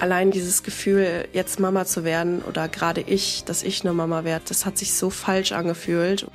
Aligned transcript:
Allein 0.00 0.30
dieses 0.30 0.62
Gefühl, 0.62 1.28
jetzt 1.34 1.60
Mama 1.60 1.84
zu 1.84 2.04
werden 2.04 2.40
oder 2.40 2.68
gerade 2.68 3.02
ich, 3.02 3.44
dass 3.44 3.62
ich 3.62 3.82
eine 3.82 3.92
Mama 3.92 4.24
werde, 4.24 4.46
das 4.48 4.64
hat 4.64 4.78
sich 4.78 4.94
so 4.94 5.10
falsch 5.10 5.52
angefühlt. 5.52 6.26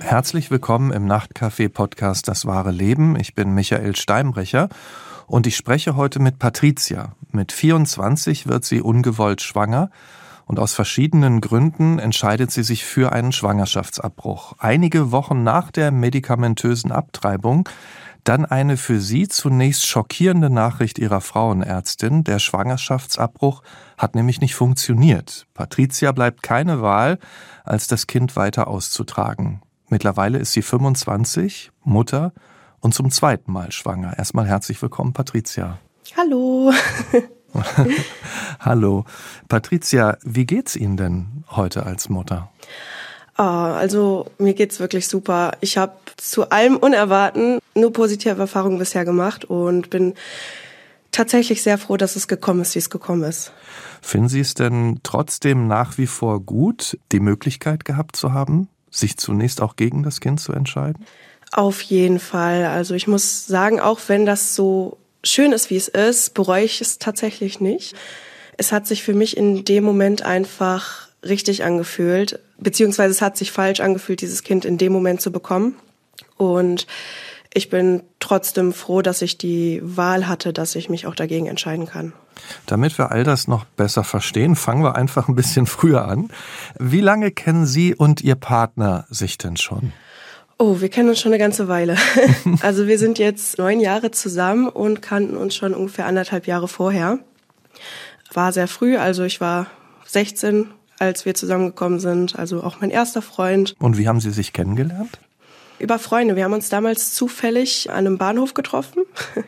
Herzlich 0.00 0.50
willkommen 0.50 0.90
im 0.90 1.06
Nachtcafé-Podcast 1.06 2.26
Das 2.26 2.46
wahre 2.46 2.72
Leben. 2.72 3.16
Ich 3.16 3.36
bin 3.36 3.54
Michael 3.54 3.94
Steinbrecher 3.94 4.68
und 5.28 5.46
ich 5.46 5.54
spreche 5.54 5.94
heute 5.94 6.18
mit 6.18 6.40
Patricia. 6.40 7.14
Mit 7.30 7.52
24 7.52 8.48
wird 8.48 8.64
sie 8.64 8.80
ungewollt 8.80 9.40
schwanger 9.40 9.92
und 10.46 10.58
aus 10.58 10.72
verschiedenen 10.72 11.40
Gründen 11.40 11.98
entscheidet 11.98 12.50
sie 12.50 12.62
sich 12.62 12.84
für 12.84 13.12
einen 13.12 13.32
Schwangerschaftsabbruch. 13.32 14.54
Einige 14.58 15.12
Wochen 15.12 15.42
nach 15.42 15.70
der 15.70 15.90
medikamentösen 15.90 16.92
Abtreibung 16.92 17.68
dann 18.26 18.44
eine 18.44 18.76
für 18.76 19.00
sie 19.00 19.28
zunächst 19.28 19.86
schockierende 19.86 20.50
Nachricht 20.50 20.98
ihrer 20.98 21.20
Frauenärztin. 21.20 22.24
Der 22.24 22.40
Schwangerschaftsabbruch 22.40 23.62
hat 23.96 24.14
nämlich 24.16 24.40
nicht 24.40 24.56
funktioniert. 24.56 25.46
Patricia 25.54 26.10
bleibt 26.10 26.42
keine 26.42 26.82
Wahl, 26.82 27.18
als 27.64 27.86
das 27.86 28.06
Kind 28.08 28.34
weiter 28.34 28.66
auszutragen. 28.66 29.62
Mittlerweile 29.88 30.38
ist 30.38 30.52
sie 30.52 30.62
25, 30.62 31.70
Mutter 31.84 32.32
und 32.80 32.94
zum 32.94 33.10
zweiten 33.12 33.52
Mal 33.52 33.70
schwanger. 33.70 34.18
Erstmal 34.18 34.46
herzlich 34.46 34.82
willkommen, 34.82 35.12
Patricia. 35.12 35.78
Hallo. 36.16 36.72
Hallo. 38.60 39.04
Patricia, 39.48 40.18
wie 40.22 40.46
geht's 40.46 40.76
Ihnen 40.76 40.96
denn 40.96 41.44
heute 41.50 41.84
als 41.86 42.08
Mutter? 42.08 42.50
Ah, 43.36 43.74
also 43.74 44.30
mir 44.38 44.54
geht's 44.54 44.80
wirklich 44.80 45.08
super. 45.08 45.52
Ich 45.60 45.76
habe 45.76 45.96
zu 46.16 46.50
allem 46.50 46.76
Unerwarten 46.76 47.58
nur 47.74 47.92
positive 47.92 48.38
Erfahrungen 48.38 48.78
bisher 48.78 49.04
gemacht 49.04 49.44
und 49.44 49.90
bin 49.90 50.14
tatsächlich 51.12 51.62
sehr 51.62 51.78
froh, 51.78 51.96
dass 51.96 52.16
es 52.16 52.28
gekommen 52.28 52.62
ist, 52.62 52.74
wie 52.74 52.78
es 52.78 52.90
gekommen 52.90 53.24
ist. 53.24 53.52
Finden 54.00 54.28
Sie 54.28 54.40
es 54.40 54.54
denn 54.54 55.00
trotzdem 55.02 55.66
nach 55.66 55.98
wie 55.98 56.06
vor 56.06 56.40
gut, 56.40 56.98
die 57.12 57.20
Möglichkeit 57.20 57.84
gehabt 57.84 58.16
zu 58.16 58.32
haben, 58.32 58.68
sich 58.90 59.16
zunächst 59.16 59.60
auch 59.60 59.76
gegen 59.76 60.02
das 60.02 60.20
Kind 60.20 60.40
zu 60.40 60.52
entscheiden? 60.52 61.04
Auf 61.52 61.80
jeden 61.82 62.18
Fall. 62.18 62.64
Also 62.66 62.94
ich 62.94 63.06
muss 63.06 63.46
sagen, 63.46 63.80
auch 63.80 64.00
wenn 64.08 64.26
das 64.26 64.54
so 64.54 64.98
schön 65.26 65.52
ist, 65.52 65.70
wie 65.70 65.76
es 65.76 65.88
ist, 65.88 66.34
bereue 66.34 66.64
ich 66.64 66.80
es 66.80 66.98
tatsächlich 66.98 67.60
nicht. 67.60 67.94
Es 68.56 68.72
hat 68.72 68.86
sich 68.86 69.02
für 69.02 69.14
mich 69.14 69.36
in 69.36 69.64
dem 69.64 69.84
Moment 69.84 70.22
einfach 70.22 71.08
richtig 71.24 71.64
angefühlt, 71.64 72.40
beziehungsweise 72.58 73.10
es 73.10 73.22
hat 73.22 73.36
sich 73.36 73.52
falsch 73.52 73.80
angefühlt, 73.80 74.20
dieses 74.20 74.42
Kind 74.42 74.64
in 74.64 74.78
dem 74.78 74.92
Moment 74.92 75.20
zu 75.20 75.32
bekommen. 75.32 75.76
Und 76.36 76.86
ich 77.52 77.70
bin 77.70 78.02
trotzdem 78.20 78.72
froh, 78.72 79.02
dass 79.02 79.22
ich 79.22 79.38
die 79.38 79.80
Wahl 79.82 80.28
hatte, 80.28 80.52
dass 80.52 80.74
ich 80.74 80.90
mich 80.90 81.06
auch 81.06 81.14
dagegen 81.14 81.46
entscheiden 81.46 81.86
kann. 81.86 82.12
Damit 82.66 82.98
wir 82.98 83.10
all 83.12 83.24
das 83.24 83.48
noch 83.48 83.64
besser 83.64 84.04
verstehen, 84.04 84.56
fangen 84.56 84.82
wir 84.82 84.94
einfach 84.94 85.28
ein 85.28 85.34
bisschen 85.34 85.66
früher 85.66 86.06
an. 86.06 86.28
Wie 86.78 87.00
lange 87.00 87.30
kennen 87.30 87.66
Sie 87.66 87.94
und 87.94 88.20
Ihr 88.20 88.34
Partner 88.34 89.06
sich 89.08 89.38
denn 89.38 89.56
schon? 89.56 89.92
Oh, 90.58 90.80
wir 90.80 90.88
kennen 90.88 91.10
uns 91.10 91.20
schon 91.20 91.32
eine 91.32 91.38
ganze 91.38 91.68
Weile. 91.68 91.96
also 92.62 92.86
wir 92.86 92.98
sind 92.98 93.18
jetzt 93.18 93.58
neun 93.58 93.78
Jahre 93.78 94.10
zusammen 94.10 94.68
und 94.68 95.02
kannten 95.02 95.36
uns 95.36 95.54
schon 95.54 95.74
ungefähr 95.74 96.06
anderthalb 96.06 96.46
Jahre 96.46 96.66
vorher. 96.66 97.18
War 98.32 98.52
sehr 98.52 98.66
früh, 98.66 98.96
also 98.96 99.24
ich 99.24 99.40
war 99.40 99.66
16, 100.06 100.68
als 100.98 101.26
wir 101.26 101.34
zusammengekommen 101.34 102.00
sind, 102.00 102.38
also 102.38 102.62
auch 102.62 102.80
mein 102.80 102.90
erster 102.90 103.20
Freund. 103.20 103.74
Und 103.78 103.98
wie 103.98 104.08
haben 104.08 104.20
Sie 104.20 104.30
sich 104.30 104.54
kennengelernt? 104.54 105.20
Über 105.78 105.98
Freunde. 105.98 106.36
Wir 106.36 106.44
haben 106.44 106.54
uns 106.54 106.70
damals 106.70 107.12
zufällig 107.12 107.90
an 107.90 107.98
einem 107.98 108.16
Bahnhof 108.16 108.54
getroffen 108.54 109.02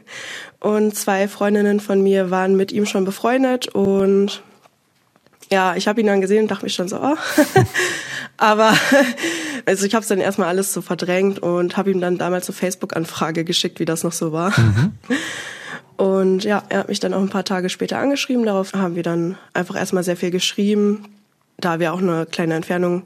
und 0.60 0.94
zwei 0.94 1.26
Freundinnen 1.26 1.80
von 1.80 2.02
mir 2.02 2.30
waren 2.30 2.54
mit 2.54 2.70
ihm 2.70 2.84
schon 2.84 3.06
befreundet 3.06 3.68
und 3.68 4.42
ja, 5.50 5.76
ich 5.76 5.88
habe 5.88 6.00
ihn 6.00 6.06
dann 6.06 6.20
gesehen 6.20 6.42
und 6.42 6.50
dachte 6.50 6.64
mich 6.64 6.74
schon 6.74 6.88
so, 6.88 7.00
oh. 7.00 7.16
aber 8.36 8.72
also 9.66 9.86
ich 9.86 9.94
habe 9.94 10.02
es 10.02 10.08
dann 10.08 10.20
erstmal 10.20 10.48
alles 10.48 10.72
so 10.72 10.82
verdrängt 10.82 11.38
und 11.38 11.76
habe 11.76 11.90
ihm 11.90 12.00
dann 12.00 12.18
damals 12.18 12.48
eine 12.48 12.56
Facebook-Anfrage 12.56 13.44
geschickt, 13.44 13.80
wie 13.80 13.84
das 13.84 14.04
noch 14.04 14.12
so 14.12 14.32
war. 14.32 14.50
Mhm. 14.58 14.92
Und 15.96 16.44
ja, 16.44 16.62
er 16.68 16.78
hat 16.78 16.88
mich 16.88 17.00
dann 17.00 17.12
auch 17.12 17.20
ein 17.20 17.28
paar 17.28 17.44
Tage 17.44 17.68
später 17.68 17.98
angeschrieben. 17.98 18.46
Darauf 18.46 18.72
haben 18.72 18.94
wir 18.94 19.02
dann 19.02 19.36
einfach 19.52 19.74
erstmal 19.74 20.04
sehr 20.04 20.16
viel 20.16 20.30
geschrieben, 20.30 21.08
da 21.56 21.80
wir 21.80 21.92
auch 21.92 21.98
eine 21.98 22.24
kleine 22.24 22.54
Entfernung 22.54 23.02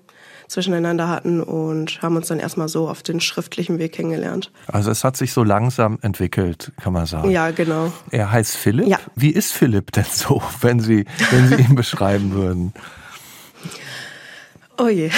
zwischeneinander 0.48 1.08
hatten 1.08 1.41
und 1.42 2.03
haben 2.03 2.16
uns 2.16 2.28
dann 2.28 2.38
erstmal 2.38 2.69
so 2.69 2.88
auf 2.88 3.03
den 3.03 3.20
schriftlichen 3.20 3.78
Weg 3.78 3.92
kennengelernt. 3.92 4.50
Also 4.66 4.91
es 4.91 5.04
hat 5.04 5.16
sich 5.16 5.32
so 5.32 5.44
langsam 5.44 5.98
entwickelt, 6.03 6.72
kann 6.80 6.92
man 6.92 7.06
sagen. 7.06 7.30
Ja, 7.30 7.50
genau. 7.50 7.92
Er 8.10 8.30
heißt 8.30 8.56
Philipp. 8.56 8.86
Ja. 8.86 8.98
Wie 9.14 9.31
ist 9.31 9.52
Philipp 9.52 9.92
denn 9.92 10.06
so, 10.10 10.42
wenn 10.60 10.81
Sie, 10.81 11.04
wenn 11.31 11.48
Sie 11.48 11.62
ihn 11.62 11.75
beschreiben 11.75 12.32
würden? 12.32 12.72
Oh 14.78 14.88
je. 14.88 15.10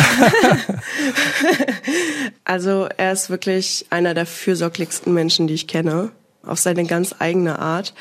also 2.44 2.88
er 2.96 3.12
ist 3.12 3.30
wirklich 3.30 3.86
einer 3.90 4.12
der 4.12 4.26
fürsorglichsten 4.26 5.14
Menschen, 5.14 5.46
die 5.46 5.54
ich 5.54 5.68
kenne, 5.68 6.10
auf 6.46 6.58
seine 6.58 6.84
ganz 6.84 7.14
eigene 7.18 7.58
Art. 7.58 7.94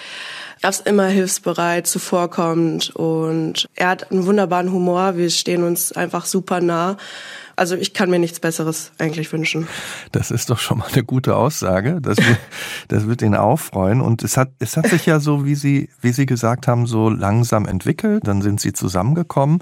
Er 0.61 0.69
ist 0.69 0.87
immer 0.87 1.07
hilfsbereit, 1.07 1.87
zuvorkommend 1.87 2.95
und 2.95 3.67
er 3.75 3.89
hat 3.89 4.11
einen 4.11 4.25
wunderbaren 4.25 4.71
Humor. 4.71 5.17
Wir 5.17 5.29
stehen 5.29 5.63
uns 5.63 5.91
einfach 5.91 6.25
super 6.25 6.61
nah. 6.61 6.95
Also 7.55 7.75
ich 7.75 7.93
kann 7.93 8.09
mir 8.09 8.17
nichts 8.17 8.39
Besseres 8.39 8.91
eigentlich 8.97 9.31
wünschen. 9.31 9.67
Das 10.11 10.31
ist 10.31 10.49
doch 10.49 10.59
schon 10.59 10.79
mal 10.79 10.87
eine 10.91 11.03
gute 11.03 11.35
Aussage. 11.35 11.99
Das 12.01 12.17
wird, 12.17 12.39
das 12.87 13.07
wird 13.07 13.21
ihn 13.21 13.35
auffreuen. 13.35 14.01
Und 14.01 14.23
es 14.23 14.37
hat, 14.37 14.51
es 14.59 14.75
hat 14.75 14.87
sich 14.87 15.05
ja 15.05 15.19
so, 15.19 15.45
wie 15.45 15.55
Sie, 15.55 15.89
wie 16.01 16.13
Sie 16.13 16.25
gesagt 16.25 16.67
haben, 16.67 16.87
so 16.87 17.09
langsam 17.09 17.67
entwickelt. 17.67 18.27
Dann 18.27 18.41
sind 18.41 18.59
Sie 18.59 18.73
zusammengekommen. 18.73 19.59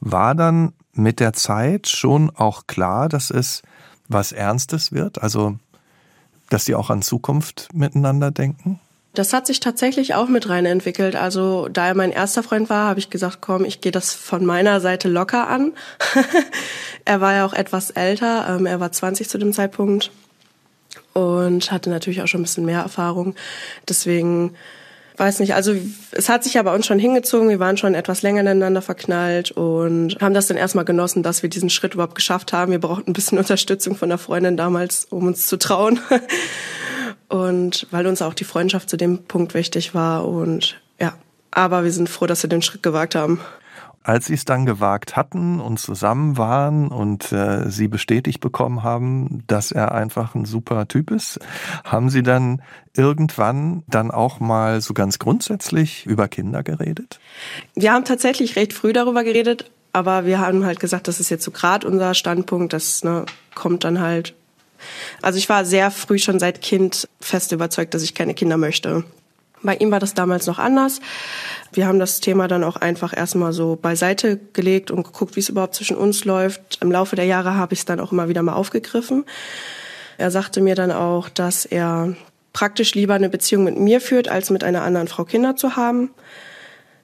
War 0.00 0.34
dann 0.34 0.72
mit 0.92 1.18
der 1.18 1.32
Zeit 1.32 1.88
schon 1.88 2.30
auch 2.30 2.66
klar, 2.66 3.08
dass 3.08 3.30
es 3.30 3.62
was 4.08 4.32
Ernstes 4.32 4.92
wird? 4.92 5.22
Also, 5.22 5.56
dass 6.52 6.64
Sie 6.64 6.74
auch 6.74 6.90
an 6.90 7.02
Zukunft 7.02 7.68
miteinander 7.72 8.30
denken? 8.30 8.80
Das 9.14 9.34
hat 9.34 9.46
sich 9.46 9.60
tatsächlich 9.60 10.14
auch 10.14 10.28
mit 10.28 10.48
rein 10.48 10.64
entwickelt. 10.64 11.16
Also 11.16 11.68
da 11.68 11.88
er 11.88 11.94
mein 11.94 12.12
erster 12.12 12.42
Freund 12.42 12.70
war, 12.70 12.88
habe 12.88 12.98
ich 12.98 13.10
gesagt, 13.10 13.38
komm, 13.42 13.64
ich 13.64 13.82
gehe 13.82 13.92
das 13.92 14.14
von 14.14 14.44
meiner 14.46 14.80
Seite 14.80 15.08
locker 15.08 15.48
an. 15.48 15.72
er 17.04 17.20
war 17.20 17.34
ja 17.34 17.44
auch 17.44 17.52
etwas 17.52 17.90
älter, 17.90 18.46
ähm, 18.48 18.64
er 18.64 18.80
war 18.80 18.90
20 18.90 19.28
zu 19.28 19.36
dem 19.36 19.52
Zeitpunkt 19.52 20.10
und 21.12 21.70
hatte 21.70 21.90
natürlich 21.90 22.22
auch 22.22 22.26
schon 22.26 22.40
ein 22.40 22.44
bisschen 22.44 22.64
mehr 22.64 22.80
Erfahrung. 22.80 23.34
Deswegen 23.86 24.54
weiß 25.16 25.40
nicht, 25.40 25.54
also 25.54 25.74
es 26.12 26.28
hat 26.28 26.44
sich 26.44 26.54
ja 26.54 26.62
bei 26.62 26.74
uns 26.74 26.86
schon 26.86 26.98
hingezogen, 26.98 27.48
wir 27.48 27.58
waren 27.58 27.76
schon 27.76 27.94
etwas 27.94 28.22
länger 28.22 28.40
ineinander 28.40 28.82
verknallt 28.82 29.50
und 29.50 30.18
haben 30.20 30.34
das 30.34 30.46
dann 30.46 30.56
erstmal 30.56 30.84
genossen, 30.84 31.22
dass 31.22 31.42
wir 31.42 31.50
diesen 31.50 31.70
Schritt 31.70 31.94
überhaupt 31.94 32.14
geschafft 32.14 32.52
haben. 32.52 32.72
Wir 32.72 32.80
brauchten 32.80 33.10
ein 33.10 33.14
bisschen 33.14 33.38
Unterstützung 33.42 33.96
von 33.96 34.08
der 34.08 34.18
Freundin 34.18 34.56
damals, 34.56 35.06
um 35.10 35.26
uns 35.26 35.46
zu 35.46 35.58
trauen. 35.58 36.00
Und 37.28 37.86
weil 37.90 38.06
uns 38.06 38.20
auch 38.20 38.34
die 38.34 38.44
Freundschaft 38.44 38.90
zu 38.90 38.98
dem 38.98 39.24
Punkt 39.24 39.54
wichtig 39.54 39.94
war 39.94 40.28
und 40.28 40.78
ja, 41.00 41.14
aber 41.50 41.82
wir 41.82 41.90
sind 41.90 42.10
froh, 42.10 42.26
dass 42.26 42.42
wir 42.42 42.50
den 42.50 42.60
Schritt 42.60 42.82
gewagt 42.82 43.14
haben. 43.14 43.40
Als 44.02 44.26
Sie 44.26 44.34
es 44.34 44.44
dann 44.44 44.66
gewagt 44.66 45.16
hatten 45.16 45.60
und 45.60 45.78
zusammen 45.78 46.36
waren 46.36 46.88
und 46.88 47.32
äh, 47.32 47.70
Sie 47.70 47.88
bestätigt 47.88 48.40
bekommen 48.40 48.82
haben, 48.82 49.44
dass 49.46 49.72
er 49.72 49.92
einfach 49.92 50.34
ein 50.34 50.44
super 50.44 50.88
Typ 50.88 51.10
ist, 51.10 51.38
haben 51.84 52.10
Sie 52.10 52.22
dann 52.22 52.62
irgendwann 52.96 53.82
dann 53.86 54.10
auch 54.10 54.40
mal 54.40 54.80
so 54.80 54.94
ganz 54.94 55.18
grundsätzlich 55.18 56.06
über 56.06 56.28
Kinder 56.28 56.62
geredet? 56.62 57.20
Wir 57.74 57.92
haben 57.92 58.04
tatsächlich 58.04 58.56
recht 58.56 58.72
früh 58.72 58.92
darüber 58.92 59.24
geredet, 59.24 59.70
aber 59.92 60.26
wir 60.26 60.40
haben 60.40 60.64
halt 60.64 60.80
gesagt, 60.80 61.08
das 61.08 61.20
ist 61.20 61.30
jetzt 61.30 61.44
so 61.44 61.50
gerade 61.50 61.86
unser 61.86 62.14
Standpunkt, 62.14 62.72
das 62.72 63.04
ne, 63.04 63.24
kommt 63.54 63.84
dann 63.84 64.00
halt 64.00 64.34
also 65.20 65.38
ich 65.38 65.48
war 65.48 65.64
sehr 65.64 65.90
früh 65.90 66.18
schon 66.18 66.38
seit 66.38 66.60
Kind 66.60 67.08
fest 67.20 67.52
überzeugt, 67.52 67.94
dass 67.94 68.02
ich 68.02 68.14
keine 68.14 68.34
Kinder 68.34 68.56
möchte. 68.56 69.04
Bei 69.62 69.76
ihm 69.76 69.90
war 69.90 70.00
das 70.00 70.14
damals 70.14 70.46
noch 70.46 70.58
anders. 70.58 71.00
Wir 71.72 71.86
haben 71.86 71.98
das 71.98 72.20
Thema 72.20 72.48
dann 72.48 72.64
auch 72.64 72.76
einfach 72.76 73.16
erstmal 73.16 73.52
so 73.52 73.76
beiseite 73.80 74.40
gelegt 74.52 74.90
und 74.90 75.04
geguckt, 75.04 75.36
wie 75.36 75.40
es 75.40 75.48
überhaupt 75.48 75.74
zwischen 75.74 75.96
uns 75.96 76.24
läuft. 76.24 76.78
Im 76.80 76.90
Laufe 76.90 77.16
der 77.16 77.24
Jahre 77.26 77.54
habe 77.54 77.74
ich 77.74 77.80
es 77.80 77.84
dann 77.84 78.00
auch 78.00 78.12
immer 78.12 78.28
wieder 78.28 78.42
mal 78.42 78.54
aufgegriffen. 78.54 79.24
Er 80.18 80.30
sagte 80.30 80.60
mir 80.60 80.74
dann 80.74 80.90
auch, 80.90 81.28
dass 81.28 81.64
er 81.64 82.14
praktisch 82.52 82.94
lieber 82.94 83.14
eine 83.14 83.28
Beziehung 83.28 83.64
mit 83.64 83.78
mir 83.78 84.00
führt, 84.00 84.28
als 84.28 84.50
mit 84.50 84.64
einer 84.64 84.82
anderen 84.82 85.08
Frau 85.08 85.24
Kinder 85.24 85.56
zu 85.56 85.76
haben. 85.76 86.10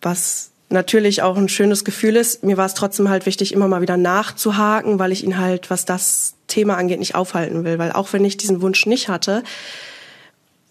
Was 0.02 0.50
natürlich 0.68 1.22
auch 1.22 1.36
ein 1.36 1.48
schönes 1.48 1.84
Gefühl 1.84 2.16
ist. 2.16 2.44
Mir 2.44 2.56
war 2.56 2.66
es 2.66 2.74
trotzdem 2.74 3.08
halt 3.08 3.26
wichtig, 3.26 3.52
immer 3.52 3.68
mal 3.68 3.80
wieder 3.80 3.96
nachzuhaken, 3.96 4.98
weil 4.98 5.12
ich 5.12 5.24
ihn 5.24 5.38
halt, 5.38 5.70
was 5.70 5.84
das 5.84 6.34
Thema 6.46 6.76
angeht, 6.76 6.98
nicht 6.98 7.14
aufhalten 7.14 7.64
will. 7.64 7.78
Weil 7.78 7.92
auch 7.92 8.12
wenn 8.12 8.24
ich 8.24 8.36
diesen 8.36 8.60
Wunsch 8.60 8.86
nicht 8.86 9.08
hatte, 9.08 9.42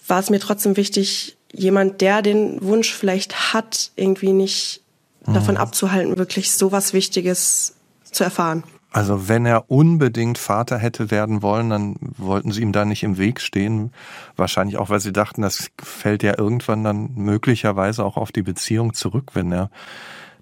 war 0.08 0.20
es 0.20 0.30
mir 0.30 0.40
trotzdem 0.40 0.78
wichtig, 0.78 1.37
jemand, 1.54 2.02
der 2.02 2.22
den 2.22 2.62
Wunsch 2.62 2.94
vielleicht 2.94 3.54
hat, 3.54 3.92
irgendwie 3.96 4.34
nicht 4.34 4.82
mhm. 5.26 5.34
davon 5.34 5.58
abzuhalten, 5.58 6.18
wirklich 6.18 6.52
so 6.52 6.72
was 6.72 6.94
Wichtiges 6.94 7.76
zu 8.04 8.24
erfahren. 8.24 8.64
Also 8.92 9.28
wenn 9.28 9.46
er 9.46 9.70
unbedingt 9.70 10.38
Vater 10.38 10.78
hätte 10.78 11.12
werden 11.12 11.42
wollen, 11.42 11.70
dann 11.70 11.96
wollten 12.18 12.52
sie 12.52 12.62
ihm 12.62 12.72
da 12.72 12.86
nicht 12.86 13.04
im 13.04 13.18
Weg 13.18 13.42
stehen. 13.42 13.92
Wahrscheinlich 14.38 14.78
auch, 14.78 14.90
weil 14.90 15.02
sie 15.02 15.12
dachten, 15.14 15.42
das 15.42 15.70
fällt 15.80 16.24
ja 16.24 16.38
irgendwann 16.38 16.84
dann 16.84 17.12
möglicherweise 17.16 18.04
auch 18.04 18.18
auf 18.18 18.32
die 18.32 18.42
Beziehung 18.42 18.94
zurück, 18.94 19.32
wenn 19.34 19.52
er 19.52 19.70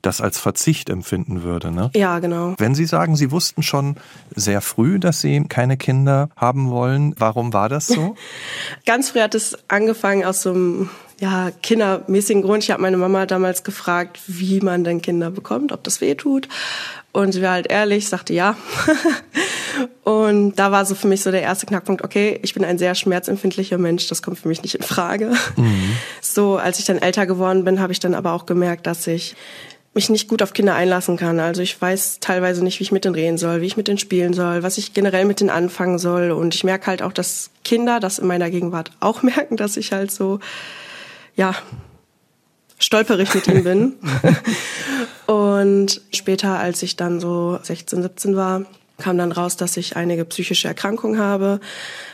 das 0.06 0.22
als 0.22 0.38
Verzicht 0.38 0.90
empfinden 0.90 1.44
würde. 1.44 1.72
Ne? 1.72 1.90
Ja, 1.96 2.19
genau. 2.19 2.56
Wenn 2.57 2.75
Sie 2.75 2.86
sagen, 2.86 3.16
Sie 3.16 3.31
wussten 3.31 3.63
schon 3.63 3.96
sehr 4.36 4.62
früh, 4.62 5.00
dass 5.00 5.22
Sie 5.22 5.44
keine 5.46 5.78
Kinder 5.78 6.30
haben 6.36 6.69
wollen, 6.69 7.16
warum 7.18 7.54
war 7.54 7.69
das 7.69 7.88
so? 7.88 8.16
Ganz 8.86 9.10
früh 9.10 9.19
hat 9.19 9.36
es 9.36 9.57
angefangen 9.68 10.24
aus 10.24 10.42
so 10.42 10.52
einem 10.52 10.90
ja, 11.19 11.50
kindermäßigen 11.63 12.42
Grund. 12.42 12.63
Ich 12.63 12.72
habe 12.72 12.81
meine 12.81 12.98
Mama 12.98 13.25
damals 13.25 13.63
gefragt, 13.63 14.19
wie 14.28 14.60
man 14.60 14.84
denn 14.84 15.02
Kinder 15.02 15.31
bekommt, 15.31 15.72
ob 15.72 15.84
das 15.84 16.02
weh 16.02 16.16
tut. 16.16 16.50
Und 17.13 17.31
sie 17.31 17.42
war 17.42 17.52
halt 17.52 17.68
ehrlich, 17.68 18.10
sagte 18.10 18.34
ja. 18.34 18.57
und 20.04 20.60
da 20.60 20.74
war 20.74 20.86
so 20.86 20.96
für 20.96 21.07
mich 21.07 21.24
so 21.24 21.31
der 21.31 21.42
erste 21.42 21.66
Knackpunkt, 21.66 22.04
okay, 22.04 22.38
ich 22.44 22.54
bin 22.54 22.66
ein 22.66 22.78
sehr 22.78 22.94
schmerzempfindlicher 22.94 23.78
Mensch, 23.78 24.07
das 24.07 24.22
kommt 24.22 24.38
für 24.38 24.50
mich 24.50 24.62
nicht 24.63 24.75
in 24.75 24.84
Frage. 24.84 25.31
Mhm. 25.56 25.96
So, 26.19 26.57
als 26.57 26.80
ich 26.80 26.86
dann 26.86 26.98
älter 26.98 27.25
geworden 27.25 27.63
bin, 27.63 27.80
habe 27.80 27.94
ich 27.94 28.02
dann 28.02 28.13
aber 28.13 28.34
auch 28.34 28.46
gemerkt, 28.46 28.86
dass 28.86 29.07
ich 29.07 29.38
mich 29.95 30.09
nicht 30.09 30.27
gut 30.27 30.44
auf 30.44 30.53
Kinder 30.53 30.75
einlassen 30.75 31.15
kann. 31.15 31.39
Also 31.39 31.62
ich 31.62 31.81
weiß 31.81 32.19
teilweise 32.19 32.63
nicht, 32.63 32.80
wie 32.80 32.83
ich 32.83 32.92
mit 32.92 33.06
denen 33.06 33.15
reden 33.15 33.38
soll, 33.38 33.62
wie 33.62 33.65
ich 33.65 33.77
mit 33.77 33.88
denen 33.88 33.97
spielen 33.97 34.33
soll, 34.33 34.62
was 34.62 34.77
ich 34.77 34.94
generell 34.94 35.24
mit 35.24 35.39
denen 35.39 35.50
anfangen 35.50 35.97
soll. 35.97 36.31
Und 36.31 36.53
ich 36.53 36.65
merke 36.65 36.88
halt 36.88 37.01
auch, 37.01 37.13
dass 37.13 37.50
Kinder 37.63 38.01
das 38.01 38.19
in 38.19 38.27
meiner 38.27 38.51
Gegenwart 38.51 38.92
auch 39.00 39.24
merken, 39.24 39.56
dass 39.57 39.77
ich 39.77 39.94
halt 39.94 40.12
so, 40.12 40.39
ja, 41.36 41.56
stolperig 42.77 43.33
mit 43.33 43.47
ihm 43.47 43.63
bin. 43.63 43.94
und 45.27 46.01
später, 46.13 46.59
als 46.59 46.83
ich 46.83 46.97
dann 46.97 47.21
so 47.21 47.57
16, 47.63 48.01
17 48.01 48.36
war, 48.36 48.65
kam 48.97 49.18
dann 49.18 49.31
raus, 49.31 49.56
dass 49.56 49.77
ich 49.77 49.95
einige 49.95 50.25
psychische 50.25 50.68
Erkrankungen 50.68 51.19
habe, 51.19 51.62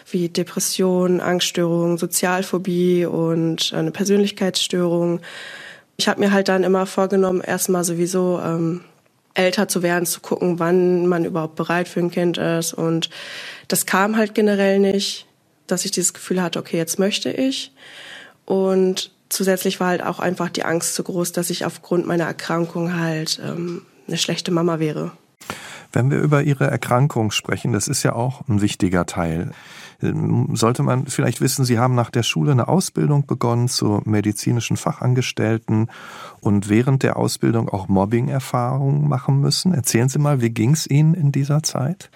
wie 0.09 0.29
Depression, 0.29 1.19
Angststörung, 1.19 1.97
Sozialphobie 1.97 3.05
und 3.05 3.73
eine 3.73 3.91
Persönlichkeitsstörung. 3.91 5.19
Ich 6.01 6.07
habe 6.07 6.19
mir 6.19 6.31
halt 6.31 6.47
dann 6.47 6.63
immer 6.63 6.87
vorgenommen, 6.87 7.41
erstmal 7.41 7.83
sowieso 7.83 8.41
ähm, 8.43 8.81
älter 9.35 9.67
zu 9.67 9.83
werden, 9.83 10.07
zu 10.07 10.19
gucken, 10.19 10.57
wann 10.57 11.05
man 11.05 11.25
überhaupt 11.25 11.55
bereit 11.55 11.87
für 11.87 11.99
ein 11.99 12.09
Kind 12.09 12.39
ist. 12.39 12.73
Und 12.73 13.11
das 13.67 13.85
kam 13.85 14.17
halt 14.17 14.33
generell 14.33 14.79
nicht, 14.79 15.27
dass 15.67 15.85
ich 15.85 15.91
dieses 15.91 16.15
Gefühl 16.15 16.41
hatte, 16.41 16.57
okay, 16.57 16.77
jetzt 16.77 16.97
möchte 16.97 17.29
ich. 17.29 17.71
Und 18.45 19.11
zusätzlich 19.29 19.79
war 19.79 19.89
halt 19.89 20.01
auch 20.01 20.17
einfach 20.17 20.49
die 20.49 20.65
Angst 20.65 20.95
zu 20.95 21.03
groß, 21.03 21.33
dass 21.33 21.51
ich 21.51 21.65
aufgrund 21.65 22.07
meiner 22.07 22.25
Erkrankung 22.25 22.99
halt 22.99 23.39
ähm, 23.45 23.85
eine 24.07 24.17
schlechte 24.17 24.49
Mama 24.49 24.79
wäre. 24.79 25.11
Wenn 25.91 26.11
wir 26.11 26.19
über 26.19 26.43
Ihre 26.43 26.69
Erkrankung 26.69 27.31
sprechen, 27.31 27.73
das 27.73 27.87
ist 27.87 28.03
ja 28.03 28.13
auch 28.13 28.47
ein 28.47 28.61
wichtiger 28.61 29.05
Teil. 29.05 29.51
Ähm, 30.01 30.55
sollte 30.55 30.83
man 30.83 31.07
vielleicht 31.07 31.41
wissen, 31.41 31.65
Sie 31.65 31.79
haben 31.79 31.95
nach 31.95 32.09
der 32.09 32.23
Schule 32.23 32.51
eine 32.51 32.67
Ausbildung 32.67 33.25
begonnen 33.25 33.67
zur 33.67 34.01
medizinischen 34.05 34.77
Fachangestellten 34.77 35.89
und 36.39 36.69
während 36.69 37.03
der 37.03 37.17
Ausbildung 37.17 37.69
auch 37.69 37.87
Mobbing-Erfahrungen 37.87 39.07
machen 39.07 39.39
müssen. 39.41 39.73
Erzählen 39.73 40.09
Sie 40.09 40.19
mal, 40.19 40.41
wie 40.41 40.49
ging 40.49 40.71
es 40.71 40.87
Ihnen 40.87 41.13
in 41.13 41.31
dieser 41.31 41.63
Zeit? 41.63 42.09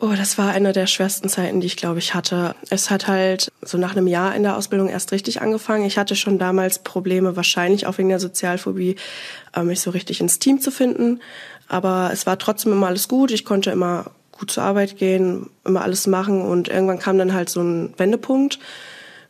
Oh, 0.00 0.12
das 0.14 0.36
war 0.38 0.50
eine 0.50 0.72
der 0.72 0.86
schwersten 0.86 1.28
Zeiten, 1.28 1.60
die 1.60 1.66
ich 1.66 1.76
glaube 1.76 1.98
ich 1.98 2.14
hatte. 2.14 2.56
Es 2.68 2.90
hat 2.90 3.06
halt 3.06 3.52
so 3.62 3.78
nach 3.78 3.92
einem 3.92 4.08
Jahr 4.08 4.34
in 4.34 4.42
der 4.42 4.56
Ausbildung 4.56 4.88
erst 4.88 5.12
richtig 5.12 5.40
angefangen. 5.40 5.84
Ich 5.84 5.96
hatte 5.96 6.16
schon 6.16 6.38
damals 6.38 6.80
Probleme, 6.80 7.36
wahrscheinlich 7.36 7.86
auch 7.86 7.96
wegen 7.96 8.08
der 8.08 8.18
Sozialphobie, 8.18 8.96
äh, 9.54 9.62
mich 9.62 9.80
so 9.80 9.90
richtig 9.90 10.20
ins 10.20 10.38
Team 10.38 10.60
zu 10.60 10.70
finden. 10.70 11.20
Aber 11.68 12.10
es 12.12 12.26
war 12.26 12.38
trotzdem 12.38 12.72
immer 12.72 12.88
alles 12.88 13.08
gut. 13.08 13.30
Ich 13.30 13.44
konnte 13.44 13.70
immer 13.70 14.10
gut 14.32 14.50
zur 14.50 14.64
Arbeit 14.64 14.96
gehen, 14.98 15.50
immer 15.64 15.82
alles 15.82 16.06
machen 16.06 16.42
und 16.42 16.68
irgendwann 16.68 16.98
kam 16.98 17.18
dann 17.18 17.34
halt 17.34 17.48
so 17.48 17.62
ein 17.62 17.94
Wendepunkt, 17.96 18.58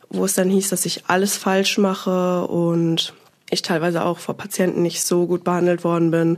wo 0.09 0.25
es 0.25 0.33
dann 0.33 0.49
hieß, 0.49 0.69
dass 0.69 0.85
ich 0.85 1.03
alles 1.07 1.37
falsch 1.37 1.77
mache 1.77 2.45
und 2.47 3.13
ich 3.49 3.61
teilweise 3.61 4.03
auch 4.03 4.17
vor 4.17 4.35
Patienten 4.35 4.81
nicht 4.81 5.03
so 5.03 5.27
gut 5.27 5.43
behandelt 5.43 5.83
worden 5.83 6.11
bin. 6.11 6.37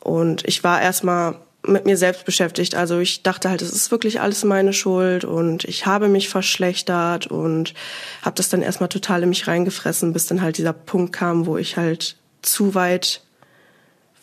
Und 0.00 0.46
ich 0.48 0.64
war 0.64 0.80
erstmal 0.80 1.36
mit 1.66 1.84
mir 1.84 1.96
selbst 1.96 2.24
beschäftigt. 2.24 2.74
Also 2.74 2.98
ich 2.98 3.22
dachte 3.22 3.50
halt, 3.50 3.60
es 3.60 3.72
ist 3.72 3.90
wirklich 3.90 4.20
alles 4.20 4.44
meine 4.44 4.72
Schuld 4.72 5.24
und 5.24 5.64
ich 5.64 5.84
habe 5.84 6.08
mich 6.08 6.30
verschlechtert 6.30 7.26
und 7.26 7.74
habe 8.22 8.36
das 8.36 8.48
dann 8.48 8.62
erstmal 8.62 8.88
total 8.88 9.22
in 9.22 9.28
mich 9.28 9.46
reingefressen, 9.46 10.12
bis 10.12 10.26
dann 10.26 10.40
halt 10.40 10.56
dieser 10.56 10.72
Punkt 10.72 11.12
kam, 11.12 11.44
wo 11.44 11.58
ich 11.58 11.76
halt 11.76 12.16
zu 12.40 12.74
weit 12.74 13.20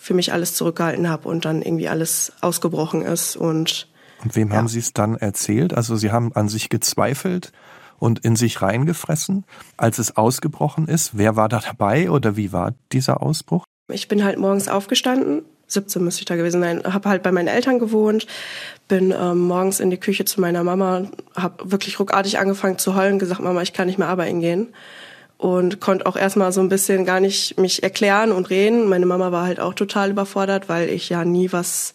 für 0.07 0.13
mich 0.13 0.31
alles 0.31 0.54
zurückgehalten 0.54 1.09
habe 1.09 1.27
und 1.27 1.44
dann 1.44 1.62
irgendwie 1.62 1.89
alles 1.89 2.31
ausgebrochen 2.39 3.01
ist. 3.01 3.36
Und, 3.36 3.89
und 4.24 4.36
wem 4.38 4.50
ja. 4.50 4.56
haben 4.56 4.69
Sie 4.69 4.80
es 4.80 4.94
dann 4.94 5.18
erzählt? 5.18 5.74
Also 5.74 5.98
Sie 5.98 6.12
haben 6.12 6.31
an 6.33 6.48
sich 6.48 6.69
gezweifelt 6.69 7.51
und 8.00 8.19
in 8.19 8.38
sich 8.38 8.62
reingefressen, 8.62 9.44
als 9.75 10.00
es 10.00 10.15
ausgebrochen 10.15 10.88
ist. 10.88 11.18
Wer 11.18 11.36
war 11.36 11.50
da 11.50 11.59
dabei 11.59 12.09
oder 12.09 12.38
wie 12.38 12.54
war 12.54 12.74
dieser 12.94 13.21
Ausbruch? 13.21 13.65
Ich 13.92 14.07
bin 14.07 14.24
halt 14.24 14.39
morgens 14.39 14.69
aufgestanden 14.69 15.44
17 15.69 16.01
müsste 16.01 16.21
ich 16.21 16.25
da 16.25 16.38
gewesen 16.38 16.62
sein, 16.62 16.81
habe 16.86 17.10
halt 17.10 17.24
bei 17.24 17.33
meinen 17.33 17.50
Eltern 17.50 17.77
gewohnt, 17.77 18.25
bin 18.88 19.12
ähm, 19.12 19.39
morgens 19.39 19.81
in 19.81 19.89
die 19.89 20.00
Küche 20.00 20.24
zu 20.24 20.39
meiner 20.39 20.63
Mama, 20.63 21.12
habe 21.36 21.69
wirklich 21.69 22.00
ruckartig 22.00 22.39
angefangen 22.39 22.77
zu 22.77 22.95
heulen, 22.95 23.19
gesagt, 23.19 23.42
Mama, 23.42 23.62
ich 23.62 23.74
kann 23.74 23.88
nicht 23.88 24.00
mehr 24.00 24.07
arbeiten 24.07 24.39
gehen 24.39 24.69
und 25.38 25.80
konnte 25.80 26.06
auch 26.06 26.16
erstmal 26.16 26.51
so 26.51 26.62
ein 26.62 26.69
bisschen 26.69 27.06
gar 27.06 27.19
nicht 27.19 27.60
mich 27.60 27.84
erklären 27.84 28.31
und 28.31 28.50
reden. 28.50 28.89
Meine 28.89 29.06
Mama 29.06 29.31
war 29.31 29.45
halt 29.45 29.60
auch 29.60 29.74
total 29.74 30.10
überfordert, 30.12 30.68
weil 30.68 30.89
ich 30.89 31.10
ja 31.10 31.25
nie 31.25 31.51
was 31.51 31.94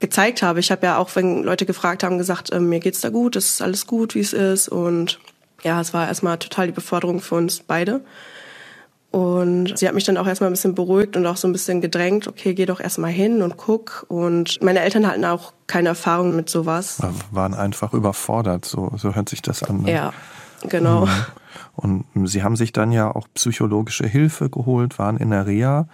gezeigt 0.00 0.42
habe. 0.42 0.60
Ich 0.60 0.70
habe 0.70 0.86
ja 0.86 0.98
auch, 0.98 1.10
wenn 1.14 1.42
Leute 1.42 1.66
gefragt 1.66 2.02
haben, 2.02 2.18
gesagt, 2.18 2.50
äh, 2.50 2.60
mir 2.60 2.80
geht's 2.80 3.00
da 3.00 3.10
gut, 3.10 3.36
es 3.36 3.50
ist 3.50 3.62
alles 3.62 3.86
gut, 3.86 4.14
wie 4.14 4.20
es 4.20 4.32
ist. 4.32 4.68
Und 4.68 5.18
ja, 5.62 5.80
es 5.80 5.94
war 5.94 6.08
erstmal 6.08 6.38
total 6.38 6.66
die 6.66 6.72
Beforderung 6.72 7.20
für 7.20 7.36
uns 7.36 7.60
beide. 7.60 8.00
Und 9.10 9.78
sie 9.78 9.86
hat 9.86 9.94
mich 9.94 10.02
dann 10.02 10.16
auch 10.16 10.26
erstmal 10.26 10.50
ein 10.50 10.54
bisschen 10.54 10.74
beruhigt 10.74 11.16
und 11.16 11.24
auch 11.24 11.36
so 11.36 11.46
ein 11.46 11.52
bisschen 11.52 11.80
gedrängt, 11.80 12.26
okay, 12.26 12.52
geh 12.52 12.66
doch 12.66 12.80
erstmal 12.80 13.12
hin 13.12 13.42
und 13.42 13.56
guck. 13.56 14.04
Und 14.08 14.60
meine 14.60 14.80
Eltern 14.80 15.06
hatten 15.06 15.24
auch 15.24 15.52
keine 15.68 15.90
Erfahrung 15.90 16.34
mit 16.34 16.50
sowas. 16.50 17.00
Waren 17.30 17.54
einfach 17.54 17.92
überfordert, 17.92 18.64
so, 18.64 18.90
so 18.96 19.14
hört 19.14 19.28
sich 19.28 19.40
das 19.40 19.62
an. 19.62 19.82
Ne? 19.82 19.92
Ja, 19.92 20.12
genau. 20.68 21.06
Mhm. 21.06 21.10
Und 21.76 22.04
sie 22.26 22.42
haben 22.42 22.56
sich 22.56 22.72
dann 22.72 22.92
ja 22.92 23.14
auch 23.14 23.26
psychologische 23.34 24.06
Hilfe 24.06 24.50
geholt, 24.50 24.98
waren 24.98 25.16
in 25.16 25.30
der 25.30 25.46
Reha. 25.46 25.88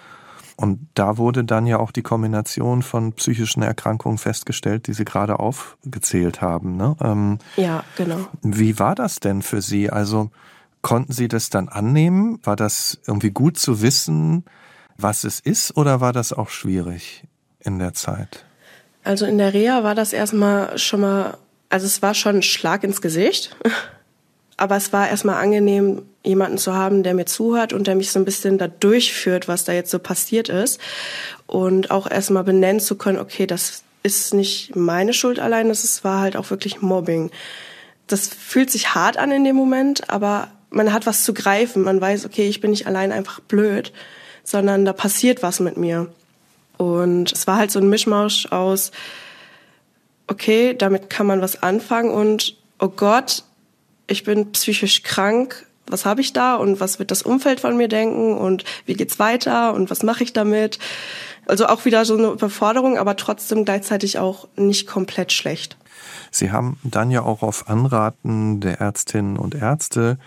Und 0.56 0.88
da 0.92 1.16
wurde 1.16 1.42
dann 1.42 1.66
ja 1.66 1.78
auch 1.78 1.90
die 1.90 2.02
Kombination 2.02 2.82
von 2.82 3.14
psychischen 3.14 3.62
Erkrankungen 3.62 4.18
festgestellt, 4.18 4.88
die 4.88 4.92
Sie 4.92 5.06
gerade 5.06 5.40
aufgezählt 5.40 6.42
haben. 6.42 6.76
Ne? 6.76 6.96
Ähm, 7.00 7.38
ja, 7.56 7.82
genau. 7.96 8.28
Wie 8.42 8.78
war 8.78 8.94
das 8.94 9.20
denn 9.20 9.40
für 9.40 9.62
Sie? 9.62 9.88
Also 9.88 10.30
konnten 10.82 11.12
Sie 11.12 11.28
das 11.28 11.48
dann 11.48 11.70
annehmen? 11.70 12.40
War 12.42 12.56
das 12.56 12.98
irgendwie 13.06 13.30
gut 13.30 13.58
zu 13.58 13.80
wissen, 13.80 14.44
was 14.98 15.24
es 15.24 15.40
ist, 15.40 15.78
oder 15.78 16.02
war 16.02 16.12
das 16.12 16.34
auch 16.34 16.50
schwierig 16.50 17.24
in 17.60 17.78
der 17.78 17.94
Zeit? 17.94 18.44
Also 19.02 19.24
in 19.24 19.38
der 19.38 19.54
Reha 19.54 19.82
war 19.82 19.94
das 19.94 20.12
erstmal 20.12 20.76
schon 20.78 21.00
mal, 21.00 21.38
also 21.70 21.86
es 21.86 22.02
war 22.02 22.12
schon 22.12 22.36
ein 22.36 22.42
Schlag 22.42 22.84
ins 22.84 23.00
Gesicht. 23.00 23.56
Aber 24.60 24.76
es 24.76 24.92
war 24.92 25.08
erstmal 25.08 25.42
angenehm, 25.42 26.02
jemanden 26.22 26.58
zu 26.58 26.74
haben, 26.74 27.02
der 27.02 27.14
mir 27.14 27.24
zuhört 27.24 27.72
und 27.72 27.86
der 27.86 27.94
mich 27.94 28.12
so 28.12 28.18
ein 28.18 28.26
bisschen 28.26 28.58
da 28.58 28.68
durchführt, 28.68 29.48
was 29.48 29.64
da 29.64 29.72
jetzt 29.72 29.90
so 29.90 29.98
passiert 29.98 30.50
ist. 30.50 30.78
Und 31.46 31.90
auch 31.90 32.06
erstmal 32.08 32.44
benennen 32.44 32.78
zu 32.78 32.96
können, 32.96 33.18
okay, 33.18 33.46
das 33.46 33.84
ist 34.02 34.34
nicht 34.34 34.76
meine 34.76 35.14
Schuld 35.14 35.38
allein, 35.40 35.68
das 35.68 36.04
war 36.04 36.20
halt 36.20 36.36
auch 36.36 36.50
wirklich 36.50 36.82
Mobbing. 36.82 37.30
Das 38.06 38.28
fühlt 38.28 38.70
sich 38.70 38.94
hart 38.94 39.16
an 39.16 39.32
in 39.32 39.44
dem 39.44 39.56
Moment, 39.56 40.10
aber 40.10 40.48
man 40.68 40.92
hat 40.92 41.06
was 41.06 41.24
zu 41.24 41.32
greifen. 41.32 41.82
Man 41.82 41.98
weiß, 41.98 42.26
okay, 42.26 42.46
ich 42.46 42.60
bin 42.60 42.72
nicht 42.72 42.86
allein 42.86 43.12
einfach 43.12 43.40
blöd, 43.40 43.94
sondern 44.44 44.84
da 44.84 44.92
passiert 44.92 45.42
was 45.42 45.60
mit 45.60 45.78
mir. 45.78 46.12
Und 46.76 47.32
es 47.32 47.46
war 47.46 47.56
halt 47.56 47.70
so 47.70 47.78
ein 47.78 47.88
Mischmasch 47.88 48.44
aus, 48.52 48.90
okay, 50.26 50.74
damit 50.74 51.08
kann 51.08 51.26
man 51.26 51.40
was 51.40 51.62
anfangen 51.62 52.10
und, 52.10 52.58
oh 52.78 52.88
Gott, 52.88 53.44
ich 54.10 54.24
bin 54.24 54.52
psychisch 54.52 55.02
krank, 55.02 55.66
was 55.86 56.04
habe 56.04 56.20
ich 56.20 56.32
da 56.32 56.56
und 56.56 56.80
was 56.80 56.98
wird 56.98 57.10
das 57.10 57.22
Umfeld 57.22 57.60
von 57.60 57.76
mir 57.76 57.88
denken 57.88 58.36
und 58.36 58.64
wie 58.86 58.94
geht's 58.94 59.18
weiter 59.18 59.74
und 59.74 59.90
was 59.90 60.02
mache 60.02 60.22
ich 60.24 60.32
damit? 60.32 60.78
Also 61.46 61.66
auch 61.66 61.84
wieder 61.84 62.04
so 62.04 62.16
eine 62.16 62.28
Überforderung, 62.28 62.98
aber 62.98 63.16
trotzdem 63.16 63.64
gleichzeitig 63.64 64.18
auch 64.18 64.48
nicht 64.56 64.86
komplett 64.86 65.32
schlecht. 65.32 65.76
Sie 66.30 66.52
haben 66.52 66.78
dann 66.84 67.10
ja 67.10 67.22
auch 67.22 67.42
auf 67.42 67.68
Anraten 67.68 68.60
der 68.60 68.80
Ärztinnen 68.80 69.36
und 69.36 69.54
Ärzte 69.54 70.18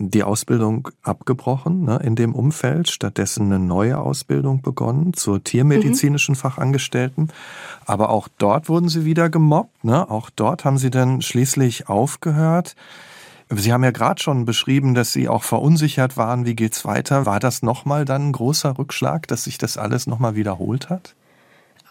die 0.00 0.22
Ausbildung 0.22 0.88
abgebrochen 1.02 1.84
ne, 1.84 2.00
in 2.02 2.16
dem 2.16 2.34
Umfeld, 2.34 2.90
stattdessen 2.90 3.46
eine 3.46 3.58
neue 3.58 3.98
Ausbildung 3.98 4.62
begonnen 4.62 5.12
zur 5.12 5.44
tiermedizinischen 5.44 6.32
mhm. 6.32 6.38
Fachangestellten. 6.38 7.28
Aber 7.84 8.08
auch 8.08 8.28
dort 8.38 8.70
wurden 8.70 8.88
Sie 8.88 9.04
wieder 9.04 9.28
gemobbt. 9.28 9.84
Ne? 9.84 10.08
Auch 10.10 10.30
dort 10.30 10.64
haben 10.64 10.78
Sie 10.78 10.90
dann 10.90 11.20
schließlich 11.20 11.88
aufgehört. 11.88 12.76
Sie 13.52 13.72
haben 13.72 13.82
ja 13.82 13.90
gerade 13.90 14.22
schon 14.22 14.44
beschrieben, 14.44 14.94
dass 14.94 15.12
Sie 15.12 15.28
auch 15.28 15.42
verunsichert 15.42 16.16
waren. 16.16 16.46
Wie 16.46 16.54
geht's 16.54 16.84
weiter? 16.84 17.26
War 17.26 17.40
das 17.40 17.62
nochmal 17.62 18.04
dann 18.04 18.28
ein 18.28 18.32
großer 18.32 18.78
Rückschlag, 18.78 19.26
dass 19.26 19.44
sich 19.44 19.58
das 19.58 19.76
alles 19.76 20.06
nochmal 20.06 20.36
wiederholt 20.36 20.88
hat? 20.88 21.14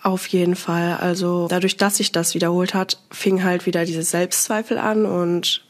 Auf 0.02 0.28
jeden 0.28 0.56
Fall. 0.56 0.98
Also 0.98 1.48
dadurch, 1.50 1.76
dass 1.76 1.98
sich 1.98 2.14
das 2.14 2.34
wiederholt 2.34 2.74
hat, 2.74 3.02
fing 3.12 3.44
halt 3.44 3.66
wieder 3.66 3.84
diese 3.84 4.04
Selbstzweifel 4.04 4.78
an 4.78 5.06
und 5.06 5.66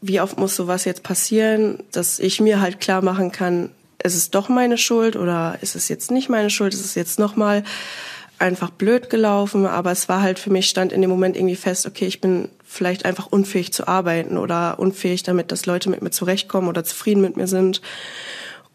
wie 0.00 0.20
oft 0.20 0.38
muss 0.38 0.56
sowas 0.56 0.84
jetzt 0.86 1.02
passieren, 1.02 1.82
dass 1.92 2.18
ich 2.18 2.40
mir 2.40 2.60
halt 2.60 2.80
klar 2.80 3.02
machen 3.02 3.32
kann, 3.32 3.70
ist 4.02 4.14
es 4.14 4.30
doch 4.30 4.48
meine 4.48 4.78
Schuld 4.78 5.16
oder 5.16 5.58
ist 5.60 5.76
es 5.76 5.88
jetzt 5.88 6.10
nicht 6.10 6.28
meine 6.28 6.50
Schuld, 6.50 6.74
ist 6.74 6.84
es 6.84 6.94
jetzt 6.94 7.18
nochmal 7.18 7.64
einfach 8.44 8.70
blöd 8.70 9.08
gelaufen, 9.08 9.66
aber 9.66 9.90
es 9.90 10.08
war 10.08 10.20
halt 10.20 10.38
für 10.38 10.50
mich 10.50 10.68
stand 10.68 10.92
in 10.92 11.00
dem 11.00 11.08
Moment 11.08 11.34
irgendwie 11.36 11.56
fest, 11.56 11.86
okay, 11.86 12.04
ich 12.04 12.20
bin 12.20 12.50
vielleicht 12.62 13.06
einfach 13.06 13.26
unfähig 13.26 13.72
zu 13.72 13.88
arbeiten 13.88 14.36
oder 14.36 14.78
unfähig 14.78 15.22
damit, 15.22 15.50
dass 15.50 15.64
Leute 15.64 15.88
mit 15.88 16.02
mir 16.02 16.10
zurechtkommen 16.10 16.68
oder 16.68 16.84
zufrieden 16.84 17.22
mit 17.22 17.36
mir 17.36 17.46
sind. 17.46 17.80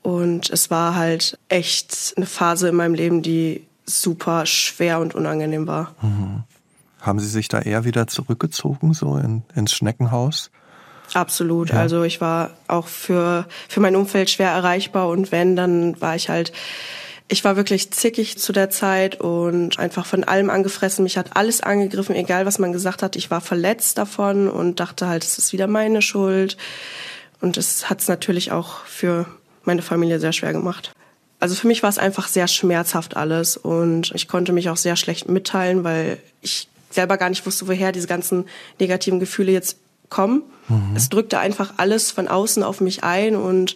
Und 0.02 0.50
es 0.50 0.72
war 0.72 0.96
halt 0.96 1.38
echt 1.50 2.14
eine 2.18 2.26
Phase 2.26 2.70
in 2.70 2.76
meinem 2.76 2.96
Leben, 2.96 3.22
die 3.22 3.64
super 3.86 4.46
schwer 4.48 5.00
und 5.00 5.14
unangenehm 5.14 5.68
war. 5.68 5.94
Mhm. 6.02 6.44
Haben 7.00 7.20
Sie 7.20 7.28
sich 7.28 7.48
da 7.48 7.60
eher 7.60 7.86
wieder 7.86 8.08
zurückgezogen, 8.08 8.94
so 8.94 9.18
in, 9.18 9.44
ins 9.56 9.72
Schneckenhaus? 9.74 10.50
Absolut. 11.14 11.70
Ja. 11.70 11.76
Also 11.76 12.04
ich 12.04 12.22
war 12.22 12.52
auch 12.68 12.88
für, 12.88 13.46
für 13.68 13.80
mein 13.82 13.96
Umfeld 13.96 14.30
schwer 14.30 14.50
erreichbar 14.50 15.10
und 15.10 15.32
wenn, 15.32 15.56
dann 15.56 16.00
war 16.02 16.16
ich 16.16 16.30
halt, 16.30 16.52
ich 17.32 17.44
war 17.44 17.56
wirklich 17.56 17.92
zickig 17.92 18.40
zu 18.40 18.52
der 18.52 18.72
Zeit 18.72 19.22
und 19.22 19.78
einfach 19.78 20.06
von 20.06 20.24
allem 20.24 20.50
angefressen. 20.50 21.04
Mich 21.04 21.18
hat 21.18 21.36
alles 21.38 21.62
angegriffen, 21.62 22.16
egal 22.16 22.48
was 22.48 22.58
man 22.58 22.74
gesagt 22.74 23.04
hat. 23.04 23.16
Ich 23.16 23.30
war 23.30 23.40
verletzt 23.40 24.00
davon 24.00 24.48
und 24.48 24.80
dachte 24.80 25.08
halt, 25.08 25.24
es 25.24 25.38
ist 25.38 25.54
wieder 25.54 25.68
meine 25.68 26.02
Schuld. 26.02 26.58
Und 27.40 27.56
es 27.58 27.90
hat 27.90 28.02
es 28.02 28.08
natürlich 28.08 28.52
auch 28.52 28.84
für 28.86 29.28
meine 29.64 29.84
Familie 29.84 30.20
sehr 30.20 30.34
schwer 30.34 30.54
gemacht. 30.54 30.92
Also 31.40 31.54
für 31.56 31.68
mich 31.68 31.84
war 31.84 31.90
es 31.90 32.00
einfach 32.00 32.28
sehr 32.28 32.48
schmerzhaft 32.48 33.16
alles 33.16 33.56
und 33.56 34.12
ich 34.14 34.28
konnte 34.28 34.52
mich 34.52 34.70
auch 34.70 34.76
sehr 34.76 34.96
schlecht 34.96 35.30
mitteilen, 35.30 35.84
weil 35.84 36.18
ich 36.42 36.68
selber 36.90 37.18
gar 37.18 37.30
nicht 37.30 37.46
wusste, 37.46 37.68
woher 37.68 37.92
diese 37.92 38.08
ganzen 38.08 38.46
negativen 38.80 39.20
Gefühle 39.20 39.52
jetzt 39.52 39.78
kommen. 40.10 40.42
Mhm. 40.68 40.96
Es 40.96 41.10
drückte 41.10 41.40
einfach 41.40 41.76
alles 41.78 42.12
von 42.12 42.28
außen 42.28 42.64
auf 42.64 42.82
mich 42.82 43.04
ein 43.04 43.36
und 43.36 43.76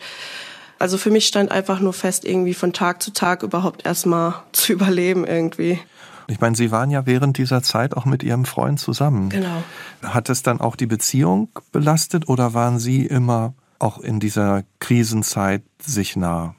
also 0.83 0.97
für 0.97 1.11
mich 1.11 1.27
stand 1.27 1.49
einfach 1.49 1.79
nur 1.79 1.93
fest, 1.93 2.25
irgendwie 2.25 2.53
von 2.53 2.73
Tag 2.73 3.01
zu 3.01 3.13
Tag 3.13 3.41
überhaupt 3.41 3.85
erstmal 3.85 4.33
zu 4.51 4.73
überleben 4.73 5.25
irgendwie. 5.25 5.79
Ich 6.27 6.41
meine, 6.41 6.57
Sie 6.57 6.71
waren 6.71 6.91
ja 6.91 7.05
während 7.05 7.37
dieser 7.37 7.63
Zeit 7.63 7.95
auch 7.95 8.03
mit 8.03 8.21
Ihrem 8.21 8.43
Freund 8.43 8.81
zusammen. 8.81 9.29
Genau. 9.29 9.63
Hat 10.03 10.29
es 10.29 10.43
dann 10.43 10.59
auch 10.59 10.75
die 10.75 10.85
Beziehung 10.85 11.47
belastet 11.71 12.27
oder 12.27 12.53
waren 12.53 12.79
Sie 12.79 13.05
immer 13.05 13.53
auch 13.79 13.99
in 13.99 14.19
dieser 14.19 14.63
Krisenzeit 14.79 15.63
sich 15.79 16.17
nah? 16.17 16.53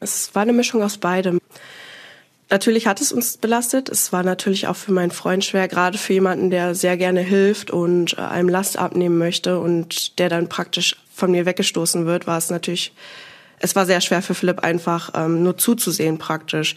Es 0.00 0.34
war 0.34 0.42
eine 0.42 0.52
Mischung 0.52 0.82
aus 0.82 0.98
beidem. 0.98 1.38
Natürlich 2.50 2.88
hat 2.88 3.00
es 3.00 3.12
uns 3.12 3.36
belastet. 3.36 3.88
Es 3.88 4.12
war 4.12 4.24
natürlich 4.24 4.66
auch 4.66 4.76
für 4.76 4.92
meinen 4.92 5.12
Freund 5.12 5.44
schwer, 5.44 5.68
gerade 5.68 5.98
für 5.98 6.14
jemanden, 6.14 6.50
der 6.50 6.74
sehr 6.74 6.96
gerne 6.96 7.20
hilft 7.20 7.70
und 7.70 8.18
äh, 8.18 8.22
einem 8.22 8.48
Last 8.48 8.76
abnehmen 8.76 9.18
möchte 9.18 9.60
und 9.60 10.18
der 10.18 10.30
dann 10.30 10.48
praktisch 10.48 10.96
von 11.12 11.30
mir 11.30 11.46
weggestoßen 11.46 12.06
wird, 12.06 12.26
war 12.26 12.38
es 12.38 12.50
natürlich, 12.50 12.92
es 13.60 13.76
war 13.76 13.86
sehr 13.86 14.00
schwer 14.00 14.22
für 14.22 14.34
Philipp 14.34 14.60
einfach 14.60 15.10
ähm, 15.14 15.42
nur 15.42 15.56
zuzusehen 15.56 16.18
praktisch. 16.18 16.76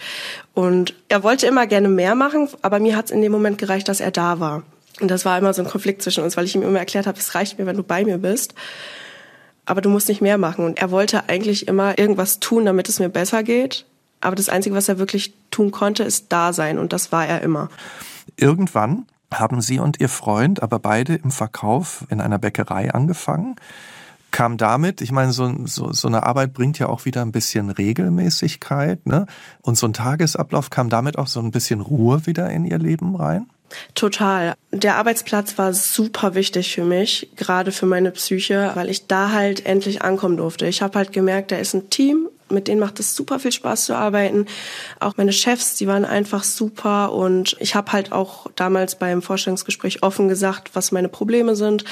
Und 0.53 0.93
er 1.09 1.23
wollte 1.23 1.47
immer 1.47 1.67
gerne 1.67 1.89
mehr 1.89 2.15
machen, 2.15 2.49
aber 2.61 2.79
mir 2.79 2.95
hat 2.95 3.05
es 3.05 3.11
in 3.11 3.21
dem 3.21 3.31
Moment 3.31 3.57
gereicht, 3.57 3.87
dass 3.87 3.99
er 3.99 4.11
da 4.11 4.39
war. 4.39 4.63
Und 5.01 5.09
das 5.09 5.25
war 5.25 5.37
immer 5.37 5.53
so 5.53 5.61
ein 5.61 5.67
Konflikt 5.69 6.01
zwischen 6.01 6.23
uns, 6.23 6.35
weil 6.35 6.45
ich 6.45 6.55
ihm 6.55 6.61
immer 6.61 6.79
erklärt 6.79 7.07
habe, 7.07 7.17
es 7.17 7.35
reicht 7.35 7.57
mir, 7.57 7.65
wenn 7.65 7.77
du 7.77 7.83
bei 7.83 8.03
mir 8.03 8.17
bist 8.17 8.53
aber 9.69 9.81
du 9.81 9.89
musst 9.89 10.09
nicht 10.09 10.19
mehr 10.19 10.39
machen. 10.39 10.65
Und 10.65 10.79
er 10.79 10.89
wollte 10.89 11.29
eigentlich 11.29 11.67
immer 11.67 11.99
irgendwas 11.99 12.39
tun, 12.39 12.65
damit 12.65 12.89
es 12.89 12.97
mir 12.97 13.09
besser 13.09 13.43
geht. 13.43 13.85
Aber 14.19 14.35
das 14.35 14.49
Einzige, 14.49 14.75
was 14.75 14.89
er 14.89 14.97
wirklich 14.97 15.35
tun 15.51 15.69
konnte, 15.69 16.03
ist 16.03 16.25
da 16.29 16.53
sein. 16.53 16.79
Und 16.79 16.91
das 16.91 17.11
war 17.11 17.27
er 17.27 17.41
immer. 17.41 17.69
Irgendwann 18.35 19.05
haben 19.31 19.61
Sie 19.61 19.77
und 19.77 19.99
Ihr 19.99 20.09
Freund 20.09 20.63
aber 20.63 20.79
beide 20.79 21.13
im 21.15 21.29
Verkauf 21.29 22.03
in 22.09 22.19
einer 22.19 22.39
Bäckerei 22.39 22.91
angefangen. 22.91 23.57
Kam 24.31 24.57
damit, 24.57 25.01
ich 25.01 25.11
meine, 25.11 25.31
so, 25.31 25.51
so, 25.65 25.91
so 25.91 26.07
eine 26.07 26.23
Arbeit 26.23 26.53
bringt 26.53 26.77
ja 26.79 26.87
auch 26.87 27.05
wieder 27.05 27.21
ein 27.21 27.31
bisschen 27.31 27.69
Regelmäßigkeit, 27.69 29.05
ne? 29.05 29.25
Und 29.61 29.77
so 29.77 29.87
ein 29.87 29.93
Tagesablauf 29.93 30.69
kam 30.69 30.89
damit 30.89 31.17
auch 31.17 31.27
so 31.27 31.39
ein 31.39 31.51
bisschen 31.51 31.81
Ruhe 31.81 32.25
wieder 32.25 32.49
in 32.49 32.65
Ihr 32.65 32.77
Leben 32.77 33.15
rein? 33.15 33.47
Total. 33.95 34.55
Der 34.71 34.95
Arbeitsplatz 34.95 35.57
war 35.57 35.73
super 35.73 36.35
wichtig 36.35 36.73
für 36.73 36.83
mich, 36.83 37.29
gerade 37.35 37.71
für 37.71 37.85
meine 37.85 38.11
Psyche, 38.11 38.71
weil 38.75 38.89
ich 38.89 39.07
da 39.07 39.31
halt 39.31 39.65
endlich 39.65 40.01
ankommen 40.01 40.37
durfte. 40.37 40.67
Ich 40.67 40.81
habe 40.81 40.97
halt 40.97 41.11
gemerkt, 41.11 41.51
da 41.51 41.57
ist 41.57 41.73
ein 41.73 41.89
Team, 41.89 42.29
mit 42.49 42.67
denen 42.67 42.79
macht 42.79 42.99
es 42.99 43.15
super 43.15 43.39
viel 43.39 43.51
Spaß 43.51 43.85
zu 43.85 43.95
arbeiten. 43.95 44.45
Auch 44.99 45.17
meine 45.17 45.33
Chefs, 45.33 45.75
die 45.75 45.87
waren 45.87 46.05
einfach 46.05 46.43
super 46.43 47.13
und 47.13 47.55
ich 47.59 47.75
habe 47.75 47.91
halt 47.91 48.11
auch 48.11 48.47
damals 48.55 48.95
beim 48.95 49.21
Vorstellungsgespräch 49.21 50.03
offen 50.03 50.27
gesagt, 50.27 50.71
was 50.73 50.91
meine 50.91 51.09
Probleme 51.09 51.55
sind. 51.55 51.83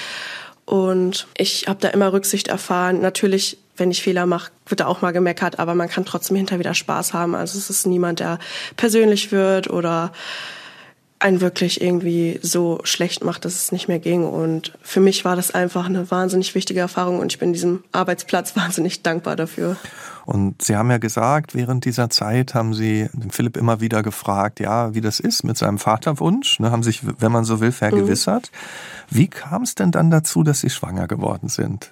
Und 0.68 1.28
ich 1.38 1.70
habe 1.70 1.80
da 1.80 1.88
immer 1.88 2.12
Rücksicht 2.12 2.50
erfahren. 2.50 3.00
Natürlich, 3.00 3.58
wenn 3.78 3.90
ich 3.90 4.04
Fehler 4.04 4.26
mache, 4.26 4.52
wird 4.66 4.82
da 4.82 4.88
auch 4.88 5.02
mal 5.02 5.14
gemeckert, 5.14 5.60
aber 5.60 5.76
man 5.76 5.88
kann 5.88 6.04
trotzdem 6.04 6.36
hinterher 6.36 6.60
wieder 6.60 6.74
Spaß 6.74 7.14
haben. 7.14 7.36
Also 7.36 7.58
es 7.58 7.70
ist 7.70 7.86
niemand, 7.86 8.20
der 8.20 8.38
persönlich 8.76 9.32
wird 9.32 9.70
oder 9.70 10.12
einen 11.20 11.42
wirklich 11.42 11.82
irgendwie 11.82 12.40
so 12.44 12.80
schlecht 12.84 13.24
macht, 13.24 13.46
dass 13.46 13.56
es 13.56 13.72
nicht 13.72 13.88
mehr 13.88 14.00
ging. 14.00 14.24
Und 14.24 14.74
für 14.82 15.00
mich 15.00 15.26
war 15.26 15.36
das 15.36 15.52
einfach 15.52 15.86
eine 15.86 16.12
wahnsinnig 16.12 16.54
wichtige 16.54 16.80
Erfahrung 16.80 17.20
und 17.20 17.32
ich 17.32 17.40
bin 17.40 17.54
diesem 17.54 17.84
Arbeitsplatz 17.92 18.56
wahnsinnig 18.56 19.02
dankbar 19.02 19.36
dafür. 19.36 19.78
Und 20.26 20.62
Sie 20.62 20.76
haben 20.76 20.92
ja 20.92 20.98
gesagt, 20.98 21.56
während 21.56 21.86
dieser 21.86 22.10
Zeit 22.10 22.54
haben 22.54 22.74
Sie 22.74 23.10
Philipp 23.30 23.56
immer 23.58 23.80
wieder 23.80 24.04
gefragt, 24.04 24.60
ja, 24.60 24.94
wie 24.94 25.02
das 25.02 25.20
ist 25.20 25.44
mit 25.44 25.58
seinem 25.58 25.78
Vaterwunsch, 25.78 26.60
ne, 26.60 26.70
haben 26.70 26.84
sich, 26.84 27.02
wenn 27.20 27.32
man 27.32 27.46
so 27.46 27.62
will, 27.62 27.72
vergewissert. 27.72 28.52
Mhm. 28.52 29.18
Wie 29.18 29.28
kam 29.28 29.64
es 29.64 29.74
denn 29.76 29.92
dann 29.92 30.12
dazu, 30.12 30.44
dass 30.44 30.60
Sie 30.60 30.70
schwanger 30.70 31.08
geworden 31.08 31.48
sind? 31.48 31.92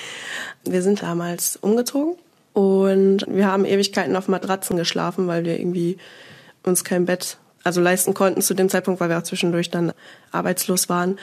Wir 0.64 0.82
sind 0.82 1.02
damals 1.02 1.56
umgezogen 1.56 2.16
und 2.52 3.24
wir 3.28 3.46
haben 3.46 3.64
Ewigkeiten 3.64 4.14
auf 4.14 4.28
Matratzen 4.28 4.76
geschlafen, 4.76 5.26
weil 5.26 5.44
wir 5.44 5.58
irgendwie 5.58 5.96
uns 6.62 6.84
kein 6.84 7.06
Bett 7.06 7.38
also 7.64 7.80
leisten 7.80 8.14
konnten 8.14 8.42
zu 8.42 8.54
dem 8.54 8.68
Zeitpunkt, 8.68 9.00
weil 9.00 9.08
wir 9.08 9.18
auch 9.18 9.22
zwischendurch 9.22 9.70
dann 9.70 9.92
arbeitslos 10.32 10.88
waren. 10.88 11.18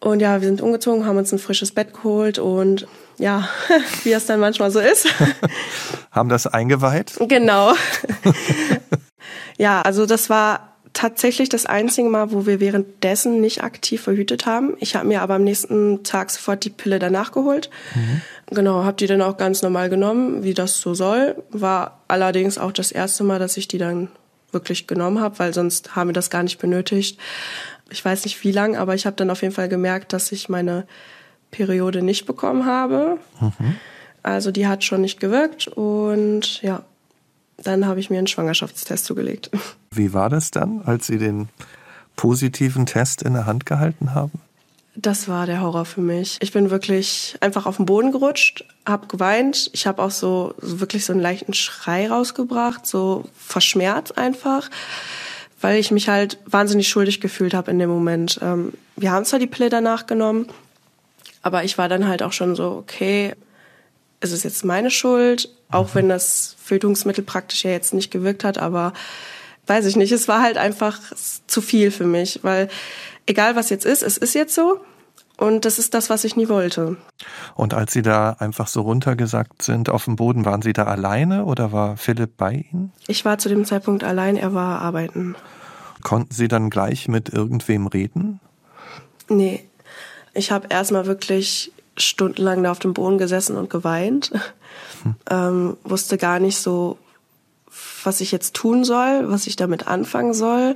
Und 0.00 0.20
ja, 0.20 0.40
wir 0.40 0.48
sind 0.48 0.60
umgezogen, 0.60 1.06
haben 1.06 1.18
uns 1.18 1.32
ein 1.32 1.40
frisches 1.40 1.72
Bett 1.72 1.92
geholt 1.92 2.38
und 2.38 2.86
ja, 3.18 3.48
wie 4.04 4.12
es 4.12 4.26
dann 4.26 4.40
manchmal 4.40 4.70
so 4.70 4.78
ist. 4.78 5.08
haben 6.12 6.28
das 6.28 6.46
eingeweiht? 6.46 7.14
Genau. 7.28 7.74
ja, 9.58 9.82
also 9.82 10.06
das 10.06 10.30
war 10.30 10.68
tatsächlich 10.92 11.48
das 11.48 11.66
einzige 11.66 12.08
Mal, 12.08 12.32
wo 12.32 12.46
wir 12.46 12.60
währenddessen 12.60 13.40
nicht 13.40 13.62
aktiv 13.62 14.02
verhütet 14.02 14.46
haben. 14.46 14.76
Ich 14.78 14.96
habe 14.96 15.06
mir 15.06 15.22
aber 15.22 15.34
am 15.34 15.44
nächsten 15.44 16.02
Tag 16.04 16.30
sofort 16.30 16.64
die 16.64 16.70
Pille 16.70 16.98
danach 16.98 17.32
geholt. 17.32 17.70
Mhm. 17.94 18.22
Genau, 18.50 18.84
habe 18.84 18.96
die 18.96 19.06
dann 19.06 19.22
auch 19.22 19.36
ganz 19.36 19.62
normal 19.62 19.90
genommen, 19.90 20.42
wie 20.42 20.54
das 20.54 20.80
so 20.80 20.94
soll. 20.94 21.42
War 21.50 22.02
allerdings 22.08 22.56
auch 22.58 22.72
das 22.72 22.92
erste 22.92 23.24
Mal, 23.24 23.38
dass 23.38 23.56
ich 23.56 23.68
die 23.68 23.78
dann 23.78 24.08
wirklich 24.52 24.86
genommen 24.86 25.20
habe, 25.20 25.38
weil 25.38 25.54
sonst 25.54 25.96
haben 25.96 26.08
wir 26.08 26.14
das 26.14 26.30
gar 26.30 26.42
nicht 26.42 26.58
benötigt. 26.58 27.18
Ich 27.90 28.04
weiß 28.04 28.24
nicht 28.24 28.42
wie 28.44 28.52
lang, 28.52 28.76
aber 28.76 28.94
ich 28.94 29.06
habe 29.06 29.16
dann 29.16 29.30
auf 29.30 29.42
jeden 29.42 29.54
Fall 29.54 29.68
gemerkt, 29.68 30.12
dass 30.12 30.32
ich 30.32 30.48
meine 30.48 30.86
Periode 31.50 32.02
nicht 32.02 32.26
bekommen 32.26 32.66
habe. 32.66 33.18
Mhm. 33.40 33.76
Also 34.22 34.50
die 34.50 34.66
hat 34.66 34.84
schon 34.84 35.00
nicht 35.00 35.20
gewirkt 35.20 35.68
und 35.68 36.60
ja, 36.62 36.82
dann 37.56 37.86
habe 37.86 38.00
ich 38.00 38.10
mir 38.10 38.18
einen 38.18 38.26
Schwangerschaftstest 38.26 39.04
zugelegt. 39.04 39.50
Wie 39.90 40.12
war 40.12 40.28
das 40.28 40.50
dann, 40.50 40.82
als 40.82 41.06
Sie 41.06 41.18
den 41.18 41.48
positiven 42.16 42.86
Test 42.86 43.22
in 43.22 43.34
der 43.34 43.46
Hand 43.46 43.64
gehalten 43.64 44.14
haben? 44.14 44.40
Das 45.00 45.28
war 45.28 45.46
der 45.46 45.60
Horror 45.60 45.84
für 45.84 46.00
mich. 46.00 46.38
Ich 46.40 46.50
bin 46.50 46.70
wirklich 46.70 47.36
einfach 47.38 47.66
auf 47.66 47.76
den 47.76 47.86
Boden 47.86 48.10
gerutscht, 48.10 48.64
habe 48.84 49.06
geweint. 49.06 49.70
Ich 49.72 49.86
habe 49.86 50.02
auch 50.02 50.10
so, 50.10 50.54
so 50.60 50.80
wirklich 50.80 51.04
so 51.04 51.12
einen 51.12 51.22
leichten 51.22 51.54
Schrei 51.54 52.08
rausgebracht, 52.08 52.84
so 52.84 53.24
verschmerzt 53.36 54.18
einfach, 54.18 54.68
weil 55.60 55.78
ich 55.78 55.92
mich 55.92 56.08
halt 56.08 56.38
wahnsinnig 56.46 56.88
schuldig 56.88 57.20
gefühlt 57.20 57.54
habe 57.54 57.70
in 57.70 57.78
dem 57.78 57.90
Moment. 57.90 58.40
Ähm, 58.42 58.72
wir 58.96 59.12
haben 59.12 59.24
zwar 59.24 59.38
die 59.38 59.46
Pille 59.46 59.68
danach 59.68 60.06
genommen, 60.06 60.48
aber 61.42 61.62
ich 61.62 61.78
war 61.78 61.88
dann 61.88 62.08
halt 62.08 62.24
auch 62.24 62.32
schon 62.32 62.56
so, 62.56 62.72
okay, 62.72 63.36
es 64.18 64.32
ist 64.32 64.42
jetzt 64.42 64.64
meine 64.64 64.90
Schuld, 64.90 65.48
auch 65.70 65.94
wenn 65.94 66.08
das 66.08 66.56
Fötungsmittel 66.60 67.22
praktisch 67.22 67.62
ja 67.62 67.70
jetzt 67.70 67.94
nicht 67.94 68.10
gewirkt 68.10 68.42
hat, 68.42 68.58
aber 68.58 68.94
weiß 69.68 69.86
ich 69.86 69.94
nicht, 69.94 70.10
es 70.10 70.26
war 70.26 70.42
halt 70.42 70.56
einfach 70.56 70.98
zu 71.46 71.60
viel 71.60 71.92
für 71.92 72.06
mich, 72.06 72.40
weil 72.42 72.68
egal 73.26 73.54
was 73.54 73.70
jetzt 73.70 73.86
ist, 73.86 74.02
es 74.02 74.16
ist 74.16 74.34
jetzt 74.34 74.56
so. 74.56 74.80
Und 75.38 75.64
das 75.64 75.78
ist 75.78 75.94
das, 75.94 76.10
was 76.10 76.24
ich 76.24 76.36
nie 76.36 76.48
wollte. 76.48 76.96
Und 77.54 77.72
als 77.72 77.92
Sie 77.92 78.02
da 78.02 78.36
einfach 78.40 78.66
so 78.66 78.82
runtergesackt 78.82 79.62
sind 79.62 79.88
auf 79.88 80.04
dem 80.04 80.16
Boden, 80.16 80.44
waren 80.44 80.62
Sie 80.62 80.72
da 80.72 80.84
alleine 80.84 81.44
oder 81.44 81.70
war 81.70 81.96
Philipp 81.96 82.36
bei 82.36 82.66
Ihnen? 82.70 82.92
Ich 83.06 83.24
war 83.24 83.38
zu 83.38 83.48
dem 83.48 83.64
Zeitpunkt 83.64 84.02
allein, 84.02 84.36
er 84.36 84.52
war 84.52 84.80
arbeiten. 84.80 85.36
Konnten 86.02 86.34
Sie 86.34 86.48
dann 86.48 86.70
gleich 86.70 87.06
mit 87.06 87.28
irgendwem 87.28 87.86
reden? 87.86 88.40
Nee. 89.28 89.64
Ich 90.34 90.50
habe 90.50 90.66
erstmal 90.70 91.06
wirklich 91.06 91.72
stundenlang 91.96 92.64
da 92.64 92.72
auf 92.72 92.80
dem 92.80 92.92
Boden 92.92 93.18
gesessen 93.18 93.56
und 93.56 93.70
geweint. 93.70 94.32
Hm. 95.04 95.14
Ähm, 95.30 95.76
wusste 95.84 96.18
gar 96.18 96.40
nicht 96.40 96.58
so, 96.58 96.98
was 98.02 98.20
ich 98.20 98.32
jetzt 98.32 98.54
tun 98.54 98.82
soll, 98.82 99.30
was 99.30 99.46
ich 99.46 99.54
damit 99.54 99.86
anfangen 99.86 100.34
soll 100.34 100.74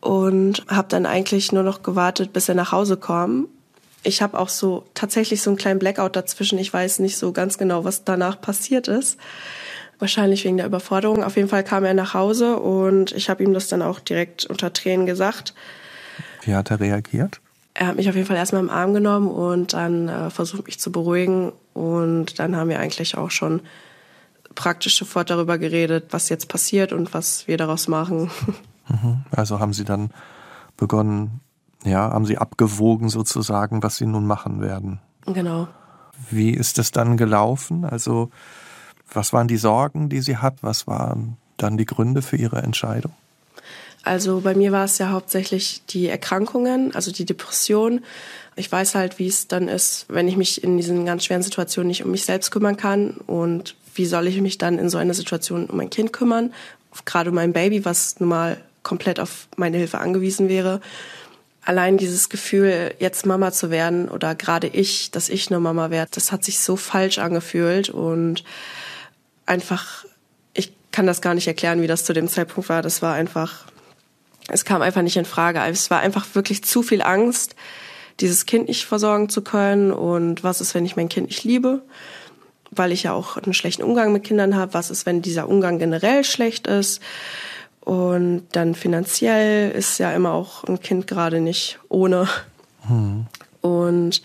und 0.00 0.64
habe 0.68 0.88
dann 0.88 1.06
eigentlich 1.06 1.52
nur 1.52 1.62
noch 1.62 1.82
gewartet, 1.82 2.32
bis 2.32 2.48
er 2.48 2.54
nach 2.54 2.72
Hause 2.72 2.96
kam. 2.96 3.48
Ich 4.04 4.22
habe 4.22 4.38
auch 4.38 4.48
so 4.48 4.84
tatsächlich 4.94 5.42
so 5.42 5.50
einen 5.50 5.56
kleinen 5.56 5.78
Blackout 5.78 6.14
dazwischen. 6.14 6.58
Ich 6.58 6.72
weiß 6.72 7.00
nicht 7.00 7.16
so 7.16 7.32
ganz 7.32 7.58
genau, 7.58 7.84
was 7.84 8.04
danach 8.04 8.40
passiert 8.40 8.86
ist. 8.86 9.18
Wahrscheinlich 9.98 10.44
wegen 10.44 10.58
der 10.58 10.66
Überforderung. 10.66 11.24
Auf 11.24 11.36
jeden 11.36 11.48
Fall 11.48 11.64
kam 11.64 11.84
er 11.84 11.94
nach 11.94 12.14
Hause 12.14 12.58
und 12.58 13.12
ich 13.12 13.30
habe 13.30 13.42
ihm 13.42 13.54
das 13.54 13.68
dann 13.68 13.82
auch 13.82 14.00
direkt 14.00 14.44
unter 14.44 14.72
Tränen 14.72 15.06
gesagt. 15.06 15.54
Wie 16.42 16.54
hat 16.54 16.70
er 16.70 16.80
reagiert? 16.80 17.40
Er 17.72 17.88
hat 17.88 17.96
mich 17.96 18.08
auf 18.08 18.14
jeden 18.14 18.26
Fall 18.26 18.36
erstmal 18.36 18.62
im 18.62 18.70
Arm 18.70 18.94
genommen 18.94 19.28
und 19.28 19.72
dann 19.72 20.08
äh, 20.08 20.30
versucht, 20.30 20.66
mich 20.66 20.78
zu 20.78 20.92
beruhigen. 20.92 21.52
Und 21.72 22.38
dann 22.38 22.54
haben 22.56 22.68
wir 22.68 22.78
eigentlich 22.78 23.16
auch 23.16 23.30
schon 23.30 23.62
praktisch 24.54 24.96
sofort 24.96 25.30
darüber 25.30 25.58
geredet, 25.58 26.06
was 26.10 26.28
jetzt 26.28 26.48
passiert 26.48 26.92
und 26.92 27.14
was 27.14 27.48
wir 27.48 27.56
daraus 27.56 27.88
machen. 27.88 28.30
Mhm. 28.86 29.24
Also 29.30 29.60
haben 29.60 29.72
Sie 29.72 29.86
dann 29.86 30.10
begonnen, 30.76 31.40
ja, 31.84 32.10
haben 32.10 32.26
Sie 32.26 32.38
abgewogen 32.38 33.08
sozusagen, 33.08 33.82
was 33.82 33.96
Sie 33.96 34.06
nun 34.06 34.26
machen 34.26 34.60
werden. 34.60 35.00
Genau. 35.26 35.68
Wie 36.30 36.50
ist 36.50 36.78
es 36.78 36.90
dann 36.90 37.16
gelaufen? 37.16 37.84
Also 37.84 38.30
was 39.12 39.32
waren 39.32 39.48
die 39.48 39.56
Sorgen, 39.56 40.08
die 40.08 40.20
sie 40.20 40.38
hat? 40.38 40.56
Was 40.62 40.86
waren 40.86 41.36
dann 41.56 41.76
die 41.76 41.86
Gründe 41.86 42.22
für 42.22 42.36
ihre 42.36 42.62
Entscheidung? 42.62 43.12
Also 44.02 44.40
bei 44.40 44.54
mir 44.54 44.70
war 44.70 44.84
es 44.84 44.98
ja 44.98 45.10
hauptsächlich 45.10 45.82
die 45.88 46.08
Erkrankungen, 46.08 46.94
also 46.94 47.10
die 47.10 47.24
Depression. 47.24 48.00
Ich 48.54 48.70
weiß 48.70 48.94
halt, 48.94 49.18
wie 49.18 49.26
es 49.26 49.48
dann 49.48 49.68
ist, 49.68 50.06
wenn 50.08 50.28
ich 50.28 50.36
mich 50.36 50.62
in 50.62 50.76
diesen 50.76 51.06
ganz 51.06 51.24
schweren 51.24 51.42
Situationen 51.42 51.88
nicht 51.88 52.04
um 52.04 52.10
mich 52.10 52.24
selbst 52.24 52.50
kümmern 52.50 52.76
kann 52.76 53.14
und 53.26 53.76
wie 53.94 54.04
soll 54.04 54.26
ich 54.26 54.40
mich 54.40 54.58
dann 54.58 54.78
in 54.78 54.90
so 54.90 54.98
einer 54.98 55.14
Situation 55.14 55.66
um 55.66 55.76
mein 55.78 55.90
Kind 55.90 56.12
kümmern, 56.12 56.52
gerade 57.06 57.30
um 57.30 57.36
mein 57.36 57.52
Baby, 57.52 57.84
was 57.84 58.20
nun 58.20 58.28
mal 58.28 58.58
komplett 58.82 59.20
auf 59.20 59.48
meine 59.56 59.78
Hilfe 59.78 59.98
angewiesen 59.98 60.48
wäre. 60.48 60.80
Allein 61.64 61.96
dieses 61.96 62.28
Gefühl, 62.28 62.94
jetzt 62.98 63.24
Mama 63.24 63.50
zu 63.50 63.70
werden 63.70 64.08
oder 64.08 64.34
gerade 64.34 64.66
ich, 64.66 65.10
dass 65.10 65.30
ich 65.30 65.50
eine 65.50 65.60
Mama 65.60 65.90
werde, 65.90 66.10
das 66.14 66.30
hat 66.30 66.44
sich 66.44 66.60
so 66.60 66.76
falsch 66.76 67.18
angefühlt 67.18 67.88
und 67.88 68.44
einfach, 69.46 70.04
ich 70.52 70.72
kann 70.92 71.06
das 71.06 71.22
gar 71.22 71.34
nicht 71.34 71.46
erklären, 71.46 71.80
wie 71.80 71.86
das 71.86 72.04
zu 72.04 72.12
dem 72.12 72.28
Zeitpunkt 72.28 72.68
war. 72.68 72.82
Das 72.82 73.00
war 73.00 73.14
einfach, 73.14 73.64
es 74.48 74.64
kam 74.64 74.82
einfach 74.82 75.02
nicht 75.02 75.16
in 75.16 75.24
Frage. 75.24 75.60
Es 75.60 75.90
war 75.90 76.00
einfach 76.00 76.26
wirklich 76.34 76.64
zu 76.64 76.82
viel 76.82 77.02
Angst, 77.02 77.56
dieses 78.20 78.46
Kind 78.46 78.68
nicht 78.68 78.84
versorgen 78.84 79.28
zu 79.28 79.42
können. 79.42 79.90
Und 79.90 80.44
was 80.44 80.60
ist, 80.60 80.74
wenn 80.74 80.84
ich 80.84 80.96
mein 80.96 81.08
Kind 81.08 81.28
nicht 81.28 81.44
liebe? 81.44 81.82
Weil 82.70 82.92
ich 82.92 83.04
ja 83.04 83.12
auch 83.12 83.36
einen 83.38 83.54
schlechten 83.54 83.82
Umgang 83.82 84.12
mit 84.12 84.24
Kindern 84.24 84.54
habe. 84.54 84.74
Was 84.74 84.90
ist, 84.90 85.06
wenn 85.06 85.22
dieser 85.22 85.48
Umgang 85.48 85.78
generell 85.78 86.24
schlecht 86.24 86.66
ist? 86.66 87.00
Und 87.84 88.46
dann 88.52 88.74
finanziell 88.74 89.70
ist 89.70 89.98
ja 89.98 90.12
immer 90.12 90.32
auch 90.32 90.64
ein 90.64 90.80
Kind 90.80 91.06
gerade 91.06 91.40
nicht 91.40 91.78
ohne. 91.90 92.26
Hm. 92.88 93.26
Und 93.60 94.22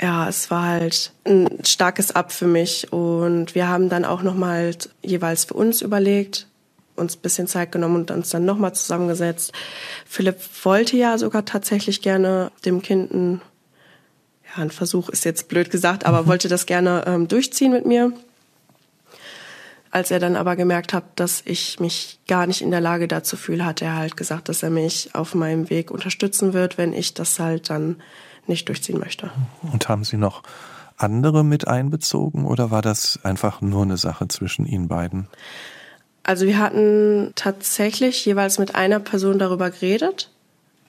ja, 0.00 0.28
es 0.28 0.50
war 0.50 0.64
halt 0.64 1.12
ein 1.24 1.64
starkes 1.64 2.10
Ab 2.14 2.32
für 2.32 2.46
mich 2.46 2.92
und 2.92 3.54
wir 3.54 3.68
haben 3.68 3.88
dann 3.88 4.04
auch 4.04 4.22
nochmal 4.22 4.74
jeweils 5.02 5.44
für 5.44 5.54
uns 5.54 5.80
überlegt, 5.80 6.48
uns 6.96 7.16
ein 7.16 7.20
bisschen 7.20 7.46
Zeit 7.46 7.72
genommen 7.72 7.96
und 7.96 8.10
uns 8.10 8.30
dann 8.30 8.44
nochmal 8.44 8.74
zusammengesetzt. 8.74 9.52
Philipp 10.06 10.38
wollte 10.64 10.96
ja 10.96 11.18
sogar 11.18 11.44
tatsächlich 11.44 12.00
gerne 12.00 12.50
dem 12.64 12.82
Kind 12.82 13.12
ein, 13.12 13.40
ja, 14.44 14.62
ein 14.62 14.70
Versuch 14.70 15.08
ist 15.08 15.24
jetzt 15.24 15.48
blöd 15.48 15.70
gesagt, 15.70 16.04
aber 16.04 16.22
mhm. 16.22 16.26
wollte 16.26 16.48
das 16.48 16.66
gerne 16.66 17.04
ähm, 17.06 17.28
durchziehen 17.28 17.72
mit 17.72 17.86
mir. 17.86 18.12
Als 19.92 20.10
er 20.10 20.18
dann 20.18 20.36
aber 20.36 20.56
gemerkt 20.56 20.94
hat, 20.94 21.04
dass 21.16 21.42
ich 21.44 21.78
mich 21.78 22.18
gar 22.26 22.46
nicht 22.46 22.62
in 22.62 22.70
der 22.70 22.80
Lage 22.80 23.06
dazu 23.08 23.36
fühle, 23.36 23.66
hat 23.66 23.82
er 23.82 23.94
halt 23.94 24.16
gesagt, 24.16 24.48
dass 24.48 24.62
er 24.62 24.70
mich 24.70 25.10
auf 25.14 25.34
meinem 25.34 25.68
Weg 25.68 25.90
unterstützen 25.90 26.54
wird, 26.54 26.78
wenn 26.78 26.94
ich 26.94 27.12
das 27.12 27.38
halt 27.38 27.68
dann 27.68 27.96
nicht 28.46 28.68
durchziehen 28.68 28.98
möchte. 28.98 29.30
Und 29.70 29.90
haben 29.90 30.04
Sie 30.04 30.16
noch 30.16 30.42
andere 30.96 31.44
mit 31.44 31.68
einbezogen 31.68 32.46
oder 32.46 32.70
war 32.70 32.80
das 32.80 33.20
einfach 33.22 33.60
nur 33.60 33.82
eine 33.82 33.98
Sache 33.98 34.26
zwischen 34.28 34.64
Ihnen 34.64 34.88
beiden? 34.88 35.28
Also 36.22 36.46
wir 36.46 36.58
hatten 36.58 37.32
tatsächlich 37.34 38.24
jeweils 38.24 38.58
mit 38.58 38.74
einer 38.74 38.98
Person 38.98 39.38
darüber 39.38 39.70
geredet. 39.70 40.30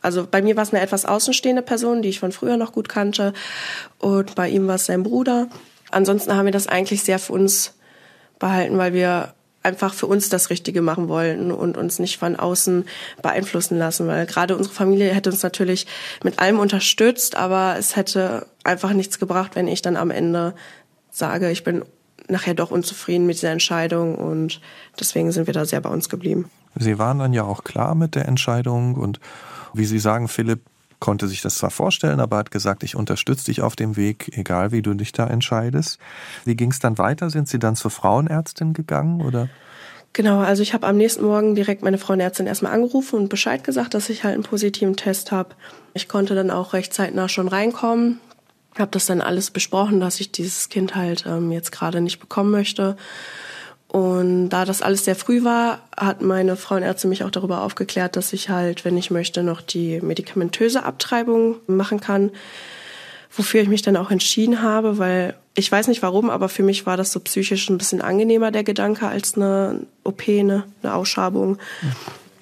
Also 0.02 0.26
bei 0.30 0.42
mir 0.42 0.56
war 0.56 0.64
es 0.64 0.74
eine 0.74 0.82
etwas 0.82 1.06
außenstehende 1.06 1.62
Person, 1.62 2.02
die 2.02 2.10
ich 2.10 2.22
von 2.22 2.32
früher 2.32 2.56
noch 2.56 2.72
gut 2.72 2.88
kannte. 2.88 3.34
Und 4.00 4.36
bei 4.36 4.48
ihm 4.48 4.68
war 4.68 4.76
es 4.76 4.86
sein 4.86 5.04
Bruder. 5.04 5.48
Ansonsten 5.92 6.36
haben 6.36 6.46
wir 6.46 6.54
das 6.54 6.68
eigentlich 6.68 7.04
sehr 7.04 7.20
für 7.20 7.34
uns 7.34 7.74
behalten, 8.40 8.78
weil 8.78 8.94
wir 8.94 9.34
einfach 9.64 9.94
für 9.94 10.08
uns 10.08 10.30
das 10.30 10.50
Richtige 10.50 10.82
machen 10.82 11.08
wollten 11.08 11.52
und 11.52 11.78
uns 11.78 11.98
nicht 11.98 12.18
von 12.18 12.36
außen 12.36 12.86
beeinflussen 13.22 13.78
lassen, 13.78 14.08
weil 14.08 14.26
gerade 14.26 14.58
unsere 14.58 14.76
Familie 14.76 15.14
hätte 15.14 15.32
uns 15.32 15.42
natürlich 15.42 15.88
mit 16.24 16.40
allem 16.40 16.60
unterstützt, 16.60 17.36
aber 17.36 17.76
es 17.78 17.96
hätte 17.96 18.46
einfach 18.64 18.92
nichts 18.92 19.20
gebracht, 19.20 19.56
wenn 19.56 19.68
ich 19.68 19.82
dann 19.82 19.96
am 19.96 20.12
Ende 20.12 20.54
sage, 21.12 21.50
ich 21.50 21.64
bin 21.64 21.84
nachher 22.28 22.54
doch 22.54 22.72
unzufrieden 22.72 23.26
mit 23.26 23.38
dieser 23.38 23.52
Entscheidung 23.52 24.16
und 24.16 24.62
deswegen 25.00 25.32
sind 25.32 25.48
wir 25.48 25.54
da 25.54 25.66
sehr 25.66 25.82
bei 25.82 25.90
uns 25.90 26.10
geblieben. 26.10 26.50
Sie 26.76 26.98
waren 26.98 27.20
dann 27.20 27.34
ja 27.34 27.44
auch 27.44 27.64
klar 27.64 27.96
mit 27.96 28.16
der 28.16 28.28
Entscheidung 28.28 28.96
und 28.96 29.20
wie 29.74 29.86
Sie 29.86 30.00
sagen, 30.00 30.28
Philipp 30.28 30.62
konnte 31.04 31.28
sich 31.28 31.42
das 31.42 31.56
zwar 31.56 31.70
vorstellen, 31.70 32.22
aber 32.22 32.38
hat 32.38 32.50
gesagt, 32.50 32.82
ich 32.82 32.96
unterstütze 32.96 33.44
dich 33.44 33.62
auf 33.62 33.76
dem 33.76 33.98
Weg, 33.98 34.38
egal 34.38 34.72
wie 34.72 34.82
du 34.82 34.94
dich 34.94 35.12
da 35.12 35.28
entscheidest. 35.28 36.00
Wie 36.46 36.56
ging 36.56 36.72
es 36.72 36.80
dann 36.80 36.98
weiter? 36.98 37.30
Sind 37.30 37.50
Sie 37.50 37.60
dann 37.60 37.76
zur 37.76 37.92
Frauenärztin 37.92 38.72
gegangen 38.72 39.20
oder? 39.20 39.50
Genau, 40.14 40.40
also 40.40 40.64
ich 40.64 40.74
habe 40.74 40.88
am 40.88 40.96
nächsten 40.96 41.26
Morgen 41.26 41.56
direkt 41.56 41.84
meine 41.84 41.98
Frauenärztin 41.98 42.48
erstmal 42.48 42.72
angerufen 42.72 43.20
und 43.20 43.28
Bescheid 43.28 43.66
gesagt, 43.66 43.96
dass 43.96 44.08
ich 44.08 44.24
halt 44.24 44.36
einen 44.36 44.44
positiven 44.44 44.96
Test 44.96 45.34
habe. 45.34 45.50
Ich 45.94 46.08
konnte 46.08 46.36
dann 46.36 46.50
auch 46.50 46.72
recht 46.72 46.94
zeitnah 46.94 47.28
schon 47.28 47.50
reinkommen, 47.50 48.22
habe 48.80 48.92
das 48.92 49.06
dann 49.06 49.20
alles 49.20 49.52
besprochen, 49.52 50.00
dass 50.00 50.22
ich 50.22 50.32
dieses 50.32 50.70
Kind 50.70 50.96
halt 50.96 51.26
ähm, 51.28 51.52
jetzt 51.52 51.74
gerade 51.74 52.00
nicht 52.00 52.22
bekommen 52.22 52.52
möchte 52.52 52.96
und 53.94 54.50
da 54.50 54.66
das 54.66 54.82
alles 54.82 55.06
sehr 55.06 55.16
früh 55.16 55.44
war, 55.44 55.78
hat 55.96 56.24
meine 56.24 56.56
Frauenärztin 56.56 57.12
mich 57.12 57.24
auch 57.24 57.30
darüber 57.30 57.62
aufgeklärt, 57.62 58.16
dass 58.16 58.34
ich 58.34 58.50
halt, 58.50 58.86
wenn 58.86 58.98
ich 58.98 59.12
möchte, 59.12 59.44
noch 59.44 59.62
die 59.62 60.02
medikamentöse 60.02 60.84
Abtreibung 60.84 61.58
machen 61.68 62.00
kann. 62.00 62.32
Wofür 63.32 63.62
ich 63.62 63.68
mich 63.68 63.84
dann 63.84 63.96
auch 63.96 64.10
entschieden 64.10 64.64
habe, 64.64 64.98
weil 64.98 65.36
ich 65.54 65.72
weiß 65.72 65.90
nicht 65.90 66.02
warum, 66.02 66.32
aber 66.32 66.50
für 66.50 66.64
mich 66.64 66.88
war 66.88 66.98
das 66.98 67.12
so 67.12 67.20
psychisch 67.20 67.70
ein 67.70 67.78
bisschen 67.78 68.02
angenehmer, 68.02 68.50
der 68.50 68.64
Gedanke, 68.64 69.08
als 69.08 69.36
eine 69.36 69.82
OP, 70.04 70.24
eine, 70.28 70.64
eine 70.82 70.96
Ausschabung. 70.96 71.60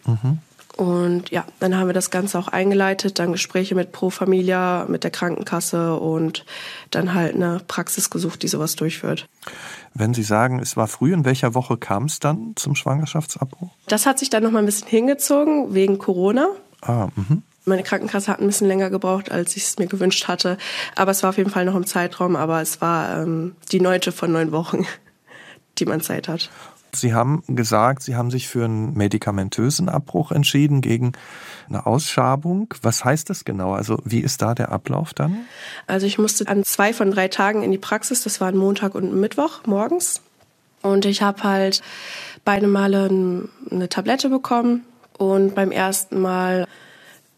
Mhm. 0.06 0.38
Und 0.78 1.32
ja, 1.32 1.46
dann 1.60 1.78
haben 1.78 1.88
wir 1.88 1.94
das 1.94 2.12
Ganze 2.12 2.40
auch 2.40 2.48
eingeleitet, 2.48 3.20
dann 3.20 3.34
Gespräche 3.34 3.76
mit 3.76 3.92
Pro 3.92 4.10
Familia, 4.10 4.86
mit 4.88 5.04
der 5.04 5.12
Krankenkasse 5.12 5.96
und 5.96 6.46
dann 6.92 7.14
halt 7.14 7.36
eine 7.36 7.62
Praxis 7.68 8.10
gesucht, 8.10 8.42
die 8.44 8.48
sowas 8.48 8.76
durchführt. 8.76 9.28
Wenn 9.94 10.14
Sie 10.14 10.24
sagen, 10.24 10.60
es 10.60 10.78
war 10.78 10.88
früh, 10.88 11.14
in 11.14 11.26
welcher 11.26 11.54
Woche 11.54 11.78
kam 11.78 12.06
es 12.06 12.20
dann 12.20 12.54
zum 12.56 12.76
Schwangerschaftsabbruch? 12.76 13.70
Das 13.88 14.06
hat 14.06 14.20
sich 14.20 14.30
dann 14.30 14.44
noch 14.44 14.52
mal 14.52 14.60
ein 14.60 14.66
bisschen 14.66 14.88
hingezogen 14.88 15.74
wegen 15.74 15.98
Corona. 15.98 16.48
Ah, 16.82 17.10
mhm. 17.16 17.44
Meine 17.66 17.84
Krankenkasse 17.84 18.32
hat 18.32 18.40
ein 18.40 18.48
bisschen 18.48 18.68
länger 18.68 18.90
gebraucht, 18.90 19.32
als 19.32 19.56
ich 19.56 19.64
es 19.64 19.78
mir 19.78 19.88
gewünscht 19.88 20.28
hatte. 20.28 20.58
Aber 20.96 21.12
es 21.12 21.22
war 21.22 21.30
auf 21.30 21.38
jeden 21.38 21.52
Fall 21.52 21.66
noch 21.66 21.76
im 21.76 21.86
Zeitraum. 21.86 22.36
Aber 22.36 22.62
es 22.62 22.82
war 22.82 23.22
ähm, 23.22 23.56
die 23.72 23.82
neunte 23.82 24.12
von 24.12 24.32
neun 24.32 24.52
Wochen, 24.52 24.86
die 25.78 25.86
man 25.86 26.02
Zeit 26.02 26.28
hat. 26.28 26.50
Sie 26.96 27.14
haben 27.14 27.44
gesagt, 27.48 28.04
Sie 28.04 28.16
haben 28.16 28.32
sich 28.32 28.48
für 28.48 28.66
einen 28.66 28.94
medikamentösen 28.94 29.90
Abbruch 29.90 30.32
entschieden 30.32 30.82
gegen 30.82 31.14
eine 31.70 31.86
Ausschabung. 31.86 32.74
Was 32.82 33.06
heißt 33.06 33.30
das 33.30 33.46
genau? 33.46 33.74
Also 33.74 34.00
wie 34.04 34.20
ist 34.20 34.42
da 34.42 34.54
der 34.56 34.72
Ablauf 34.72 35.14
dann? 35.14 35.40
Also 35.88 36.06
ich 36.06 36.18
musste 36.18 36.48
an 36.48 36.64
zwei 36.64 36.94
von 36.94 37.12
drei 37.12 37.28
Tagen 37.28 37.64
in 37.64 37.72
die 37.72 37.78
Praxis. 37.78 38.24
Das 38.24 38.42
waren 38.42 38.58
Montag 38.58 38.96
und 38.96 39.14
Mittwoch 39.14 39.62
morgens. 39.66 40.22
Und 40.82 41.06
ich 41.06 41.22
habe 41.22 41.44
halt 41.44 41.82
beide 42.44 42.68
Male 42.68 43.10
eine 43.70 43.90
Tablette 43.90 44.30
bekommen. 44.30 44.84
Und 45.18 45.54
beim 45.54 45.72
ersten 45.72 46.20
Mal, 46.20 46.68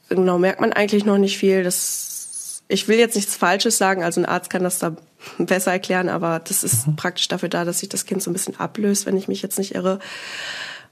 genau, 0.10 0.38
merkt 0.38 0.62
man 0.62 0.74
eigentlich 0.74 1.06
noch 1.06 1.18
nicht 1.18 1.38
viel. 1.38 1.64
Das, 1.64 2.64
ich 2.68 2.88
will 2.88 2.98
jetzt 2.98 3.16
nichts 3.16 3.36
Falsches 3.36 3.78
sagen. 3.78 4.04
Also 4.04 4.22
ein 4.22 4.26
Arzt 4.26 4.50
kann 4.50 4.64
das 4.64 4.80
da 4.80 4.96
besser 5.38 5.72
erklären, 5.72 6.10
aber 6.10 6.40
das 6.40 6.64
ist 6.64 6.88
mhm. 6.88 6.96
praktisch 6.96 7.28
dafür 7.28 7.50
da, 7.50 7.66
dass 7.66 7.80
sich 7.80 7.90
das 7.90 8.06
Kind 8.06 8.22
so 8.22 8.30
ein 8.30 8.34
bisschen 8.34 8.60
ablöst, 8.60 9.06
wenn 9.06 9.18
ich 9.18 9.28
mich 9.28 9.42
jetzt 9.42 9.58
nicht 9.58 9.76
irre, 9.76 10.00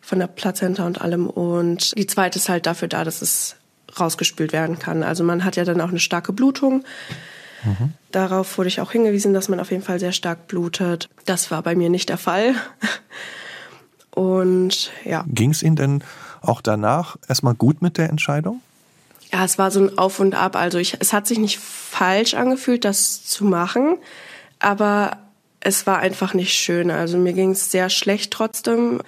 von 0.02 0.20
der 0.20 0.28
Plazenta 0.28 0.86
und 0.86 1.02
allem. 1.02 1.28
Und 1.28 1.98
die 1.98 2.08
zweite 2.08 2.40
ist 2.40 2.50
halt 2.50 2.66
dafür 2.66 2.88
da, 2.88 3.04
dass 3.04 3.22
es 3.22 3.56
rausgespült 4.00 4.54
werden 4.54 4.80
kann. 4.80 5.04
Also 5.04 5.24
man 5.24 5.44
hat 5.44 5.56
ja 5.56 5.64
dann 5.66 5.82
auch 5.82 5.90
eine 5.90 6.00
starke 6.00 6.34
Blutung. 6.34 6.84
Mhm. 7.64 7.94
Darauf 8.12 8.58
wurde 8.58 8.68
ich 8.70 8.82
auch 8.82 8.92
hingewiesen, 8.92 9.34
dass 9.34 9.50
man 9.50 9.60
auf 9.60 9.72
jeden 9.72 9.84
Fall 9.84 10.00
sehr 10.00 10.12
stark 10.12 10.48
blutet. 10.48 11.10
Das 11.26 11.52
war 11.52 11.62
bei 11.62 11.76
mir 11.76 11.90
nicht 11.90 12.10
der 12.10 12.18
Fall. 12.18 12.56
Und 14.12 14.92
ja. 15.06 15.24
Ging 15.28 15.52
es 15.52 15.64
Ihnen 15.64 15.76
denn 15.76 16.04
auch 16.42 16.62
danach 16.62 17.18
erstmal 17.28 17.54
gut 17.54 17.82
mit 17.82 17.98
der 17.98 18.10
Entscheidung? 18.10 18.62
Ja, 19.32 19.46
es 19.46 19.58
war 19.58 19.72
so 19.72 19.80
ein 19.80 19.98
Auf 19.98 20.20
und 20.20 20.36
Ab. 20.36 20.56
Also 20.56 20.78
ich, 20.78 20.98
es 21.00 21.14
hat 21.14 21.28
sich 21.28 21.40
nicht 21.40 21.60
falsch 21.60 22.34
angefühlt, 22.34 22.84
das 22.86 23.24
zu 23.26 23.46
machen, 23.46 23.98
aber 24.60 25.18
Es 25.64 25.86
war 25.86 26.00
einfach 26.00 26.34
nicht 26.34 26.54
schön. 26.54 26.90
Also 26.90 27.18
mir 27.18 27.34
ging 27.34 27.52
es 27.52 27.72
sehr 27.72 27.90
schlecht 27.90 28.34
trotzdem. 28.34 29.02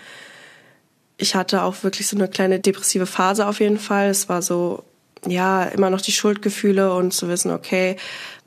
Ich 1.17 1.35
hatte 1.35 1.63
auch 1.63 1.83
wirklich 1.83 2.07
so 2.07 2.15
eine 2.15 2.27
kleine 2.27 2.59
depressive 2.59 3.07
Phase 3.07 3.47
auf 3.47 3.59
jeden 3.59 3.79
Fall. 3.79 4.09
Es 4.09 4.29
war 4.29 4.41
so, 4.43 4.83
ja, 5.25 5.63
immer 5.63 5.89
noch 5.89 6.01
die 6.01 6.11
Schuldgefühle 6.11 6.93
und 6.93 7.11
zu 7.11 7.27
wissen, 7.27 7.51
okay, 7.51 7.97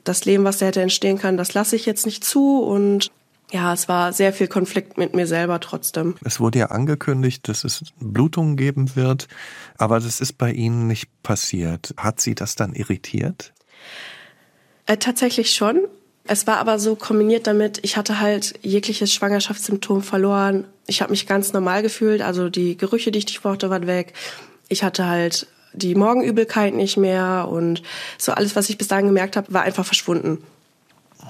das 0.05 0.23
Leben, 0.23 0.45
was 0.45 0.59
da 0.59 0.67
hätte 0.67 0.81
entstehen 0.81 1.17
können, 1.19 1.37
das 1.37 1.53
lasse 1.53 1.75
ich 1.75 1.85
jetzt 1.85 2.05
nicht 2.05 2.23
zu 2.23 2.61
und 2.61 3.11
ja, 3.51 3.73
es 3.73 3.87
war 3.87 4.11
sehr 4.11 4.33
viel 4.33 4.47
Konflikt 4.47 4.97
mit 4.97 5.15
mir 5.15 5.25
selber 5.25 5.59
trotzdem. 5.59 6.15
Es 6.23 6.39
wurde 6.39 6.59
ja 6.59 6.65
angekündigt, 6.67 7.47
dass 7.47 7.63
es 7.63 7.83
Blutungen 7.99 8.57
geben 8.57 8.95
wird, 8.95 9.27
aber 9.77 9.99
das 9.99 10.19
ist 10.19 10.33
bei 10.37 10.51
Ihnen 10.51 10.87
nicht 10.87 11.07
passiert. 11.23 11.93
Hat 11.97 12.19
Sie 12.19 12.35
das 12.35 12.55
dann 12.55 12.73
irritiert? 12.73 13.53
Äh, 14.85 14.97
tatsächlich 14.97 15.51
schon. 15.51 15.87
Es 16.25 16.45
war 16.45 16.57
aber 16.57 16.77
so 16.77 16.97
kombiniert 16.97 17.47
damit, 17.47 17.79
ich 17.83 17.95
hatte 17.95 18.19
halt 18.19 18.59
jegliches 18.61 19.13
Schwangerschaftssymptom 19.13 20.01
verloren. 20.01 20.65
Ich 20.85 21.01
habe 21.01 21.11
mich 21.11 21.25
ganz 21.25 21.53
normal 21.53 21.81
gefühlt, 21.81 22.21
also 22.21 22.49
die 22.49 22.75
Gerüche, 22.75 23.11
die 23.11 23.19
ich 23.19 23.27
nicht 23.27 23.41
brauchte, 23.41 23.69
waren 23.69 23.87
weg. 23.87 24.11
Ich 24.67 24.83
hatte 24.83 25.05
halt 25.05 25.47
die 25.71 25.95
Morgenübelkeit 25.95 26.73
nicht 26.73 26.97
mehr 26.97 27.47
und 27.49 27.81
so 28.17 28.33
alles, 28.33 28.57
was 28.57 28.69
ich 28.69 28.77
bis 28.77 28.89
dahin 28.89 29.05
gemerkt 29.05 29.37
habe, 29.37 29.53
war 29.53 29.61
einfach 29.61 29.85
verschwunden. 29.85 30.43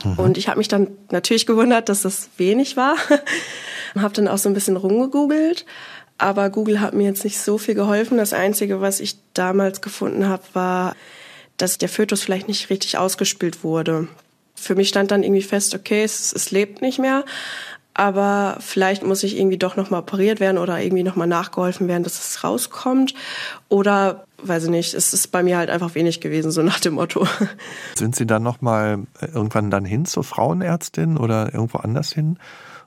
Mhm. 0.03 0.19
Und 0.19 0.37
ich 0.37 0.47
habe 0.47 0.57
mich 0.57 0.67
dann 0.67 0.89
natürlich 1.11 1.45
gewundert, 1.45 1.89
dass 1.89 2.01
das 2.01 2.29
wenig 2.37 2.77
war. 2.77 2.95
habe 3.97 4.13
dann 4.13 4.27
auch 4.27 4.37
so 4.37 4.49
ein 4.49 4.53
bisschen 4.53 4.77
rumgegoogelt. 4.77 5.65
Aber 6.17 6.49
Google 6.49 6.81
hat 6.81 6.93
mir 6.93 7.03
jetzt 7.03 7.23
nicht 7.23 7.39
so 7.39 7.57
viel 7.57 7.75
geholfen. 7.75 8.17
Das 8.17 8.33
Einzige, 8.33 8.81
was 8.81 8.99
ich 8.99 9.17
damals 9.33 9.81
gefunden 9.81 10.27
habe, 10.27 10.43
war, 10.53 10.95
dass 11.57 11.77
der 11.77 11.89
Fötus 11.89 12.21
vielleicht 12.21 12.47
nicht 12.47 12.69
richtig 12.69 12.97
ausgespült 12.97 13.63
wurde. 13.63 14.07
Für 14.55 14.75
mich 14.75 14.89
stand 14.89 15.11
dann 15.11 15.23
irgendwie 15.23 15.43
fest, 15.43 15.75
okay, 15.75 16.03
es, 16.03 16.33
es 16.33 16.49
lebt 16.49 16.81
nicht 16.81 16.97
mehr, 16.97 17.25
aber 17.93 18.57
vielleicht 18.59 19.03
muss 19.03 19.23
ich 19.23 19.37
irgendwie 19.37 19.57
doch 19.57 19.75
nochmal 19.75 20.01
operiert 20.01 20.39
werden 20.39 20.59
oder 20.59 20.79
irgendwie 20.79 21.03
nochmal 21.03 21.27
nachgeholfen 21.27 21.87
werden, 21.87 22.03
dass 22.03 22.19
es 22.19 22.43
rauskommt. 22.43 23.15
Oder, 23.69 24.26
weiß 24.41 24.65
ich 24.65 24.69
nicht, 24.69 24.93
es 24.93 25.13
ist 25.13 25.27
bei 25.31 25.43
mir 25.43 25.57
halt 25.57 25.69
einfach 25.69 25.95
wenig 25.95 26.21
gewesen, 26.21 26.51
so 26.51 26.61
nach 26.61 26.79
dem 26.79 26.95
Motto. 26.95 27.27
Sind 27.95 28.15
Sie 28.15 28.27
dann 28.27 28.43
nochmal 28.43 28.99
irgendwann 29.21 29.69
dann 29.69 29.85
hin 29.85 30.05
zur 30.05 30.23
Frauenärztin 30.23 31.17
oder 31.17 31.53
irgendwo 31.53 31.79
anders 31.79 32.11
hin, 32.11 32.37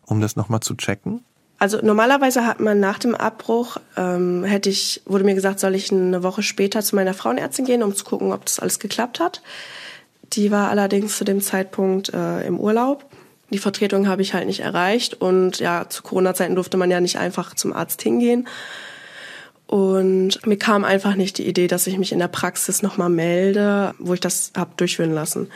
um 0.06 0.20
das 0.20 0.36
nochmal 0.36 0.60
zu 0.60 0.74
checken? 0.74 1.24
Also 1.58 1.78
normalerweise 1.82 2.46
hat 2.46 2.58
man 2.58 2.80
nach 2.80 2.98
dem 2.98 3.14
Abbruch, 3.14 3.76
ähm, 3.96 4.44
hätte 4.44 4.70
ich, 4.70 5.02
wurde 5.04 5.24
mir 5.24 5.34
gesagt, 5.34 5.60
soll 5.60 5.74
ich 5.74 5.92
eine 5.92 6.22
Woche 6.22 6.42
später 6.42 6.80
zu 6.80 6.96
meiner 6.96 7.12
Frauenärztin 7.12 7.66
gehen, 7.66 7.82
um 7.82 7.94
zu 7.94 8.04
gucken, 8.04 8.32
ob 8.32 8.46
das 8.46 8.60
alles 8.60 8.78
geklappt 8.78 9.20
hat. 9.20 9.42
Die 10.32 10.50
war 10.50 10.70
allerdings 10.70 11.18
zu 11.18 11.24
dem 11.24 11.42
Zeitpunkt 11.42 12.14
äh, 12.14 12.46
im 12.46 12.58
Urlaub. 12.58 13.04
Die 13.50 13.58
Vertretung 13.58 14.08
habe 14.08 14.22
ich 14.22 14.32
halt 14.32 14.46
nicht 14.46 14.60
erreicht 14.60 15.20
und 15.20 15.58
ja, 15.58 15.86
zu 15.88 16.02
Corona-Zeiten 16.02 16.54
durfte 16.54 16.78
man 16.78 16.90
ja 16.90 17.00
nicht 17.00 17.18
einfach 17.18 17.54
zum 17.54 17.74
Arzt 17.74 18.00
hingehen. 18.00 18.48
Und 19.70 20.44
mir 20.44 20.56
kam 20.56 20.82
einfach 20.82 21.14
nicht 21.14 21.38
die 21.38 21.46
Idee, 21.46 21.68
dass 21.68 21.86
ich 21.86 21.96
mich 21.96 22.10
in 22.10 22.18
der 22.18 22.26
Praxis 22.26 22.82
nochmal 22.82 23.08
melde, 23.08 23.94
wo 24.00 24.14
ich 24.14 24.18
das 24.18 24.50
habe 24.56 24.72
durchführen 24.76 25.14
lassen. 25.14 25.48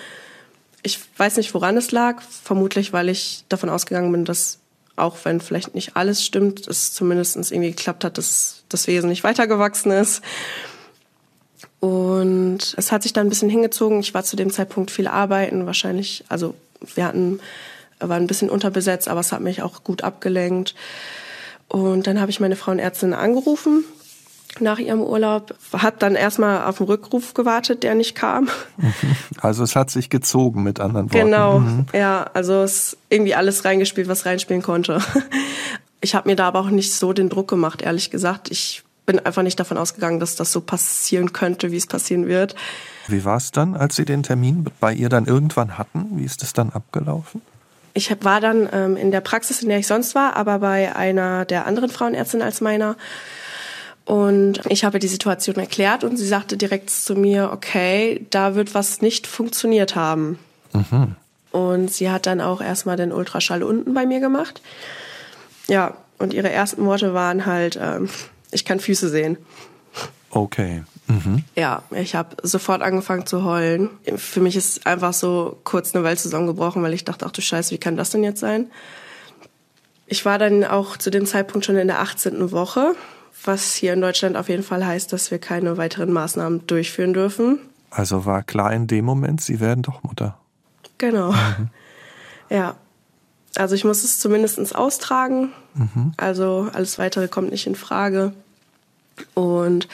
Ich 0.85 1.01
weiß 1.17 1.37
nicht, 1.37 1.53
woran 1.53 1.77
es 1.77 1.91
lag. 1.91 2.23
Vermutlich, 2.23 2.93
weil 2.93 3.09
ich 3.09 3.45
davon 3.49 3.69
ausgegangen 3.69 4.13
bin, 4.13 4.25
dass 4.25 4.61
auch 4.95 5.17
wenn 5.25 5.41
vielleicht 5.41 5.75
nicht 5.75 5.97
alles 5.97 6.25
stimmt, 6.25 6.69
es 6.69 6.95
zumindest 6.95 7.35
irgendwie 7.35 7.71
geklappt 7.71 8.05
hat, 8.05 8.17
dass 8.17 8.63
das 8.69 8.87
Wesen 8.87 9.09
nicht 9.09 9.25
weitergewachsen 9.25 9.91
ist. 9.91 10.23
Und 11.81 12.73
es 12.77 12.93
hat 12.93 13.03
sich 13.03 13.15
dann 13.15 13.27
ein 13.27 13.31
bisschen 13.31 13.51
hingezogen. 13.51 13.99
Ich 13.99 14.15
war 14.15 14.23
zu 14.23 14.37
dem 14.37 14.53
Zeitpunkt 14.53 14.93
viel 14.93 15.09
arbeiten, 15.09 15.67
wahrscheinlich, 15.67 16.25
also 16.29 16.55
wir 16.95 17.05
hatten 17.05 17.41
war 17.99 18.17
ein 18.17 18.29
bisschen 18.29 18.49
unterbesetzt, 18.49 19.09
aber 19.09 19.19
es 19.19 19.33
hat 19.33 19.41
mich 19.41 19.63
auch 19.63 19.83
gut 19.83 20.05
abgelenkt. 20.05 20.77
Und 21.67 22.07
dann 22.07 22.21
habe 22.21 22.31
ich 22.31 22.39
meine 22.39 22.55
Frauenärztin 22.55 23.13
angerufen 23.13 23.85
nach 24.61 24.79
ihrem 24.79 25.01
Urlaub, 25.01 25.55
hat 25.73 26.03
dann 26.03 26.15
erstmal 26.15 26.65
auf 26.65 26.79
den 26.79 26.87
Rückruf 26.87 27.35
gewartet, 27.35 27.83
der 27.83 27.95
nicht 27.95 28.15
kam. 28.15 28.49
Also 29.41 29.63
es 29.63 29.77
hat 29.77 29.91
sich 29.91 30.09
gezogen 30.09 30.63
mit 30.63 30.81
anderen 30.81 31.13
Worten. 31.13 31.27
Genau, 31.27 31.59
mhm. 31.59 31.87
ja, 31.93 32.31
also 32.33 32.63
es 32.63 32.73
ist 32.73 32.99
irgendwie 33.11 33.35
alles 33.35 33.67
reingespielt, 33.67 34.09
was 34.09 34.27
reinspielen 34.27 34.63
konnte. 34.63 35.01
Ich 36.01 36.15
habe 36.15 36.29
mir 36.29 36.37
da 36.37 36.49
aber 36.49 36.61
auch 36.61 36.69
nicht 36.69 36.93
so 36.93 37.15
den 37.15 37.31
Druck 37.31 37.49
gemacht, 37.49 37.81
ehrlich 37.81 38.11
gesagt. 38.11 38.51
Ich 38.51 38.85
bin 39.07 39.19
einfach 39.21 39.43
nicht 39.43 39.59
davon 39.59 39.79
ausgegangen, 39.79 40.21
dass 40.21 40.37
das 40.37 40.53
so 40.53 40.61
passieren 40.61 41.33
könnte, 41.33 41.73
wie 41.73 41.79
es 41.79 41.87
passieren 41.87 42.27
wird. 42.27 42.55
Wie 43.09 43.25
war 43.25 43.39
es 43.39 43.53
dann, 43.53 43.75
als 43.75 43.97
Sie 43.97 44.05
den 44.05 44.23
Termin 44.23 44.67
bei 44.81 44.93
ihr 44.93 45.09
dann 45.09 45.25
irgendwann 45.25 45.79
hatten? 45.79 46.11
Wie 46.13 46.25
ist 46.25 46.43
es 46.43 46.53
dann 46.53 46.71
abgelaufen? 46.71 47.41
Ich 47.95 48.15
war 48.23 48.41
dann 48.41 48.69
ähm, 48.73 48.97
in 48.97 49.13
der 49.13 49.21
Praxis, 49.21 49.63
in 49.63 49.69
der 49.69 49.79
ich 49.79 49.87
sonst 49.87 50.15
war, 50.15 50.37
aber 50.37 50.59
bei 50.59 50.95
einer 50.95 51.45
der 51.45 51.67
anderen 51.67 51.91
Frauenärztinnen 51.91 52.45
als 52.45 52.61
meiner. 52.61 52.97
Und 54.05 54.61
ich 54.69 54.85
habe 54.85 54.99
die 54.99 55.09
Situation 55.09 55.57
erklärt 55.57 56.05
und 56.05 56.17
sie 56.19 56.27
sagte 56.27 56.57
direkt 56.57 56.91
zu 56.91 57.15
mir, 57.15 57.51
okay, 57.53 58.27
da 58.31 58.55
wird 58.55 58.75
was 58.75 59.01
nicht 59.01 59.27
funktioniert 59.27 59.97
haben. 59.97 60.39
Mhm. 60.73 61.17
Und 61.53 61.91
sie 61.91 62.11
hat 62.11 62.27
dann 62.27 62.41
auch 62.41 62.61
erstmal 62.61 62.97
den 62.97 63.13
Ultraschall 63.13 63.63
unten 63.63 63.95
bei 63.95 64.05
mir 64.05 64.21
gemacht. 64.21 64.61
Ja, 65.69 65.95
und 66.19 66.35
ihre 66.35 66.51
ersten 66.51 66.85
Worte 66.85 67.15
waren 67.15 67.47
halt, 67.47 67.79
ähm, 67.81 68.11
ich 68.51 68.65
kann 68.65 68.81
Füße 68.81 69.09
sehen. 69.09 69.39
Okay. 70.31 70.83
Mhm. 71.07 71.45
Ja, 71.55 71.83
ich 71.91 72.15
habe 72.15 72.37
sofort 72.43 72.83
angefangen 72.83 73.27
zu 73.27 73.45
heulen. 73.45 73.91
Für 74.17 74.41
mich 74.41 74.57
ist 74.57 74.87
einfach 74.87 75.13
so 75.13 75.59
kurz 75.65 75.95
eine 75.95 76.05
Welt 76.05 76.19
zusammengebrochen, 76.19 76.83
weil 76.83 76.95
ich 76.95 77.05
dachte, 77.05 77.27
ach 77.27 77.31
du 77.31 77.41
Scheiße, 77.41 77.71
wie 77.73 77.79
kann 77.79 77.97
das 77.97 78.11
denn 78.11 78.25
jetzt 78.25 78.41
sein? 78.41 78.71
Ich 80.07 80.25
war 80.25 80.39
dann 80.39 80.65
auch 80.65 80.97
zu 80.97 81.11
dem 81.11 81.27
Zeitpunkt 81.27 81.67
schon 81.67 81.77
in 81.77 81.89
der 81.89 82.01
18. 82.01 82.53
Woche, 82.53 82.95
was 83.45 83.75
hier 83.75 83.93
in 83.93 84.01
Deutschland 84.01 84.37
auf 84.37 84.49
jeden 84.49 84.63
Fall 84.63 84.85
heißt, 84.85 85.13
dass 85.13 85.31
wir 85.31 85.39
keine 85.39 85.77
weiteren 85.77 86.13
Maßnahmen 86.13 86.67
durchführen 86.67 87.13
dürfen. 87.13 87.59
Also 87.91 88.25
war 88.25 88.43
klar 88.43 88.73
in 88.73 88.87
dem 88.87 89.05
Moment, 89.05 89.41
Sie 89.41 89.61
werden 89.61 89.83
doch 89.83 90.03
Mutter. 90.03 90.39
Genau. 90.99 91.33
Mhm. 91.33 91.69
Ja. 92.51 92.77
Also 93.57 93.75
ich 93.75 93.85
muss 93.85 94.03
es 94.03 94.19
zumindest 94.19 94.75
austragen. 94.75 95.51
Mhm. 95.75 96.13
Also 96.17 96.69
alles 96.73 96.99
weitere 96.99 97.29
kommt 97.29 97.51
nicht 97.51 97.67
in 97.67 97.77
Frage. 97.77 98.33
Und 99.35 99.89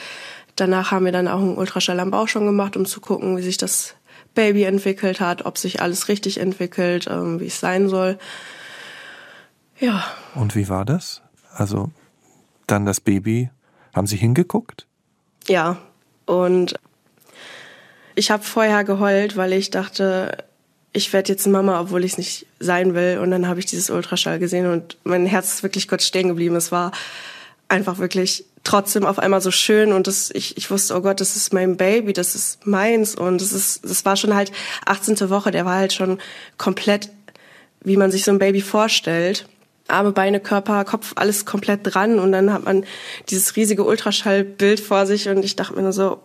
Danach 0.55 0.91
haben 0.91 1.05
wir 1.05 1.11
dann 1.11 1.27
auch 1.27 1.39
einen 1.39 1.57
Ultraschall 1.57 1.99
am 1.99 2.11
Bauch 2.11 2.27
schon 2.27 2.45
gemacht, 2.45 2.75
um 2.75 2.85
zu 2.85 3.01
gucken, 3.01 3.37
wie 3.37 3.41
sich 3.41 3.57
das 3.57 3.95
Baby 4.35 4.63
entwickelt 4.63 5.19
hat, 5.19 5.45
ob 5.45 5.57
sich 5.57 5.81
alles 5.81 6.07
richtig 6.07 6.39
entwickelt, 6.39 7.07
ähm, 7.09 7.39
wie 7.39 7.47
es 7.47 7.59
sein 7.59 7.89
soll. 7.89 8.17
Ja. 9.79 10.03
Und 10.35 10.55
wie 10.55 10.69
war 10.69 10.85
das? 10.85 11.21
Also 11.53 11.89
dann 12.71 12.85
das 12.85 12.99
Baby. 12.99 13.49
Haben 13.93 14.07
Sie 14.07 14.17
hingeguckt? 14.17 14.87
Ja. 15.47 15.77
Und 16.25 16.75
ich 18.15 18.31
habe 18.31 18.43
vorher 18.43 18.83
geheult, 18.83 19.35
weil 19.37 19.53
ich 19.53 19.69
dachte, 19.69 20.37
ich 20.93 21.13
werde 21.13 21.31
jetzt 21.31 21.47
Mama, 21.47 21.79
obwohl 21.79 22.03
ich 22.03 22.13
es 22.13 22.17
nicht 22.17 22.47
sein 22.59 22.93
will. 22.93 23.19
Und 23.19 23.31
dann 23.31 23.47
habe 23.47 23.59
ich 23.59 23.65
dieses 23.65 23.89
Ultraschall 23.89 24.39
gesehen 24.39 24.71
und 24.71 24.97
mein 25.03 25.25
Herz 25.25 25.55
ist 25.55 25.63
wirklich 25.63 25.87
kurz 25.87 26.05
stehen 26.05 26.27
geblieben. 26.27 26.55
Es 26.55 26.71
war 26.71 26.91
einfach 27.67 27.97
wirklich 27.97 28.45
trotzdem 28.63 29.05
auf 29.05 29.17
einmal 29.17 29.41
so 29.41 29.49
schön 29.49 29.91
und 29.91 30.05
das, 30.05 30.29
ich, 30.33 30.57
ich 30.57 30.69
wusste, 30.69 30.95
oh 30.95 31.01
Gott, 31.01 31.19
das 31.19 31.35
ist 31.35 31.53
mein 31.53 31.77
Baby, 31.77 32.13
das 32.13 32.35
ist 32.35 32.65
meins 32.67 33.15
und 33.15 33.41
das 33.41 33.53
ist, 33.53 33.83
das 33.83 34.05
war 34.05 34.15
schon 34.15 34.35
halt 34.35 34.51
18. 34.85 35.29
Woche, 35.29 35.51
der 35.51 35.65
war 35.65 35.77
halt 35.77 35.93
schon 35.93 36.19
komplett, 36.57 37.09
wie 37.83 37.97
man 37.97 38.11
sich 38.11 38.23
so 38.23 38.31
ein 38.31 38.39
Baby 38.39 38.61
vorstellt. 38.61 39.47
Arme, 39.91 40.11
Beine, 40.11 40.39
Körper, 40.39 40.83
Kopf, 40.85 41.13
alles 41.15 41.45
komplett 41.45 41.81
dran. 41.83 42.19
Und 42.19 42.31
dann 42.31 42.51
hat 42.51 42.65
man 42.65 42.85
dieses 43.29 43.55
riesige 43.55 43.83
Ultraschallbild 43.83 44.79
vor 44.79 45.05
sich. 45.05 45.29
Und 45.29 45.43
ich 45.43 45.55
dachte 45.55 45.75
mir 45.75 45.83
nur 45.83 45.93
so, 45.93 46.21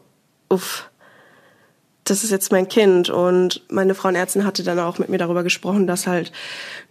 uff, 0.48 0.88
das 2.04 2.24
ist 2.24 2.30
jetzt 2.30 2.52
mein 2.52 2.68
Kind. 2.68 3.10
Und 3.10 3.62
meine 3.68 3.94
Frauenärztin 3.94 4.44
hatte 4.44 4.62
dann 4.62 4.78
auch 4.78 4.98
mit 4.98 5.08
mir 5.08 5.18
darüber 5.18 5.42
gesprochen, 5.42 5.86
dass 5.86 6.06
halt 6.06 6.32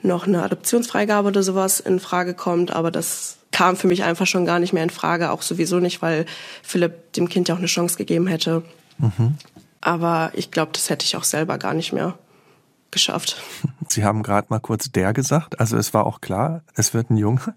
noch 0.01 0.27
eine 0.27 0.43
Adoptionsfreigabe 0.43 1.27
oder 1.27 1.43
sowas 1.43 1.79
in 1.79 1.99
Frage 1.99 2.33
kommt, 2.33 2.71
aber 2.71 2.91
das 2.91 3.37
kam 3.51 3.77
für 3.77 3.87
mich 3.87 4.03
einfach 4.03 4.27
schon 4.27 4.45
gar 4.45 4.59
nicht 4.59 4.73
mehr 4.73 4.83
in 4.83 4.89
Frage, 4.89 5.31
auch 5.31 5.41
sowieso 5.41 5.79
nicht, 5.79 6.01
weil 6.01 6.25
Philipp 6.61 7.13
dem 7.13 7.29
Kind 7.29 7.47
ja 7.47 7.55
auch 7.55 7.59
eine 7.59 7.67
Chance 7.67 7.97
gegeben 7.97 8.27
hätte. 8.27 8.63
Mhm. 8.97 9.37
Aber 9.79 10.31
ich 10.33 10.51
glaube, 10.51 10.71
das 10.73 10.89
hätte 10.89 11.05
ich 11.05 11.15
auch 11.15 11.23
selber 11.23 11.57
gar 11.57 11.73
nicht 11.73 11.93
mehr 11.93 12.17
geschafft. 12.95 13.37
Sie 13.89 14.03
haben 14.03 14.23
gerade 14.23 14.47
mal 14.49 14.59
kurz 14.59 14.91
der 14.91 15.13
gesagt, 15.13 15.59
also 15.59 15.77
es 15.77 15.93
war 15.93 16.07
auch 16.07 16.21
klar, 16.21 16.63
es 16.73 16.95
wird 16.95 17.11
ein 17.11 17.17
Junge. 17.17 17.53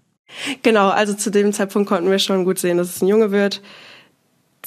Genau, 0.61 0.89
also 0.89 1.15
zu 1.15 1.31
dem 1.31 1.53
Zeitpunkt 1.53 1.89
konnten 1.89 2.11
wir 2.11 2.19
schon 2.19 2.45
gut 2.45 2.59
sehen, 2.59 2.77
dass 2.77 2.95
es 2.95 3.01
ein 3.01 3.07
Junge 3.07 3.31
wird. 3.31 3.63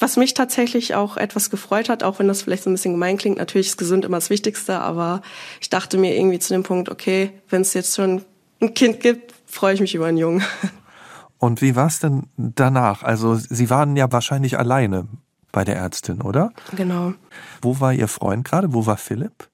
Was 0.01 0.17
mich 0.17 0.35
tatsächlich 0.35 0.95
auch 0.95 1.17
etwas 1.17 1.51
gefreut 1.51 1.89
hat, 1.89 2.03
auch 2.03 2.19
wenn 2.19 2.27
das 2.27 2.43
vielleicht 2.43 2.65
so 2.65 2.71
ein 2.71 2.73
bisschen 2.73 2.95
gemein 2.95 3.19
klingt, 3.19 3.39
natürlich 3.39 3.69
ist 3.69 3.77
gesund 3.77 4.05
immer 4.05 4.17
das 4.17 4.31
Wichtigste, 4.31 4.81
aber 4.81 5.23
ich 5.61 5.71
dachte 5.71 5.99
mir 5.99 6.17
irgendwie 6.17 6.39
zu 6.39 6.55
dem 6.55 6.63
Punkt, 6.65 6.89
okay, 6.89 7.31
wenn 7.51 7.61
es 7.61 7.75
jetzt 7.75 7.95
schon 7.95 8.25
ein 8.61 8.75
Kind 8.75 9.01
gibt, 9.01 9.35
freue 9.47 9.75
ich 9.75 9.81
mich 9.81 9.95
über 9.95 10.07
einen 10.07 10.19
Jungen. 10.19 10.43
Und 11.39 11.61
wie 11.61 11.77
war 11.77 11.89
es 11.89 11.99
denn 11.99 12.29
danach? 12.37 13.03
Also 13.03 13.35
Sie 13.35 13.69
waren 13.69 13.97
ja 13.97 14.11
wahrscheinlich 14.11 14.59
alleine 14.59 15.07
bei 15.53 15.65
der 15.65 15.77
Ärztin, 15.77 16.23
oder? 16.23 16.53
Genau. 16.75 17.13
Wo 17.61 17.79
war 17.81 17.93
Ihr 17.93 18.09
Freund 18.09 18.45
gerade? 18.45 18.73
Wo 18.73 18.87
war 18.87 18.97
Philipp? 18.97 19.49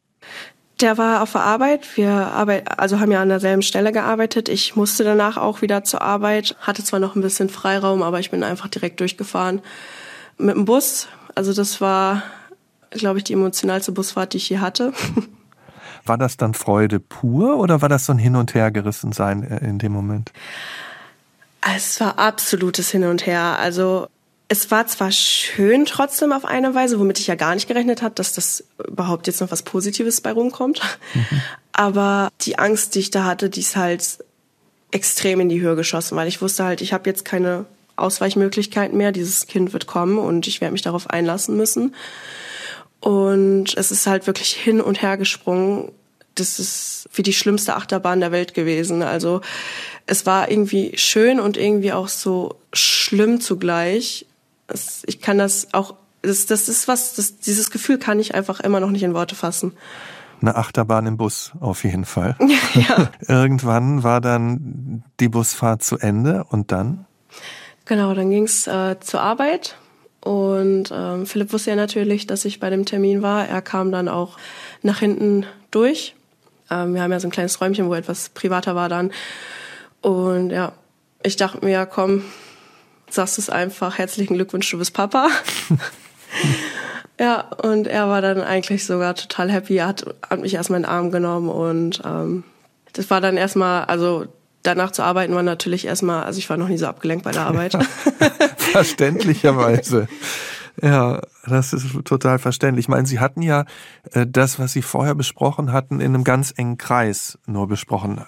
Der 0.80 0.96
war 0.96 1.22
auf 1.22 1.32
der 1.32 1.42
Arbeit. 1.42 1.96
Wir 1.96 2.10
arbeit, 2.10 2.78
also 2.78 3.00
haben 3.00 3.10
ja 3.10 3.20
an 3.20 3.28
derselben 3.28 3.62
Stelle 3.62 3.92
gearbeitet. 3.92 4.48
Ich 4.48 4.76
musste 4.76 5.02
danach 5.02 5.36
auch 5.36 5.60
wieder 5.60 5.82
zur 5.82 6.02
Arbeit. 6.02 6.56
Hatte 6.60 6.84
zwar 6.84 7.00
noch 7.00 7.16
ein 7.16 7.22
bisschen 7.22 7.48
Freiraum, 7.48 8.02
aber 8.02 8.20
ich 8.20 8.30
bin 8.30 8.44
einfach 8.44 8.68
direkt 8.68 9.00
durchgefahren 9.00 9.60
mit 10.38 10.54
dem 10.54 10.64
Bus. 10.64 11.08
Also 11.34 11.52
das 11.52 11.80
war, 11.80 12.22
glaube 12.90 13.18
ich, 13.18 13.24
die 13.24 13.32
emotionalste 13.32 13.92
Busfahrt, 13.92 14.34
die 14.34 14.36
ich 14.36 14.48
je 14.48 14.58
hatte. 14.58 14.92
War 16.04 16.16
das 16.16 16.36
dann 16.36 16.54
Freude 16.54 17.00
pur 17.00 17.58
oder 17.58 17.82
war 17.82 17.90
das 17.90 18.06
so 18.06 18.12
ein 18.12 18.18
Hin- 18.18 18.36
und 18.36 18.54
Hergerissen 18.54 19.12
sein 19.12 19.42
äh, 19.42 19.62
in 19.62 19.78
dem 19.78 19.92
Moment? 19.92 20.32
Es 21.60 22.00
war 22.00 22.18
absolutes 22.18 22.90
Hin 22.90 23.04
und 23.04 23.26
Her. 23.26 23.58
Also 23.58 24.08
es 24.48 24.70
war 24.70 24.86
zwar 24.86 25.12
schön 25.12 25.84
trotzdem 25.84 26.32
auf 26.32 26.46
eine 26.46 26.74
Weise, 26.74 26.98
womit 26.98 27.18
ich 27.18 27.26
ja 27.26 27.34
gar 27.34 27.54
nicht 27.54 27.68
gerechnet 27.68 28.00
habe, 28.00 28.14
dass 28.14 28.32
das 28.32 28.64
überhaupt 28.86 29.26
jetzt 29.26 29.40
noch 29.42 29.50
was 29.50 29.62
Positives 29.62 30.22
bei 30.22 30.32
rumkommt. 30.32 30.80
Mhm. 31.14 31.42
Aber 31.72 32.30
die 32.40 32.58
Angst, 32.58 32.94
die 32.94 33.00
ich 33.00 33.10
da 33.10 33.24
hatte, 33.24 33.50
die 33.50 33.60
ist 33.60 33.76
halt 33.76 34.24
extrem 34.90 35.40
in 35.40 35.50
die 35.50 35.60
Höhe 35.60 35.76
geschossen, 35.76 36.16
weil 36.16 36.28
ich 36.28 36.40
wusste 36.40 36.64
halt, 36.64 36.80
ich 36.80 36.94
habe 36.94 37.08
jetzt 37.08 37.26
keine 37.26 37.66
Ausweichmöglichkeiten 37.96 38.96
mehr. 38.96 39.12
Dieses 39.12 39.46
Kind 39.46 39.74
wird 39.74 39.86
kommen 39.86 40.18
und 40.18 40.46
ich 40.46 40.62
werde 40.62 40.72
mich 40.72 40.82
darauf 40.82 41.10
einlassen 41.10 41.56
müssen. 41.56 41.94
Und 43.00 43.76
es 43.76 43.90
ist 43.90 44.06
halt 44.06 44.26
wirklich 44.26 44.54
hin 44.54 44.80
und 44.80 45.02
her 45.02 45.18
gesprungen. 45.18 45.92
Das 46.34 46.58
ist 46.58 47.08
wie 47.12 47.22
die 47.22 47.32
schlimmste 47.32 47.76
Achterbahn 47.76 48.20
der 48.20 48.32
Welt 48.32 48.54
gewesen. 48.54 49.02
Also 49.02 49.42
es 50.06 50.24
war 50.24 50.50
irgendwie 50.50 50.96
schön 50.96 51.38
und 51.38 51.56
irgendwie 51.56 51.92
auch 51.92 52.08
so 52.08 52.56
schlimm 52.72 53.40
zugleich. 53.40 54.26
Es, 54.68 55.02
ich 55.06 55.20
kann 55.20 55.38
das 55.38 55.68
auch, 55.72 55.94
das, 56.22 56.46
das 56.46 56.68
ist 56.68 56.88
was, 56.88 57.14
das, 57.14 57.38
dieses 57.38 57.70
Gefühl 57.70 57.98
kann 57.98 58.20
ich 58.20 58.34
einfach 58.34 58.60
immer 58.60 58.80
noch 58.80 58.90
nicht 58.90 59.02
in 59.02 59.14
Worte 59.14 59.34
fassen. 59.34 59.72
Eine 60.40 60.54
Achterbahn 60.54 61.06
im 61.06 61.16
Bus, 61.16 61.52
auf 61.60 61.84
jeden 61.84 62.04
Fall. 62.04 62.36
Ja. 62.74 63.10
Irgendwann 63.26 64.02
war 64.02 64.20
dann 64.20 65.02
die 65.20 65.28
Busfahrt 65.28 65.82
zu 65.82 65.98
Ende 65.98 66.44
und 66.48 66.70
dann? 66.70 67.06
Genau, 67.86 68.14
dann 68.14 68.30
ging's 68.30 68.66
äh, 68.66 68.96
zur 69.00 69.20
Arbeit 69.20 69.76
und 70.20 70.92
ähm, 70.92 71.26
Philipp 71.26 71.52
wusste 71.52 71.70
ja 71.70 71.76
natürlich, 71.76 72.26
dass 72.26 72.44
ich 72.44 72.60
bei 72.60 72.70
dem 72.70 72.84
Termin 72.84 73.22
war. 73.22 73.46
Er 73.48 73.62
kam 73.62 73.92
dann 73.92 74.08
auch 74.08 74.36
nach 74.82 74.98
hinten 74.98 75.46
durch. 75.70 76.14
Ähm, 76.70 76.94
wir 76.94 77.02
haben 77.02 77.12
ja 77.12 77.20
so 77.20 77.28
ein 77.28 77.32
kleines 77.32 77.60
Räumchen, 77.60 77.88
wo 77.88 77.94
etwas 77.94 78.28
privater 78.30 78.74
war 78.74 78.88
dann. 78.88 79.12
Und 80.02 80.50
ja, 80.50 80.72
ich 81.22 81.36
dachte 81.36 81.64
mir, 81.64 81.86
komm, 81.86 82.24
sagst 83.14 83.38
es 83.38 83.50
einfach, 83.50 83.98
herzlichen 83.98 84.34
Glückwunsch, 84.34 84.70
du 84.70 84.78
bist 84.78 84.94
Papa. 84.94 85.28
ja, 87.20 87.40
und 87.62 87.86
er 87.86 88.08
war 88.08 88.22
dann 88.22 88.40
eigentlich 88.40 88.84
sogar 88.84 89.14
total 89.14 89.50
happy. 89.50 89.76
Er 89.76 89.88
hat, 89.88 90.06
hat 90.28 90.40
mich 90.40 90.54
erstmal 90.54 90.78
in 90.78 90.84
den 90.84 90.90
Arm 90.90 91.10
genommen 91.10 91.48
und 91.48 92.02
ähm, 92.04 92.44
das 92.92 93.10
war 93.10 93.20
dann 93.20 93.36
erstmal, 93.36 93.84
also 93.84 94.26
danach 94.62 94.90
zu 94.90 95.02
arbeiten 95.02 95.34
war 95.34 95.42
natürlich 95.42 95.86
erstmal, 95.86 96.24
also 96.24 96.38
ich 96.38 96.50
war 96.50 96.56
noch 96.56 96.68
nie 96.68 96.78
so 96.78 96.86
abgelenkt 96.86 97.24
bei 97.24 97.32
der 97.32 97.42
Arbeit. 97.42 97.76
Verständlicherweise. 98.56 100.08
Ja, 100.80 101.20
das 101.46 101.72
ist 101.72 101.86
total 102.04 102.38
verständlich. 102.38 102.84
Ich 102.84 102.88
meine, 102.88 103.06
Sie 103.06 103.18
hatten 103.18 103.42
ja 103.42 103.64
äh, 104.12 104.26
das, 104.28 104.58
was 104.58 104.72
Sie 104.72 104.82
vorher 104.82 105.14
besprochen 105.14 105.72
hatten, 105.72 106.00
in 106.00 106.14
einem 106.14 106.24
ganz 106.24 106.52
engen 106.56 106.78
Kreis 106.78 107.38
nur 107.46 107.66
besprochen. 107.66 108.20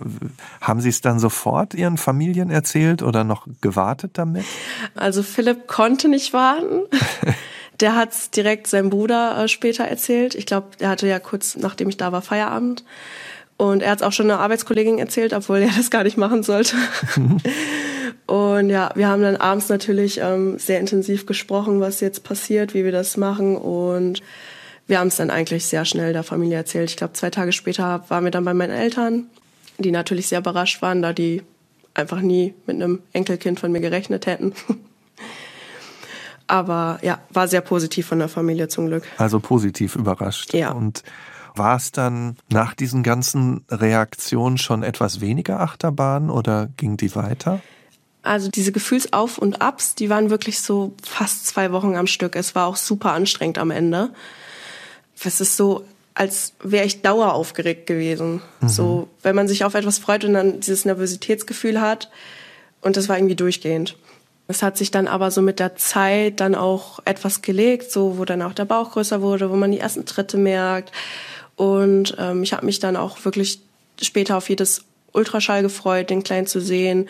Haben 0.60 0.80
Sie 0.80 0.88
es 0.88 1.00
dann 1.00 1.18
sofort 1.18 1.74
Ihren 1.74 1.96
Familien 1.96 2.50
erzählt 2.50 3.02
oder 3.02 3.24
noch 3.24 3.46
gewartet 3.60 4.12
damit? 4.14 4.44
Also 4.94 5.22
Philipp 5.22 5.68
konnte 5.68 6.08
nicht 6.08 6.32
warten. 6.32 6.82
Der 7.80 7.96
hat 7.96 8.12
es 8.12 8.30
direkt 8.30 8.66
seinem 8.66 8.90
Bruder 8.90 9.44
äh, 9.44 9.48
später 9.48 9.84
erzählt. 9.84 10.34
Ich 10.34 10.44
glaube, 10.44 10.68
der 10.78 10.90
hatte 10.90 11.06
ja 11.08 11.18
kurz, 11.18 11.56
nachdem 11.56 11.88
ich 11.88 11.96
da 11.96 12.12
war, 12.12 12.20
Feierabend. 12.20 12.84
Und 13.56 13.82
er 13.82 13.92
hat 13.92 14.00
es 14.00 14.06
auch 14.06 14.12
schon 14.12 14.30
einer 14.30 14.40
Arbeitskollegin 14.40 14.98
erzählt, 14.98 15.32
obwohl 15.32 15.58
er 15.58 15.70
das 15.74 15.90
gar 15.90 16.04
nicht 16.04 16.18
machen 16.18 16.42
sollte. 16.42 16.76
und 18.30 18.70
ja, 18.70 18.92
wir 18.94 19.08
haben 19.08 19.22
dann 19.22 19.34
abends 19.34 19.68
natürlich 19.68 20.20
ähm, 20.20 20.56
sehr 20.56 20.78
intensiv 20.78 21.26
gesprochen, 21.26 21.80
was 21.80 21.98
jetzt 21.98 22.22
passiert, 22.22 22.74
wie 22.74 22.84
wir 22.84 22.92
das 22.92 23.16
machen. 23.16 23.56
Und 23.56 24.22
wir 24.86 25.00
haben 25.00 25.08
es 25.08 25.16
dann 25.16 25.30
eigentlich 25.30 25.66
sehr 25.66 25.84
schnell 25.84 26.12
der 26.12 26.22
Familie 26.22 26.58
erzählt. 26.58 26.90
Ich 26.90 26.96
glaube, 26.96 27.14
zwei 27.14 27.30
Tage 27.30 27.50
später 27.50 28.04
waren 28.06 28.22
wir 28.22 28.30
dann 28.30 28.44
bei 28.44 28.54
meinen 28.54 28.70
Eltern, 28.70 29.26
die 29.78 29.90
natürlich 29.90 30.28
sehr 30.28 30.38
überrascht 30.38 30.80
waren, 30.80 31.02
da 31.02 31.12
die 31.12 31.42
einfach 31.94 32.20
nie 32.20 32.54
mit 32.66 32.76
einem 32.76 33.00
Enkelkind 33.12 33.58
von 33.58 33.72
mir 33.72 33.80
gerechnet 33.80 34.26
hätten. 34.26 34.52
Aber 36.46 37.00
ja, 37.02 37.18
war 37.30 37.48
sehr 37.48 37.62
positiv 37.62 38.06
von 38.06 38.20
der 38.20 38.28
Familie 38.28 38.68
zum 38.68 38.86
Glück. 38.86 39.02
Also 39.16 39.40
positiv 39.40 39.96
überrascht. 39.96 40.54
Ja. 40.54 40.70
Und 40.70 41.02
war 41.56 41.74
es 41.74 41.90
dann 41.90 42.36
nach 42.48 42.74
diesen 42.74 43.02
ganzen 43.02 43.64
Reaktionen 43.68 44.56
schon 44.56 44.84
etwas 44.84 45.20
weniger 45.20 45.58
Achterbahn 45.58 46.30
oder 46.30 46.68
ging 46.76 46.96
die 46.96 47.12
weiter? 47.16 47.60
Also 48.22 48.48
diese 48.48 48.72
Gefühlsauf 48.72 49.38
und 49.38 49.62
Abs, 49.62 49.94
die 49.94 50.10
waren 50.10 50.30
wirklich 50.30 50.60
so 50.60 50.92
fast 51.02 51.46
zwei 51.46 51.72
Wochen 51.72 51.96
am 51.96 52.06
Stück. 52.06 52.36
Es 52.36 52.54
war 52.54 52.66
auch 52.66 52.76
super 52.76 53.12
anstrengend 53.12 53.58
am 53.58 53.70
Ende. 53.70 54.10
Es 55.22 55.40
ist 55.40 55.56
so, 55.56 55.84
als 56.14 56.52
wäre 56.62 56.86
ich 56.86 57.02
daueraufgeregt 57.02 57.86
gewesen. 57.86 58.42
Mhm. 58.60 58.68
So, 58.68 59.08
wenn 59.22 59.36
man 59.36 59.48
sich 59.48 59.64
auf 59.64 59.74
etwas 59.74 59.98
freut 59.98 60.24
und 60.24 60.34
dann 60.34 60.60
dieses 60.60 60.84
Nervositätsgefühl 60.84 61.80
hat. 61.80 62.10
Und 62.82 62.96
das 62.96 63.08
war 63.08 63.16
irgendwie 63.16 63.36
durchgehend. 63.36 63.96
Es 64.48 64.62
hat 64.62 64.76
sich 64.76 64.90
dann 64.90 65.06
aber 65.06 65.30
so 65.30 65.42
mit 65.42 65.60
der 65.60 65.76
Zeit 65.76 66.40
dann 66.40 66.54
auch 66.54 66.98
etwas 67.04 67.40
gelegt, 67.40 67.92
so 67.92 68.18
wo 68.18 68.24
dann 68.24 68.42
auch 68.42 68.52
der 68.52 68.64
Bauch 68.64 68.92
größer 68.92 69.22
wurde, 69.22 69.50
wo 69.50 69.56
man 69.56 69.70
die 69.70 69.78
ersten 69.78 70.06
Tritte 70.06 70.36
merkt, 70.36 70.92
und 71.60 72.16
ähm, 72.18 72.42
ich 72.42 72.54
habe 72.54 72.64
mich 72.64 72.78
dann 72.78 72.96
auch 72.96 73.22
wirklich 73.26 73.60
später 74.00 74.38
auf 74.38 74.48
jedes 74.48 74.82
Ultraschall 75.12 75.60
gefreut, 75.60 76.08
den 76.08 76.22
Kleinen 76.22 76.46
zu 76.46 76.58
sehen 76.58 77.06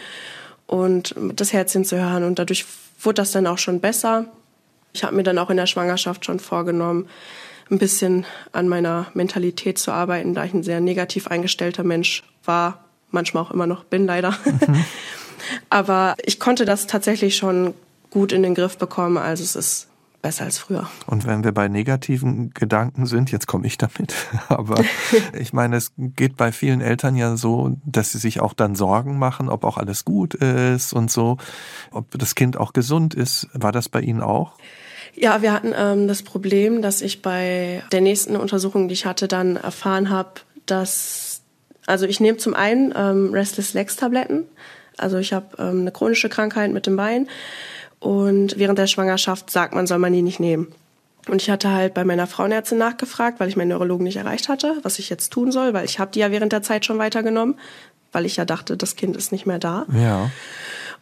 und 0.70 1.16
das 1.34 1.52
Herzchen 1.52 1.84
zu 1.84 2.00
hören. 2.00 2.22
Und 2.22 2.38
dadurch 2.38 2.64
wurde 3.02 3.16
das 3.16 3.32
dann 3.32 3.48
auch 3.48 3.58
schon 3.58 3.80
besser. 3.80 4.26
Ich 4.92 5.02
habe 5.02 5.16
mir 5.16 5.24
dann 5.24 5.36
auch 5.38 5.50
in 5.50 5.56
der 5.56 5.66
Schwangerschaft 5.66 6.24
schon 6.24 6.38
vorgenommen, 6.38 7.08
ein 7.72 7.78
bisschen 7.78 8.24
an 8.52 8.68
meiner 8.68 9.06
Mentalität 9.14 9.78
zu 9.78 9.90
arbeiten, 9.90 10.32
da 10.32 10.44
ich 10.44 10.54
ein 10.54 10.62
sehr 10.62 10.80
negativ 10.80 11.26
eingestellter 11.26 11.82
Mensch 11.82 12.22
war, 12.44 12.84
manchmal 13.10 13.42
auch 13.42 13.50
immer 13.50 13.66
noch 13.66 13.82
bin, 13.82 14.06
leider. 14.06 14.30
Mhm. 14.44 14.84
Aber 15.70 16.14
ich 16.24 16.38
konnte 16.38 16.64
das 16.64 16.86
tatsächlich 16.86 17.36
schon 17.36 17.74
gut 18.10 18.30
in 18.30 18.44
den 18.44 18.54
Griff 18.54 18.78
bekommen. 18.78 19.16
Also 19.16 19.42
es 19.42 19.56
ist 19.56 19.88
besser 20.22 20.44
als 20.44 20.58
früher. 20.58 20.88
Und 21.06 21.26
wenn 21.26 21.44
wir 21.44 21.52
bei 21.52 21.68
negativen 21.68 22.50
Gedanken 22.50 23.06
sind, 23.06 23.32
jetzt 23.32 23.46
komme 23.46 23.66
ich 23.66 23.78
damit, 23.78 24.14
aber 24.48 24.82
ich 25.38 25.52
meine, 25.52 25.76
es 25.76 25.92
geht 25.96 26.36
bei 26.36 26.52
vielen 26.52 26.80
Eltern 26.80 27.16
ja 27.16 27.36
so, 27.36 27.76
dass 27.84 28.12
sie 28.12 28.18
sich 28.18 28.40
auch 28.40 28.52
dann 28.52 28.74
Sorgen 28.74 29.18
machen, 29.18 29.48
ob 29.48 29.64
auch 29.64 29.78
alles 29.78 30.04
gut 30.04 30.34
ist 30.34 30.92
und 30.92 31.10
so, 31.10 31.38
ob 31.90 32.18
das 32.18 32.34
Kind 32.34 32.56
auch 32.56 32.72
gesund 32.72 33.14
ist. 33.14 33.48
War 33.52 33.72
das 33.72 33.88
bei 33.88 34.00
Ihnen 34.00 34.20
auch? 34.20 34.52
Ja, 35.14 35.42
wir 35.42 35.52
hatten 35.52 35.72
ähm, 35.76 36.06
das 36.06 36.22
Problem, 36.22 36.82
dass 36.82 37.02
ich 37.02 37.22
bei 37.22 37.82
der 37.92 38.00
nächsten 38.00 38.36
Untersuchung, 38.36 38.88
die 38.88 38.94
ich 38.94 39.06
hatte, 39.06 39.28
dann 39.28 39.56
erfahren 39.56 40.10
habe, 40.10 40.40
dass, 40.66 41.42
also 41.86 42.06
ich 42.06 42.20
nehme 42.20 42.38
zum 42.38 42.54
einen 42.54 42.94
ähm, 42.96 43.30
Restless 43.32 43.74
Legs 43.74 43.96
Tabletten, 43.96 44.44
also 44.96 45.18
ich 45.18 45.32
habe 45.32 45.46
ähm, 45.58 45.80
eine 45.80 45.92
chronische 45.92 46.28
Krankheit 46.28 46.72
mit 46.72 46.86
dem 46.86 46.96
Bein 46.96 47.28
und 48.00 48.58
während 48.58 48.78
der 48.78 48.86
Schwangerschaft 48.86 49.50
sagt 49.50 49.74
man, 49.74 49.86
soll 49.86 49.98
man 49.98 50.12
die 50.12 50.22
nicht 50.22 50.40
nehmen. 50.40 50.72
Und 51.28 51.42
ich 51.42 51.50
hatte 51.50 51.70
halt 51.70 51.94
bei 51.94 52.04
meiner 52.04 52.26
Frauenärztin 52.26 52.78
nachgefragt, 52.78 53.38
weil 53.38 53.48
ich 53.48 53.56
meinen 53.56 53.68
Neurologen 53.68 54.04
nicht 54.04 54.16
erreicht 54.16 54.48
hatte, 54.48 54.78
was 54.82 54.98
ich 54.98 55.10
jetzt 55.10 55.30
tun 55.30 55.52
soll, 55.52 55.74
weil 55.74 55.84
ich 55.84 55.98
habe 55.98 56.10
die 56.10 56.20
ja 56.20 56.30
während 56.30 56.52
der 56.52 56.62
Zeit 56.62 56.86
schon 56.86 56.98
weitergenommen, 56.98 57.56
weil 58.10 58.24
ich 58.24 58.36
ja 58.36 58.46
dachte, 58.46 58.76
das 58.76 58.96
Kind 58.96 59.16
ist 59.16 59.30
nicht 59.30 59.46
mehr 59.46 59.58
da. 59.58 59.86
Ja. 59.92 60.30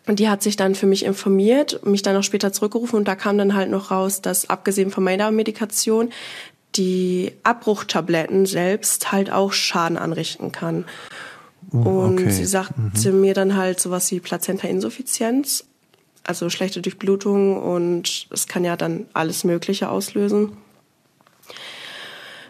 Und 0.07 0.19
die 0.19 0.29
hat 0.29 0.43
sich 0.43 0.57
dann 0.57 0.75
für 0.75 0.87
mich 0.87 1.05
informiert, 1.05 1.87
mich 1.87 2.03
dann 2.03 2.17
auch 2.17 2.23
später 2.23 2.53
zurückgerufen 2.53 2.99
und 2.99 3.07
da 3.07 3.15
kam 3.15 3.39
dann 3.39 3.55
halt 3.55 3.71
noch 3.71 3.91
raus, 3.91 4.21
dass 4.21 4.51
abgesehen 4.51 4.91
von 4.91 5.05
meiner 5.05 5.31
Medikation 5.31 6.11
die 6.75 7.33
Abbruchtabletten 7.45 8.47
selbst 8.47 9.13
halt 9.13 9.31
auch 9.31 9.53
Schaden 9.53 9.97
anrichten 9.97 10.51
kann. 10.51 10.85
Uh, 11.73 11.79
und 11.79 12.21
okay. 12.21 12.31
sie 12.31 12.47
sagte 12.47 13.13
mhm. 13.13 13.21
mir 13.21 13.35
dann 13.35 13.57
halt 13.57 13.79
sowas 13.79 14.11
wie 14.11 14.21
Plazenta-Insuffizienz 14.21 15.65
also 16.29 16.51
schlechte 16.51 16.83
Durchblutung 16.83 17.57
und 17.57 18.27
es 18.31 18.47
kann 18.47 18.63
ja 18.63 18.77
dann 18.77 19.07
alles 19.15 19.45
Mögliche 19.45 19.89
auslösen. 19.89 20.59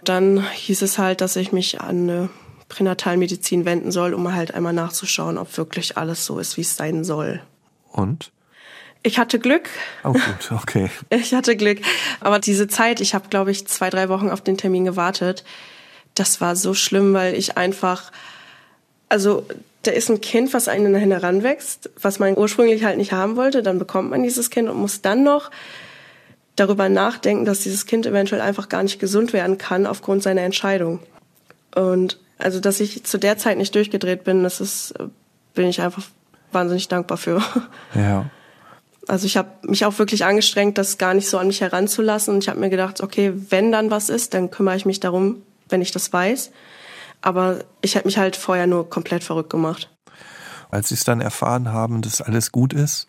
Dann 0.02 0.44
hieß 0.50 0.82
es 0.82 0.98
halt, 0.98 1.20
dass 1.20 1.36
ich 1.36 1.52
mich 1.52 1.80
an 1.80 2.10
eine 2.10 2.28
Pränatalmedizin 2.68 3.64
wenden 3.64 3.92
soll, 3.92 4.14
um 4.14 4.32
halt 4.32 4.52
einmal 4.52 4.72
nachzuschauen, 4.72 5.38
ob 5.38 5.56
wirklich 5.56 5.96
alles 5.96 6.26
so 6.26 6.40
ist, 6.40 6.56
wie 6.56 6.62
es 6.62 6.76
sein 6.76 7.04
soll. 7.04 7.40
Und? 7.92 8.32
Ich 9.04 9.20
hatte 9.20 9.38
Glück. 9.38 9.70
Oh 10.02 10.12
gut, 10.12 10.50
okay. 10.50 10.90
Ich 11.10 11.32
hatte 11.32 11.56
Glück. 11.56 11.78
Aber 12.18 12.40
diese 12.40 12.66
Zeit, 12.66 13.00
ich 13.00 13.14
habe, 13.14 13.28
glaube 13.28 13.52
ich, 13.52 13.68
zwei, 13.68 13.90
drei 13.90 14.08
Wochen 14.08 14.28
auf 14.28 14.40
den 14.40 14.58
Termin 14.58 14.84
gewartet. 14.84 15.44
Das 16.16 16.40
war 16.40 16.56
so 16.56 16.74
schlimm, 16.74 17.14
weil 17.14 17.34
ich 17.34 17.56
einfach, 17.56 18.10
also 19.08 19.44
da 19.82 19.92
ist 19.92 20.10
ein 20.10 20.20
Kind, 20.20 20.52
was 20.54 20.68
einen 20.68 20.94
heranwächst, 20.94 21.90
was 22.00 22.18
man 22.18 22.36
ursprünglich 22.36 22.84
halt 22.84 22.98
nicht 22.98 23.12
haben 23.12 23.36
wollte, 23.36 23.62
dann 23.62 23.78
bekommt 23.78 24.10
man 24.10 24.22
dieses 24.22 24.50
Kind 24.50 24.68
und 24.68 24.76
muss 24.76 25.02
dann 25.02 25.22
noch 25.22 25.50
darüber 26.56 26.88
nachdenken, 26.88 27.44
dass 27.44 27.60
dieses 27.60 27.86
Kind 27.86 28.04
eventuell 28.04 28.40
einfach 28.40 28.68
gar 28.68 28.82
nicht 28.82 28.98
gesund 28.98 29.32
werden 29.32 29.58
kann 29.58 29.86
aufgrund 29.86 30.22
seiner 30.22 30.42
Entscheidung. 30.42 31.00
Und 31.74 32.18
also, 32.38 32.60
dass 32.60 32.80
ich 32.80 33.04
zu 33.04 33.18
der 33.18 33.38
Zeit 33.38 33.58
nicht 33.58 33.74
durchgedreht 33.74 34.24
bin, 34.24 34.42
das 34.42 34.60
ist, 34.60 34.94
bin 35.54 35.66
ich 35.66 35.80
einfach 35.80 36.02
wahnsinnig 36.52 36.88
dankbar 36.88 37.18
für. 37.18 37.42
Ja. 37.94 38.30
Also 39.06 39.24
ich 39.24 39.38
habe 39.38 39.48
mich 39.62 39.86
auch 39.86 39.98
wirklich 39.98 40.24
angestrengt, 40.26 40.76
das 40.76 40.98
gar 40.98 41.14
nicht 41.14 41.28
so 41.28 41.38
an 41.38 41.46
mich 41.46 41.62
heranzulassen. 41.62 42.34
Und 42.34 42.44
ich 42.44 42.48
habe 42.50 42.60
mir 42.60 42.68
gedacht, 42.68 43.00
okay, 43.00 43.32
wenn 43.48 43.72
dann 43.72 43.90
was 43.90 44.10
ist, 44.10 44.34
dann 44.34 44.50
kümmere 44.50 44.76
ich 44.76 44.84
mich 44.84 45.00
darum, 45.00 45.42
wenn 45.70 45.80
ich 45.80 45.92
das 45.92 46.12
weiß. 46.12 46.50
Aber 47.20 47.60
ich 47.80 47.94
hätte 47.94 48.06
mich 48.06 48.18
halt 48.18 48.36
vorher 48.36 48.66
nur 48.66 48.88
komplett 48.88 49.24
verrückt 49.24 49.50
gemacht. 49.50 49.90
Als 50.70 50.88
Sie 50.88 50.94
es 50.94 51.04
dann 51.04 51.20
erfahren 51.20 51.72
haben, 51.72 52.02
dass 52.02 52.20
alles 52.20 52.52
gut 52.52 52.72
ist, 52.72 53.06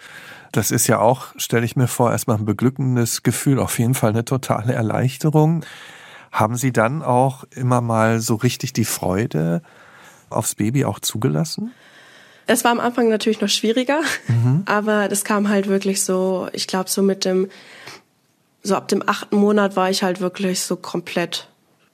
das 0.52 0.72
ist 0.72 0.88
ja 0.88 1.00
auch, 1.00 1.28
stelle 1.36 1.66
ich 1.66 1.76
mir 1.76 1.88
vor, 1.88 2.12
erstmal 2.12 2.38
ein 2.38 2.46
beglückendes 2.46 3.22
Gefühl, 3.24 3.60
auf 3.60 3.78
jeden 3.78 3.94
Fall 3.94 4.12
eine 4.12 4.26
totale 4.26 4.74
Erleichterung. 4.74 5.64
Haben 6.32 6.56
Sie 6.56 6.72
dann 6.72 7.04
auch 7.04 7.44
immer 7.52 7.82
mal 7.82 8.20
so 8.20 8.36
richtig 8.36 8.74
die 8.74 8.86
Freude 8.86 9.62
aufs 10.30 10.56
Baby 10.56 10.86
auch 10.86 11.00
zugelassen? 11.00 11.72
Es 12.48 12.64
war 12.64 12.72
am 12.72 12.80
Anfang 12.80 13.10
natürlich 13.10 13.42
noch 13.42 13.50
schwieriger, 13.50 14.02
mhm. 14.28 14.64
aber 14.66 15.08
das 15.08 15.24
kam 15.24 15.50
halt 15.50 15.68
wirklich 15.68 16.04
so, 16.04 16.48
ich 16.54 16.66
glaube, 16.66 16.90
so 16.90 17.04
mit 17.04 17.26
dem, 17.26 17.50
so 18.64 18.76
ab 18.76 18.88
dem 18.88 19.08
achten 19.08 19.36
Monat 19.36 19.76
war 19.76 19.90
ich 19.90 20.02
halt 20.02 20.20
wirklich 20.20 20.62
so 20.62 20.76
komplett 20.76 21.49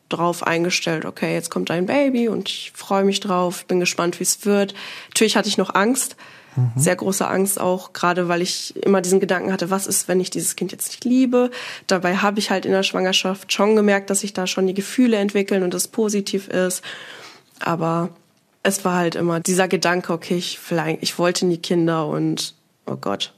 drauf 0.09 0.45
eingestellt, 0.45 1.05
okay, 1.05 1.33
jetzt 1.33 1.49
kommt 1.49 1.71
ein 1.71 1.85
Baby 1.85 2.27
und 2.29 2.49
ich 2.49 2.71
freue 2.75 3.03
mich 3.03 3.19
drauf, 3.19 3.65
bin 3.65 3.79
gespannt, 3.79 4.19
wie 4.19 4.23
es 4.23 4.45
wird. 4.45 4.73
Natürlich 5.09 5.35
hatte 5.35 5.47
ich 5.47 5.57
noch 5.57 5.73
Angst, 5.73 6.15
mhm. 6.55 6.71
sehr 6.75 6.95
große 6.95 7.27
Angst 7.27 7.59
auch, 7.59 7.93
gerade 7.93 8.27
weil 8.27 8.41
ich 8.41 8.75
immer 8.83 9.01
diesen 9.01 9.19
Gedanken 9.19 9.51
hatte, 9.51 9.69
was 9.69 9.87
ist, 9.87 10.07
wenn 10.07 10.19
ich 10.19 10.29
dieses 10.29 10.55
Kind 10.55 10.71
jetzt 10.71 10.89
nicht 10.89 11.05
liebe? 11.05 11.49
Dabei 11.87 12.17
habe 12.17 12.39
ich 12.39 12.51
halt 12.51 12.65
in 12.65 12.71
der 12.71 12.83
Schwangerschaft 12.83 13.51
schon 13.51 13.75
gemerkt, 13.75 14.09
dass 14.09 14.19
sich 14.19 14.33
da 14.33 14.45
schon 14.47 14.67
die 14.67 14.73
Gefühle 14.73 15.17
entwickeln 15.17 15.63
und 15.63 15.73
es 15.73 15.87
positiv 15.87 16.47
ist. 16.47 16.83
Aber 17.59 18.09
es 18.63 18.85
war 18.85 18.95
halt 18.95 19.15
immer 19.15 19.39
dieser 19.39 19.67
Gedanke, 19.67 20.13
okay, 20.13 20.35
ich, 20.35 20.59
vielleicht, 20.59 21.01
ich 21.01 21.17
wollte 21.17 21.45
nie 21.45 21.57
Kinder 21.57 22.07
und 22.07 22.53
oh 22.85 22.97
Gott. 22.97 23.33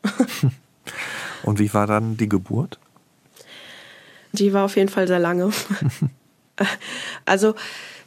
und 1.43 1.60
wie 1.60 1.73
war 1.73 1.88
dann 1.88 2.17
die 2.17 2.30
Geburt? 2.30 2.80
Die 4.34 4.53
war 4.53 4.65
auf 4.65 4.75
jeden 4.75 4.89
Fall 4.89 5.08
sehr 5.08 5.19
lange. 5.19 5.51
also 7.26 7.56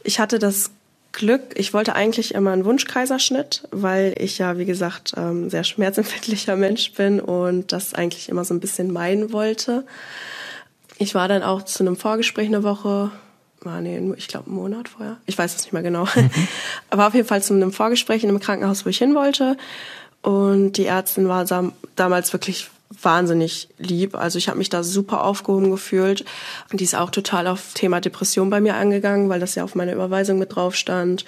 ich 0.02 0.20
hatte 0.20 0.38
das 0.38 0.70
Glück, 1.12 1.42
ich 1.56 1.74
wollte 1.74 1.94
eigentlich 1.94 2.34
immer 2.34 2.52
einen 2.52 2.64
Wunschkaiserschnitt, 2.64 3.66
weil 3.72 4.14
ich 4.16 4.38
ja, 4.38 4.58
wie 4.58 4.64
gesagt, 4.64 5.14
ähm, 5.16 5.50
sehr 5.50 5.64
schmerzempfindlicher 5.64 6.56
Mensch 6.56 6.92
bin 6.92 7.20
und 7.20 7.72
das 7.72 7.94
eigentlich 7.94 8.28
immer 8.28 8.44
so 8.44 8.54
ein 8.54 8.60
bisschen 8.60 8.92
meiden 8.92 9.32
wollte. 9.32 9.84
Ich 10.98 11.14
war 11.14 11.26
dann 11.26 11.42
auch 11.42 11.62
zu 11.62 11.82
einem 11.82 11.96
Vorgespräch 11.96 12.46
eine 12.46 12.62
Woche 12.62 13.10
war 13.62 13.80
nee, 13.80 14.00
ich 14.16 14.28
glaube 14.28 14.46
einen 14.46 14.56
Monat 14.56 14.88
vorher. 14.88 15.18
Ich 15.26 15.36
weiß 15.36 15.54
es 15.54 15.62
nicht 15.62 15.72
mehr 15.72 15.82
genau. 15.82 16.06
Mhm. 16.14 16.30
Aber 16.90 17.06
auf 17.06 17.14
jeden 17.14 17.28
Fall 17.28 17.42
zu 17.42 17.54
einem 17.54 17.72
Vorgespräch 17.72 18.22
in 18.22 18.30
einem 18.30 18.40
Krankenhaus, 18.40 18.84
wo 18.84 18.90
ich 18.90 18.98
hin 18.98 19.14
wollte. 19.14 19.56
Und 20.22 20.72
die 20.72 20.86
Ärztin 20.86 21.28
war 21.28 21.44
damals 21.96 22.32
wirklich 22.32 22.70
wahnsinnig 22.90 23.68
lieb. 23.79 24.14
Also 24.14 24.38
ich 24.38 24.48
habe 24.48 24.59
mich 24.59 24.68
da 24.68 24.83
super 24.83 25.24
aufgehoben 25.24 25.70
gefühlt. 25.70 26.24
Und 26.70 26.81
die 26.81 26.85
ist 26.85 26.94
auch 26.94 27.11
total 27.11 27.46
auf 27.46 27.74
Thema 27.74 28.00
Depression 28.00 28.50
bei 28.50 28.61
mir 28.61 28.74
angegangen, 28.74 29.29
weil 29.29 29.40
das 29.40 29.55
ja 29.55 29.64
auf 29.64 29.74
meiner 29.74 29.92
Überweisung 29.92 30.38
mit 30.38 30.55
drauf 30.55 30.74
stand. 30.74 31.24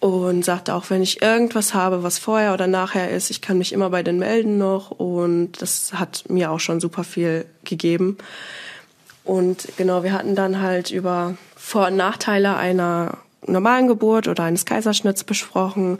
Und 0.00 0.44
sagte 0.44 0.74
auch, 0.74 0.90
wenn 0.90 1.02
ich 1.02 1.22
irgendwas 1.22 1.72
habe, 1.72 2.02
was 2.02 2.18
vorher 2.18 2.52
oder 2.52 2.66
nachher 2.66 3.10
ist, 3.10 3.30
ich 3.30 3.40
kann 3.40 3.56
mich 3.56 3.72
immer 3.72 3.88
bei 3.88 4.02
denen 4.02 4.18
melden 4.18 4.58
noch. 4.58 4.90
Und 4.90 5.62
das 5.62 5.94
hat 5.94 6.24
mir 6.28 6.50
auch 6.50 6.60
schon 6.60 6.80
super 6.80 7.04
viel 7.04 7.46
gegeben. 7.64 8.18
Und 9.24 9.68
genau, 9.78 10.02
wir 10.02 10.12
hatten 10.12 10.34
dann 10.34 10.60
halt 10.60 10.90
über 10.90 11.36
Vor- 11.56 11.86
und 11.86 11.96
Nachteile 11.96 12.56
einer 12.56 13.16
normalen 13.46 13.88
Geburt 13.88 14.28
oder 14.28 14.44
eines 14.44 14.66
Kaiserschnitts 14.66 15.24
besprochen. 15.24 15.98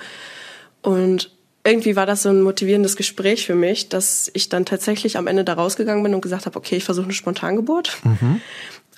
Und 0.83 1.31
irgendwie 1.64 1.96
war 1.96 2.05
das 2.07 2.22
so 2.22 2.29
ein 2.29 2.42
motivierendes 2.42 2.94
Gespräch 2.94 3.46
für 3.46 3.55
mich, 3.55 3.88
dass 3.88 4.31
ich 4.35 4.50
dann 4.50 4.66
tatsächlich 4.66 5.16
am 5.16 5.27
Ende 5.27 5.44
da 5.44 5.55
rausgegangen 5.55 6.03
bin 6.03 6.14
und 6.14 6.20
gesagt 6.20 6.44
habe, 6.44 6.59
okay, 6.59 6.77
ich 6.77 6.85
versuche 6.85 7.07
eine 7.07 7.14
Spontangeburt. 7.14 7.98
Mhm. 8.05 8.40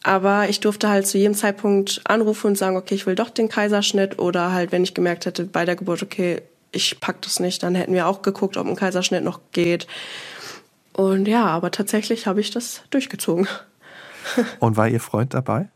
Aber 0.03 0.49
ich 0.49 0.61
durfte 0.61 0.89
halt 0.89 1.07
zu 1.07 1.19
jedem 1.19 1.35
Zeitpunkt 1.35 2.01
anrufen 2.05 2.49
und 2.49 2.59
sagen, 2.59 2.77
okay, 2.77 2.95
ich 2.95 3.07
will 3.07 3.15
doch 3.15 3.31
den 3.31 3.49
Kaiserschnitt. 3.49 4.19
Oder 4.19 4.53
halt, 4.53 4.73
wenn 4.73 4.83
ich 4.83 4.95
gemerkt 4.95 5.27
hätte 5.27 5.45
bei 5.45 5.65
der 5.65 5.77
Geburt, 5.77 6.03
okay, 6.03 6.43
ich 6.73 7.01
pack 7.01 7.23
das 7.23 7.41
nicht, 7.41 7.63
dann 7.63 7.75
hätten 7.75 7.95
wir 7.95 8.07
auch 8.07 8.23
geguckt, 8.23 8.57
ob 8.57 8.67
ein 8.67 8.77
Kaiserschnitt 8.77 9.25
noch 9.25 9.41
geht. 9.53 9.87
Und 10.93 11.27
ja, 11.29 11.47
aber 11.47 11.71
tatsächlich 11.71 12.27
habe 12.27 12.41
ich 12.41 12.51
das 12.51 12.83
durchgezogen. 12.91 13.47
Und 14.59 14.77
war 14.77 14.89
Ihr 14.89 15.01
Freund 15.01 15.35
dabei? 15.35 15.69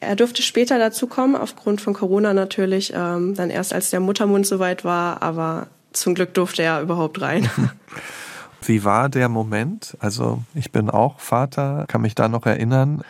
Er 0.00 0.16
durfte 0.16 0.42
später 0.42 0.78
dazukommen, 0.78 1.36
aufgrund 1.36 1.80
von 1.80 1.94
Corona 1.94 2.34
natürlich, 2.34 2.92
ähm, 2.94 3.34
dann 3.34 3.50
erst 3.50 3.72
als 3.72 3.90
der 3.90 4.00
Muttermund 4.00 4.46
soweit 4.46 4.84
war, 4.84 5.22
aber 5.22 5.68
zum 5.94 6.14
Glück 6.14 6.34
durfte 6.34 6.62
er 6.62 6.80
überhaupt 6.80 7.20
rein. 7.20 7.48
Wie 8.66 8.84
war 8.84 9.08
der 9.08 9.28
Moment? 9.28 9.96
Also 10.00 10.42
ich 10.54 10.72
bin 10.72 10.90
auch 10.90 11.20
Vater, 11.20 11.84
kann 11.88 12.02
mich 12.02 12.14
da 12.14 12.28
noch 12.28 12.46
erinnern. 12.46 13.02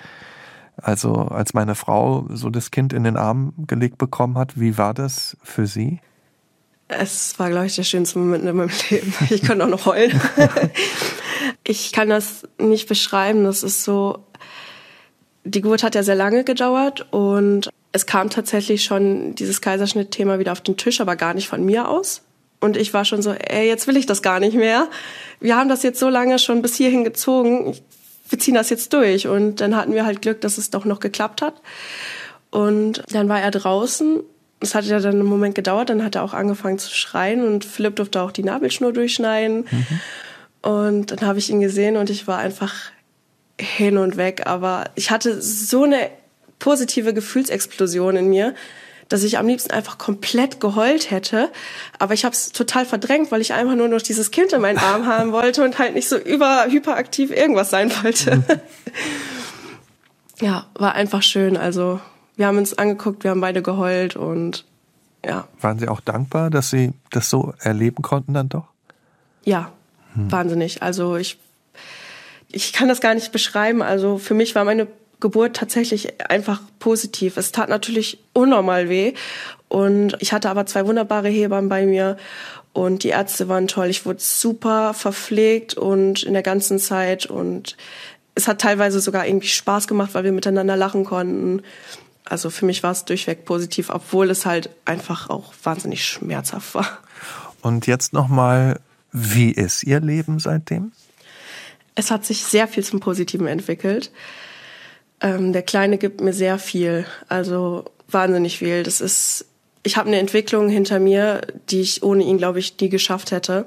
Also 0.77 1.14
als 1.14 1.55
meine 1.55 1.75
Frau 1.75 2.27
so 2.31 2.51
das 2.51 2.70
Kind 2.70 2.92
in 2.92 3.05
den 3.05 3.16
Arm 3.16 3.53
gelegt 3.66 3.99
bekommen 3.99 4.37
hat, 4.37 4.59
wie 4.59 4.77
war 4.77 4.94
das 4.94 5.37
für 5.42 5.66
Sie? 5.66 6.01
Es 6.88 7.38
war, 7.38 7.51
glaube 7.51 7.66
ich, 7.66 7.77
der 7.77 7.85
schönste 7.85 8.18
Moment 8.18 8.44
in 8.44 8.57
meinem 8.57 8.70
Leben. 8.90 9.14
Ich 9.31 9.47
konnte 9.47 9.64
auch 9.64 9.68
noch 9.68 9.87
heulen. 9.87 10.20
ich 11.64 11.92
kann 11.92 12.09
das 12.09 12.42
nicht 12.59 12.88
beschreiben. 12.88 13.44
Das 13.44 13.62
ist 13.62 13.85
so, 13.85 14.25
die 15.44 15.61
Geburt 15.61 15.83
hat 15.83 15.94
ja 15.94 16.03
sehr 16.03 16.16
lange 16.16 16.44
gedauert 16.44 17.07
und 17.12 17.70
es 17.92 18.07
kam 18.07 18.29
tatsächlich 18.29 18.83
schon 18.83 19.37
dieses 19.37 19.61
Kaiserschnitt-Thema 19.61 20.40
wieder 20.40 20.53
auf 20.53 20.61
den 20.61 20.77
Tisch, 20.77 21.01
aber 21.01 21.14
gar 21.14 21.33
nicht 21.33 21.49
von 21.49 21.64
mir 21.64 21.88
aus. 21.88 22.23
Und 22.64 22.77
ich 22.77 22.94
war 22.94 23.05
schon 23.05 23.20
so, 23.20 23.33
ey, 23.33 23.68
jetzt 23.68 23.87
will 23.87 23.96
ich 23.96 24.07
das 24.07 24.22
gar 24.22 24.40
nicht 24.40 24.57
mehr. 24.57 24.88
Wir 25.38 25.57
haben 25.57 25.68
das 25.68 25.83
jetzt 25.83 26.00
so 26.00 26.09
lange 26.09 26.38
schon 26.38 26.62
bis 26.62 26.77
hierhin 26.77 27.05
gezogen. 27.05 27.77
Wir 28.29 28.38
ziehen 28.38 28.55
das 28.55 28.70
jetzt 28.70 28.92
durch. 28.92 29.29
Und 29.29 29.61
dann 29.61 29.77
hatten 29.77 29.92
wir 29.92 30.07
halt 30.07 30.22
Glück, 30.22 30.40
dass 30.40 30.57
es 30.57 30.70
doch 30.70 30.85
noch 30.85 30.98
geklappt 30.98 31.42
hat. 31.42 31.55
Und 32.50 33.03
dann 33.11 33.29
war 33.29 33.40
er 33.40 33.50
draußen. 33.50 34.20
Es 34.61 34.74
hat 34.74 34.87
ja 34.87 34.98
dann 34.98 35.16
einen 35.16 35.29
Moment 35.29 35.55
gedauert. 35.55 35.90
Dann 35.90 36.03
hat 36.03 36.14
er 36.14 36.22
auch 36.22 36.33
angefangen 36.33 36.79
zu 36.79 36.90
schreien 36.90 37.46
und 37.46 37.66
Philipp 37.66 37.96
durfte 37.96 38.22
auch 38.22 38.31
die 38.31 38.42
Nabelschnur 38.42 38.94
durchschneiden. 38.94 39.66
Mhm. 39.70 40.00
Und 40.62 41.11
dann 41.11 41.20
habe 41.20 41.38
ich 41.38 41.50
ihn 41.50 41.61
gesehen 41.61 41.98
und 41.98 42.09
ich 42.09 42.27
war 42.27 42.38
einfach 42.38 42.72
hin 43.61 43.98
und 43.98 44.16
weg, 44.16 44.44
aber 44.46 44.85
ich 44.94 45.11
hatte 45.11 45.40
so 45.40 45.85
eine 45.85 46.11
positive 46.59 47.12
Gefühlsexplosion 47.12 48.16
in 48.16 48.29
mir, 48.29 48.55
dass 49.09 49.23
ich 49.23 49.38
am 49.38 49.47
liebsten 49.47 49.71
einfach 49.71 49.99
komplett 49.99 50.61
geheult 50.61 51.11
hätte. 51.11 51.51
Aber 51.99 52.14
ich 52.14 52.25
habe 52.25 52.35
es 52.35 52.53
total 52.53 52.87
verdrängt, 52.87 53.31
weil 53.31 53.40
ich 53.40 53.53
einfach 53.53 53.75
nur 53.75 53.88
noch 53.88 54.03
dieses 54.03 54.31
Kind 54.31 54.53
in 54.53 54.61
meinen 54.61 54.79
Arm 54.79 55.07
haben 55.07 55.33
wollte 55.33 55.64
und 55.64 55.79
halt 55.79 55.95
nicht 55.95 56.09
so 56.09 56.17
über 56.17 56.67
hyperaktiv 56.69 57.31
irgendwas 57.31 57.71
sein 57.71 57.93
wollte. 58.03 58.43
ja, 60.40 60.67
war 60.75 60.95
einfach 60.95 61.23
schön. 61.23 61.57
Also 61.57 62.01
wir 62.37 62.47
haben 62.47 62.59
uns 62.59 62.77
angeguckt, 62.77 63.25
wir 63.25 63.31
haben 63.31 63.40
beide 63.40 63.62
geheult 63.62 64.17
und 64.17 64.64
ja. 65.25 65.49
Waren 65.61 65.79
Sie 65.79 65.88
auch 65.88 66.01
dankbar, 66.01 66.51
dass 66.51 66.71
Sie 66.71 66.93
das 67.11 67.31
so 67.31 67.55
erleben 67.59 68.03
konnten 68.03 68.35
dann 68.35 68.51
doch? 68.51 68.67
Ja, 69.45 69.71
hm. 70.14 70.31
wahnsinnig. 70.31 70.83
Also 70.83 71.17
ich 71.17 71.38
ich 72.55 72.73
kann 72.73 72.88
das 72.88 73.01
gar 73.01 73.14
nicht 73.14 73.33
beschreiben. 73.33 73.83
Also 73.83 74.19
für 74.19 74.35
mich 74.35 74.55
war 74.55 74.64
meine 74.64 74.87
Geburt 75.25 75.57
tatsächlich 75.57 76.21
einfach 76.31 76.61
positiv. 76.79 77.39
Es 77.39 77.51
tat 77.51 77.71
natürlich 77.71 78.19
unnormal 78.35 78.91
weh. 78.91 79.15
Und 79.69 80.19
ich 80.21 80.35
hatte 80.35 80.51
aber 80.51 80.67
zwei 80.67 80.87
wunderbare 80.87 81.31
Hebammen 81.31 81.71
bei 81.71 81.87
mir 81.87 82.19
und 82.75 83.05
die 83.05 83.09
Ärzte 83.09 83.49
waren 83.49 83.67
toll. 83.67 83.87
Ich 83.87 84.05
wurde 84.05 84.21
super 84.21 84.93
verpflegt 84.93 85.75
und 85.75 86.25
in 86.25 86.35
der 86.35 86.43
ganzen 86.43 86.79
Zeit 86.79 87.25
und 87.25 87.79
es 88.35 88.49
hat 88.49 88.61
teilweise 88.61 89.01
sogar 89.01 89.27
irgendwie 89.27 89.49
Spaß 89.49 89.89
gemacht, 89.89 90.11
weil 90.13 90.25
wir 90.25 90.33
miteinander 90.33 90.77
lachen 90.77 91.07
konnten. 91.07 91.63
Also 92.27 92.51
für 92.51 92.67
mich 92.67 92.83
war 92.83 92.93
es 92.93 93.07
durchweg 93.07 93.47
positiv, 93.47 93.89
obwohl 93.89 94.29
es 94.29 94.45
halt 94.45 94.69
einfach 94.85 95.31
auch 95.31 95.55
wahnsinnig 95.63 96.05
schmerzhaft 96.05 96.75
war. 96.75 96.99
Und 97.63 97.87
jetzt 97.87 98.13
nochmal, 98.13 98.79
wie 99.11 99.53
ist 99.53 99.85
Ihr 99.85 100.01
Leben 100.01 100.38
seitdem? 100.38 100.92
es 101.94 102.11
hat 102.11 102.25
sich 102.25 102.42
sehr 102.44 102.69
viel 102.69 102.85
zum 102.85 103.01
Positiven 103.01 103.46
entwickelt. 103.46 104.11
Ähm, 105.25 105.54
der 105.54 105.62
Kleine 105.62 105.96
gibt 105.96 106.20
mir 106.20 106.35
sehr 106.35 106.58
viel, 106.58 107.06
also 107.29 107.87
wahnsinnig 108.08 108.58
viel. 108.58 108.83
Das 108.83 109.00
ist, 109.00 109.46
ich 109.83 109.96
habe 109.96 110.08
eine 110.08 110.18
Entwicklung 110.18 110.68
hinter 110.68 111.00
mir, 111.00 111.40
die 111.70 111.81
ich 111.81 112.02
ohne 112.02 112.22
ihn, 112.22 112.37
glaube 112.37 112.58
ich, 112.58 112.79
nie 112.79 112.90
geschafft 112.90 113.31
hätte. 113.31 113.66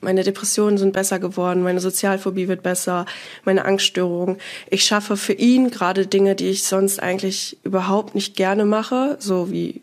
Meine 0.00 0.22
Depressionen 0.22 0.78
sind 0.78 0.92
besser 0.94 1.18
geworden, 1.18 1.62
meine 1.62 1.80
Sozialphobie 1.80 2.48
wird 2.48 2.62
besser, 2.62 3.04
meine 3.44 3.66
Angststörung. 3.66 4.38
Ich 4.70 4.84
schaffe 4.84 5.16
für 5.16 5.34
ihn 5.34 5.70
gerade 5.70 6.06
Dinge, 6.06 6.34
die 6.36 6.48
ich 6.48 6.62
sonst 6.62 7.02
eigentlich 7.02 7.58
überhaupt 7.64 8.14
nicht 8.14 8.34
gerne 8.34 8.64
mache, 8.64 9.16
so 9.18 9.50
wie 9.50 9.82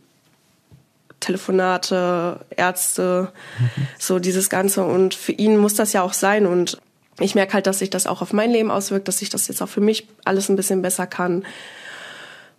Telefonate, 1.19 2.39
Ärzte, 2.55 3.31
mhm. 3.59 3.87
so 3.99 4.17
dieses 4.17 4.49
Ganze. 4.49 4.85
Und 4.85 5.13
für 5.13 5.33
ihn 5.33 5.57
muss 5.57 5.75
das 5.75 5.93
ja 5.93 6.01
auch 6.01 6.13
sein. 6.13 6.47
Und 6.47 6.79
ich 7.20 7.36
merke 7.36 7.53
halt, 7.53 7.68
dass 7.68 7.80
sich 7.80 7.89
das 7.89 8.07
auch 8.07 8.22
auf 8.22 8.34
mein 8.34 8.51
Leben 8.51 8.72
auswirkt, 8.72 9.07
dass 9.07 9.22
ich 9.22 9.30
das 9.30 9.47
jetzt 9.47 9.61
auch 9.61 9.70
für 9.70 9.82
mich 9.82 10.07
alles 10.26 10.49
ein 10.49 10.55
bisschen 10.55 10.82
besser 10.82 11.07
kann. 11.07 11.45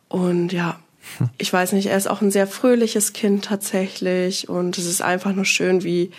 Und 0.08 0.52
ja. 0.52 0.78
ich 1.38 1.52
weiß 1.52 1.72
nicht, 1.72 1.86
er 1.86 1.96
ist 1.96 2.08
auch 2.08 2.22
ein 2.22 2.30
sehr 2.30 2.46
fröhliches 2.46 3.12
Kind 3.12 3.44
tatsächlich 3.44 4.48
und 4.48 4.78
es 4.78 4.86
ist 4.86 5.02
einfach 5.02 5.32
nur 5.32 5.44
schön, 5.44 5.84
wie, 5.84 6.10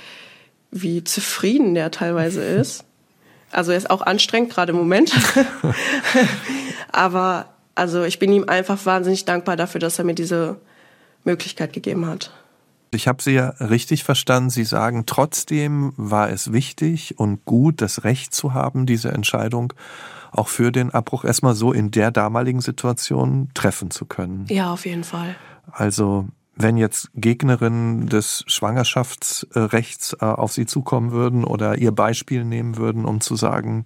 wie 0.71 1.03
zufrieden 1.03 1.73
der 1.73 1.91
teilweise 1.91 2.43
ist. 2.43 2.83
Also 3.51 3.71
er 3.71 3.77
ist 3.77 3.89
auch 3.89 4.01
anstrengend 4.01 4.51
gerade 4.51 4.71
im 4.71 4.77
Moment. 4.77 5.11
Aber 6.91 7.53
also 7.75 8.03
ich 8.03 8.19
bin 8.19 8.31
ihm 8.33 8.47
einfach 8.47 8.85
wahnsinnig 8.85 9.25
dankbar 9.25 9.55
dafür, 9.55 9.79
dass 9.79 9.99
er 9.99 10.05
mir 10.05 10.15
diese 10.15 10.57
Möglichkeit 11.23 11.73
gegeben 11.73 12.05
hat. 12.05 12.31
Ich 12.97 13.07
habe 13.07 13.21
Sie 13.21 13.33
ja 13.33 13.49
richtig 13.59 14.03
verstanden. 14.03 14.49
Sie 14.49 14.63
sagen, 14.63 15.05
trotzdem 15.05 15.93
war 15.97 16.31
es 16.31 16.51
wichtig 16.51 17.19
und 17.19 17.45
gut, 17.45 17.79
das 17.79 18.03
Recht 18.03 18.33
zu 18.33 18.55
haben, 18.55 18.87
diese 18.87 19.11
Entscheidung 19.11 19.73
auch 20.31 20.47
für 20.47 20.71
den 20.71 20.91
Abbruch 20.91 21.23
erstmal 21.23 21.53
so 21.53 21.71
in 21.73 21.91
der 21.91 22.09
damaligen 22.09 22.59
Situation 22.59 23.49
treffen 23.53 23.91
zu 23.91 24.05
können. 24.05 24.47
Ja, 24.49 24.73
auf 24.73 24.87
jeden 24.87 25.03
Fall. 25.03 25.35
Also 25.71 26.27
wenn 26.55 26.75
jetzt 26.75 27.11
Gegnerinnen 27.13 28.09
des 28.09 28.43
Schwangerschaftsrechts 28.47 30.17
äh, 30.19 30.25
auf 30.25 30.51
Sie 30.51 30.65
zukommen 30.65 31.11
würden 31.11 31.43
oder 31.43 31.77
Ihr 31.77 31.91
Beispiel 31.91 32.45
nehmen 32.45 32.77
würden, 32.77 33.05
um 33.05 33.21
zu 33.21 33.35
sagen, 33.35 33.85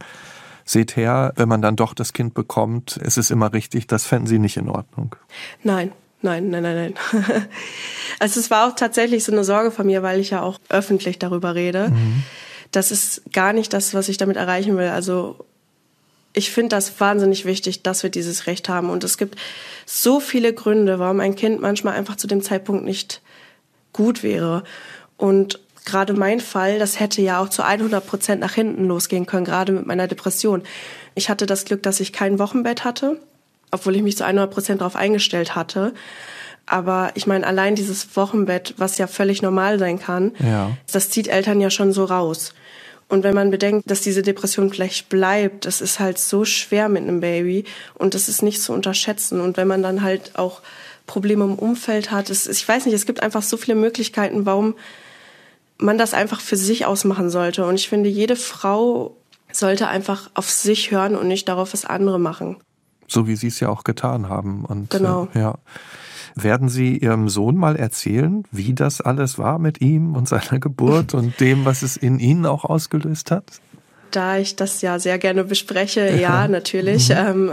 seht 0.64 0.96
her, 0.96 1.34
wenn 1.36 1.50
man 1.50 1.62
dann 1.62 1.76
doch 1.76 1.94
das 1.94 2.14
Kind 2.14 2.34
bekommt, 2.34 2.96
ist 2.96 3.18
es 3.18 3.30
immer 3.30 3.52
richtig, 3.52 3.88
das 3.88 4.06
fänden 4.06 4.28
Sie 4.28 4.40
nicht 4.40 4.56
in 4.56 4.70
Ordnung. 4.70 5.18
Nein, 5.64 5.92
nein, 6.22 6.50
nein, 6.50 6.64
nein, 6.64 6.94
nein. 7.12 7.24
also 8.20 8.40
es 8.40 8.52
war 8.52 8.68
auch 8.68 8.76
tatsächlich 8.76 9.24
so 9.24 9.32
eine 9.32 9.44
Sorge 9.44 9.72
von 9.72 9.86
mir, 9.86 10.04
weil 10.04 10.20
ich 10.20 10.32
ja 10.32 10.42
auch 10.42 10.60
öffentlich 10.70 11.20
darüber 11.20 11.56
rede. 11.56 11.90
Mhm. 11.90 12.24
Das 12.72 12.92
ist 12.92 13.34
gar 13.34 13.54
nicht 13.54 13.74
das, 13.74 13.94
was 13.94 14.10
ich 14.10 14.18
damit 14.18 14.38
erreichen 14.38 14.78
will. 14.78 14.90
Also 14.90 15.46
ich 16.34 16.52
finde 16.52 16.70
das 16.70 17.00
wahnsinnig 17.00 17.46
wichtig, 17.46 17.84
dass 17.84 18.04
wir 18.04 18.10
dieses 18.10 18.48
Recht 18.48 18.70
haben. 18.70 18.90
Und 18.90 19.04
es 19.04 19.18
gibt 19.18 19.38
so 19.86 20.20
viele 20.20 20.54
Gründe, 20.54 21.00
warum 21.00 21.20
ein 21.20 21.36
Kind 21.36 21.62
manchmal 21.62 21.96
einfach 21.96 22.16
zu 22.16 22.28
dem 22.28 22.42
Zeitpunkt 22.42 22.86
nicht 22.86 23.22
gut 23.94 24.24
wäre. 24.24 24.64
Und 25.18 25.60
gerade 25.86 26.14
mein 26.14 26.40
Fall, 26.40 26.80
das 26.80 27.00
hätte 27.00 27.22
ja 27.22 27.40
auch 27.40 27.50
zu 27.50 27.64
100 27.64 28.06
Prozent 28.06 28.42
nach 28.42 28.54
hinten 28.54 28.86
losgehen 28.86 29.26
können, 29.26 29.46
gerade 29.46 29.74
mit 29.74 29.86
meiner 29.86 30.08
Depression. 30.08 30.64
Ich 31.16 31.30
hatte 31.30 31.46
das 31.46 31.66
Glück, 31.66 31.84
dass 31.84 32.00
ich 32.00 32.14
kein 32.14 32.40
Wochenbett 32.40 32.86
hatte, 32.86 33.20
obwohl 33.72 33.96
ich 33.96 34.04
mich 34.04 34.18
zu 34.18 34.26
100 34.26 34.52
Prozent 34.52 34.82
darauf 34.82 34.96
eingestellt 34.96 35.56
hatte. 35.56 35.94
Aber 36.66 37.12
ich 37.16 37.28
meine, 37.28 37.46
allein 37.46 37.76
dieses 37.76 38.16
Wochenbett, 38.16 38.76
was 38.78 38.98
ja 38.98 39.08
völlig 39.08 39.42
normal 39.42 39.80
sein 39.80 40.00
kann, 40.00 40.32
ja. 40.40 40.72
das 40.92 41.10
zieht 41.10 41.28
Eltern 41.28 41.60
ja 41.60 41.70
schon 41.70 41.92
so 41.92 42.06
raus. 42.06 42.54
Und 43.12 43.24
wenn 43.24 43.36
man 43.36 43.52
bedenkt, 43.52 43.92
dass 43.92 44.00
diese 44.00 44.22
Depression 44.22 44.72
vielleicht 44.72 45.10
bleibt, 45.10 45.66
das 45.66 45.82
ist 45.82 46.00
halt 46.00 46.18
so 46.18 46.46
schwer 46.46 46.88
mit 46.88 47.04
einem 47.04 47.20
Baby 47.20 47.66
und 47.96 48.14
das 48.14 48.30
ist 48.30 48.42
nicht 48.42 48.62
zu 48.62 48.72
unterschätzen. 48.72 49.42
Und 49.42 49.58
wenn 49.58 49.68
man 49.68 49.84
dann 49.84 50.02
halt 50.02 50.38
auch 50.38 50.62
Probleme 51.08 51.44
im 51.44 51.56
Umfeld 51.56 52.12
hat, 52.12 52.30
es, 52.30 52.48
ich 52.48 52.66
weiß 52.66 52.86
nicht, 52.86 52.96
es 52.96 53.06
gibt 53.06 53.22
einfach 53.22 53.42
so 53.44 53.58
viele 53.58 53.76
Möglichkeiten, 53.76 54.46
warum 54.46 54.76
man 55.78 55.98
das 55.98 56.14
einfach 56.14 56.40
für 56.40 56.56
sich 56.56 56.86
ausmachen 56.86 57.30
sollte. 57.30 57.66
Und 57.66 57.76
ich 57.76 57.90
finde, 57.90 58.08
jede 58.08 58.38
Frau 58.38 59.18
sollte 59.52 59.90
einfach 59.90 60.30
auf 60.34 60.50
sich 60.50 60.92
hören 60.92 61.18
und 61.18 61.28
nicht 61.28 61.50
darauf, 61.50 61.74
was 61.74 61.84
andere 61.84 62.18
machen. 62.18 62.58
So 63.12 63.28
wie 63.28 63.36
Sie 63.36 63.48
es 63.48 63.60
ja 63.60 63.70
auch 63.70 63.84
getan 63.84 64.30
haben. 64.30 64.64
Und, 64.64 64.90
genau. 64.90 65.28
Äh, 65.34 65.40
ja. 65.40 65.56
Werden 66.36 66.70
Sie 66.70 66.98
Ihrem 66.98 67.28
Sohn 67.28 67.58
mal 67.58 67.76
erzählen, 67.76 68.46
wie 68.52 68.74
das 68.74 69.02
alles 69.02 69.38
war 69.38 69.60
mit 69.60 69.82
ihm 69.82 70.16
und 70.16 70.30
seiner 70.30 70.60
Geburt 70.60 71.14
und 71.14 71.40
dem, 71.40 71.66
was 71.66 71.82
es 71.82 71.98
in 71.98 72.20
Ihnen 72.20 72.46
auch 72.46 72.64
ausgelöst 72.64 73.32
hat? 73.32 73.44
Da 74.12 74.38
ich 74.38 74.56
das 74.56 74.82
ja 74.82 75.00
sehr 75.00 75.18
gerne 75.18 75.44
bespreche, 75.44 76.18
ja, 76.18 76.48
natürlich. 76.48 77.10
Mhm. 77.10 77.16
Ähm, 77.18 77.52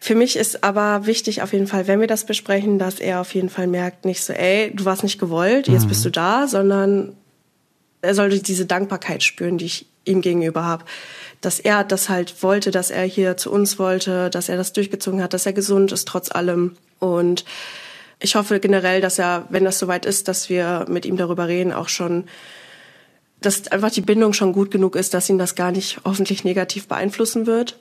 für 0.00 0.14
mich 0.14 0.36
ist 0.36 0.64
aber 0.64 1.06
wichtig 1.06 1.42
auf 1.42 1.52
jeden 1.52 1.66
Fall, 1.68 1.86
wenn 1.86 2.00
wir 2.00 2.08
das 2.08 2.26
besprechen, 2.26 2.78
dass 2.78 2.98
er 2.98 3.20
auf 3.20 3.34
jeden 3.34 3.48
Fall 3.48 3.68
merkt, 3.68 4.04
nicht 4.04 4.22
so, 4.22 4.32
ey, 4.32 4.72
du 4.74 4.84
warst 4.84 5.04
nicht 5.04 5.20
gewollt, 5.20 5.68
jetzt 5.68 5.84
mhm. 5.84 5.88
bist 5.88 6.04
du 6.04 6.10
da, 6.10 6.46
sondern 6.48 7.16
er 8.00 8.14
sollte 8.14 8.40
diese 8.40 8.66
Dankbarkeit 8.66 9.22
spüren, 9.22 9.58
die 9.58 9.66
ich 9.66 9.91
ihm 10.04 10.20
gegenüber 10.20 10.64
habe. 10.64 10.84
Dass 11.40 11.60
er 11.60 11.84
das 11.84 12.08
halt 12.08 12.42
wollte, 12.42 12.70
dass 12.70 12.90
er 12.90 13.04
hier 13.04 13.36
zu 13.36 13.50
uns 13.50 13.78
wollte, 13.78 14.30
dass 14.30 14.48
er 14.48 14.56
das 14.56 14.72
durchgezogen 14.72 15.22
hat, 15.22 15.32
dass 15.32 15.46
er 15.46 15.52
gesund 15.52 15.92
ist 15.92 16.08
trotz 16.08 16.30
allem. 16.30 16.76
Und 16.98 17.44
ich 18.20 18.36
hoffe 18.36 18.60
generell, 18.60 19.00
dass 19.00 19.18
er, 19.18 19.46
wenn 19.50 19.64
das 19.64 19.78
soweit 19.78 20.06
ist, 20.06 20.28
dass 20.28 20.48
wir 20.48 20.86
mit 20.88 21.04
ihm 21.04 21.16
darüber 21.16 21.48
reden, 21.48 21.72
auch 21.72 21.88
schon, 21.88 22.24
dass 23.40 23.68
einfach 23.68 23.90
die 23.90 24.00
Bindung 24.00 24.32
schon 24.32 24.52
gut 24.52 24.70
genug 24.70 24.94
ist, 24.94 25.14
dass 25.14 25.28
ihn 25.28 25.38
das 25.38 25.54
gar 25.56 25.72
nicht 25.72 26.00
hoffentlich 26.04 26.44
negativ 26.44 26.86
beeinflussen 26.86 27.46
wird. 27.46 27.78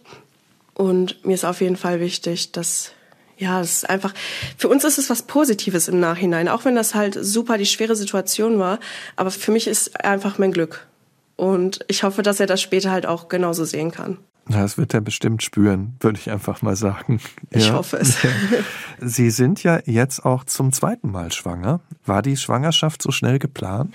Und 0.74 1.24
mir 1.26 1.36
ist 1.36 1.45
auf 1.45 1.61
jeden 1.61 1.76
Fall 1.76 1.99
wichtig, 1.99 2.51
dass 2.51 2.93
ja, 3.41 3.59
es 3.59 3.78
ist 3.78 3.89
einfach, 3.89 4.13
für 4.55 4.69
uns 4.69 4.84
ist 4.84 4.99
es 4.99 5.09
was 5.09 5.24
Positives 5.24 5.88
im 5.88 5.99
Nachhinein, 5.99 6.47
auch 6.47 6.63
wenn 6.63 6.76
das 6.76 6.93
halt 6.93 7.17
super 7.19 7.57
die 7.57 7.65
schwere 7.65 7.95
Situation 7.95 8.59
war. 8.59 8.80
Aber 9.15 9.32
für 9.32 9.51
mich 9.51 9.67
ist 9.67 10.03
einfach 10.05 10.38
mein 10.38 10.51
Glück. 10.51 10.88
Und 11.36 11.79
ich 11.88 12.03
hoffe, 12.03 12.21
dass 12.21 12.39
er 12.39 12.47
das 12.47 12.61
später 12.61 12.91
halt 12.91 13.05
auch 13.05 13.27
genauso 13.27 13.65
sehen 13.65 13.91
kann. 13.91 14.17
Das 14.47 14.77
wird 14.77 14.93
er 14.93 15.01
bestimmt 15.01 15.43
spüren, 15.43 15.95
würde 15.99 16.19
ich 16.19 16.29
einfach 16.29 16.61
mal 16.61 16.75
sagen. 16.75 17.21
Ich 17.51 17.67
ja. 17.67 17.73
hoffe 17.73 17.97
es. 17.97 18.17
Sie 18.99 19.29
sind 19.29 19.63
ja 19.63 19.79
jetzt 19.86 20.25
auch 20.25 20.43
zum 20.43 20.73
zweiten 20.73 21.11
Mal 21.11 21.32
schwanger. 21.32 21.79
War 22.05 22.21
die 22.21 22.38
Schwangerschaft 22.38 23.01
so 23.01 23.11
schnell 23.11 23.39
geplant? 23.39 23.93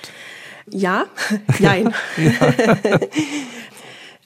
Ja, 0.71 1.07
nein. 1.59 1.93
ja. 2.17 3.01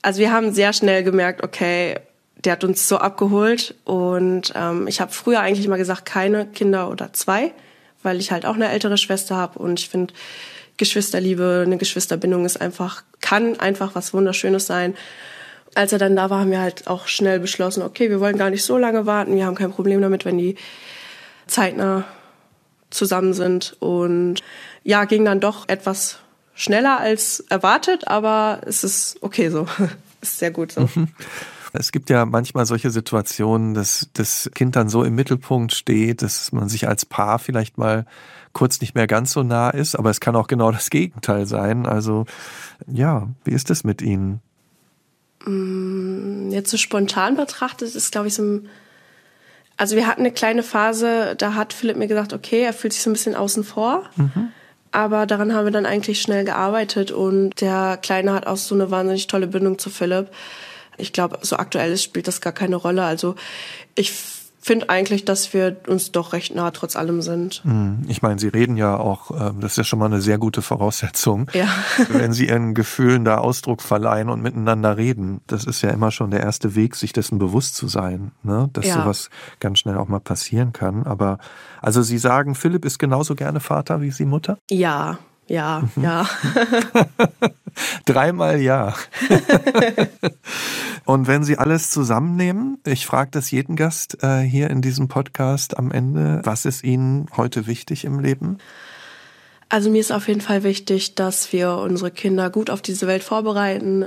Also 0.02 0.20
wir 0.20 0.32
haben 0.32 0.52
sehr 0.52 0.72
schnell 0.72 1.04
gemerkt, 1.04 1.44
okay, 1.44 1.96
der 2.44 2.52
hat 2.52 2.64
uns 2.64 2.88
so 2.88 2.96
abgeholt 2.96 3.74
und 3.84 4.50
ähm, 4.54 4.88
ich 4.88 5.00
habe 5.00 5.12
früher 5.12 5.40
eigentlich 5.40 5.66
immer 5.66 5.76
gesagt, 5.76 6.06
keine 6.06 6.46
Kinder 6.46 6.88
oder 6.88 7.12
zwei, 7.12 7.52
weil 8.02 8.18
ich 8.18 8.32
halt 8.32 8.46
auch 8.46 8.54
eine 8.54 8.70
ältere 8.70 8.96
Schwester 8.96 9.36
habe 9.36 9.58
und 9.58 9.78
ich 9.78 9.90
finde 9.90 10.14
Geschwisterliebe, 10.80 11.62
eine 11.64 11.76
Geschwisterbindung 11.76 12.44
ist 12.44 12.60
einfach, 12.60 13.04
kann 13.20 13.60
einfach 13.60 13.94
was 13.94 14.12
Wunderschönes 14.14 14.66
sein. 14.66 14.96
Als 15.74 15.92
er 15.92 15.98
dann 15.98 16.16
da 16.16 16.30
war, 16.30 16.40
haben 16.40 16.50
wir 16.50 16.60
halt 16.60 16.88
auch 16.88 17.06
schnell 17.06 17.38
beschlossen, 17.38 17.82
okay, 17.82 18.10
wir 18.10 18.18
wollen 18.18 18.38
gar 18.38 18.50
nicht 18.50 18.64
so 18.64 18.78
lange 18.78 19.06
warten, 19.06 19.36
wir 19.36 19.44
haben 19.44 19.54
kein 19.54 19.70
Problem 19.70 20.00
damit, 20.00 20.24
wenn 20.24 20.38
die 20.38 20.56
zeitnah 21.46 22.04
zusammen 22.88 23.34
sind 23.34 23.76
und 23.78 24.40
ja, 24.82 25.04
ging 25.04 25.24
dann 25.24 25.38
doch 25.38 25.68
etwas 25.68 26.18
schneller 26.54 26.98
als 26.98 27.40
erwartet, 27.50 28.08
aber 28.08 28.62
es 28.66 28.82
ist 28.82 29.18
okay 29.20 29.50
so. 29.50 29.68
ist 30.22 30.38
sehr 30.38 30.50
gut 30.50 30.72
so. 30.72 30.88
Es 31.72 31.92
gibt 31.92 32.10
ja 32.10 32.24
manchmal 32.24 32.66
solche 32.66 32.90
Situationen, 32.90 33.74
dass 33.74 34.08
das 34.12 34.50
Kind 34.54 34.76
dann 34.76 34.88
so 34.88 35.04
im 35.04 35.14
Mittelpunkt 35.14 35.72
steht, 35.72 36.22
dass 36.22 36.52
man 36.52 36.68
sich 36.68 36.88
als 36.88 37.06
Paar 37.06 37.38
vielleicht 37.38 37.78
mal 37.78 38.06
kurz 38.52 38.80
nicht 38.80 38.94
mehr 38.94 39.06
ganz 39.06 39.32
so 39.32 39.42
nah 39.42 39.70
ist, 39.70 39.94
aber 39.94 40.10
es 40.10 40.20
kann 40.20 40.34
auch 40.34 40.48
genau 40.48 40.72
das 40.72 40.90
Gegenteil 40.90 41.46
sein. 41.46 41.86
Also 41.86 42.26
ja, 42.86 43.28
wie 43.44 43.52
ist 43.52 43.70
es 43.70 43.84
mit 43.84 44.02
Ihnen? 44.02 44.40
Mm, 45.44 46.50
jetzt 46.50 46.70
so 46.70 46.76
spontan 46.76 47.36
betrachtet 47.36 47.94
ist, 47.94 48.12
glaube 48.12 48.28
ich, 48.28 48.34
so 48.34 48.42
ein 48.42 48.68
also 49.80 49.96
wir 49.96 50.06
hatten 50.06 50.20
eine 50.20 50.30
kleine 50.30 50.62
Phase, 50.62 51.34
da 51.38 51.54
hat 51.54 51.72
Philipp 51.72 51.96
mir 51.96 52.06
gesagt, 52.06 52.34
okay, 52.34 52.64
er 52.64 52.74
fühlt 52.74 52.92
sich 52.92 53.00
so 53.00 53.08
ein 53.08 53.14
bisschen 53.14 53.34
außen 53.34 53.64
vor. 53.64 54.02
Mhm. 54.16 54.50
Aber 54.92 55.24
daran 55.24 55.54
haben 55.54 55.64
wir 55.64 55.72
dann 55.72 55.86
eigentlich 55.86 56.20
schnell 56.20 56.44
gearbeitet 56.44 57.12
und 57.12 57.62
der 57.62 57.96
Kleine 57.96 58.34
hat 58.34 58.46
auch 58.46 58.58
so 58.58 58.74
eine 58.74 58.90
wahnsinnig 58.90 59.26
tolle 59.26 59.46
Bindung 59.46 59.78
zu 59.78 59.88
Philipp 59.88 60.28
ich 61.00 61.12
glaube, 61.12 61.38
so 61.42 61.56
aktuell 61.56 61.92
ist, 61.92 62.02
spielt 62.02 62.28
das 62.28 62.40
gar 62.40 62.52
keine 62.52 62.76
Rolle. 62.76 63.04
Also 63.04 63.34
ich 63.94 64.12
finde 64.62 64.90
eigentlich, 64.90 65.24
dass 65.24 65.54
wir 65.54 65.76
uns 65.86 66.12
doch 66.12 66.34
recht 66.34 66.54
nah 66.54 66.70
trotz 66.70 66.94
allem 66.94 67.22
sind. 67.22 67.62
Hm, 67.64 68.04
ich 68.08 68.20
meine, 68.20 68.38
Sie 68.38 68.48
reden 68.48 68.76
ja 68.76 68.96
auch, 68.96 69.30
ähm, 69.30 69.60
das 69.60 69.72
ist 69.72 69.76
ja 69.78 69.84
schon 69.84 69.98
mal 69.98 70.06
eine 70.06 70.20
sehr 70.20 70.36
gute 70.36 70.60
Voraussetzung, 70.60 71.50
ja. 71.54 71.66
wenn 72.08 72.32
Sie 72.32 72.48
Ihren 72.48 72.74
Gefühlen 72.74 73.24
da 73.24 73.38
Ausdruck 73.38 73.80
verleihen 73.80 74.28
und 74.28 74.42
miteinander 74.42 74.98
reden. 74.98 75.40
Das 75.46 75.64
ist 75.64 75.80
ja 75.80 75.90
immer 75.90 76.10
schon 76.10 76.30
der 76.30 76.40
erste 76.40 76.74
Weg, 76.74 76.94
sich 76.94 77.14
dessen 77.14 77.38
bewusst 77.38 77.74
zu 77.74 77.88
sein, 77.88 78.32
ne? 78.42 78.68
dass 78.74 78.86
ja. 78.86 78.94
sowas 78.94 79.30
ganz 79.60 79.78
schnell 79.78 79.96
auch 79.96 80.08
mal 80.08 80.20
passieren 80.20 80.74
kann. 80.74 81.04
Aber 81.04 81.38
also 81.80 82.02
Sie 82.02 82.18
sagen, 82.18 82.54
Philipp 82.54 82.84
ist 82.84 82.98
genauso 82.98 83.34
gerne 83.34 83.60
Vater 83.60 84.02
wie 84.02 84.10
Sie 84.10 84.26
Mutter? 84.26 84.58
Ja, 84.70 85.18
ja, 85.46 85.88
mhm. 85.96 86.04
ja. 86.04 86.26
Dreimal 88.04 88.60
ja. 88.60 88.94
Und 91.04 91.26
wenn 91.26 91.44
Sie 91.44 91.58
alles 91.58 91.90
zusammennehmen, 91.90 92.78
ich 92.86 93.06
frage 93.06 93.30
das 93.32 93.50
jeden 93.50 93.76
Gast 93.76 94.22
äh, 94.22 94.40
hier 94.40 94.70
in 94.70 94.82
diesem 94.82 95.08
Podcast 95.08 95.76
am 95.76 95.90
Ende, 95.90 96.40
was 96.44 96.64
ist 96.64 96.84
Ihnen 96.84 97.26
heute 97.36 97.66
wichtig 97.66 98.04
im 98.04 98.20
Leben? 98.20 98.58
Also 99.68 99.90
mir 99.90 100.00
ist 100.00 100.12
auf 100.12 100.28
jeden 100.28 100.40
Fall 100.40 100.62
wichtig, 100.64 101.14
dass 101.14 101.52
wir 101.52 101.74
unsere 101.76 102.10
Kinder 102.10 102.50
gut 102.50 102.70
auf 102.70 102.82
diese 102.82 103.06
Welt 103.06 103.22
vorbereiten. 103.22 104.06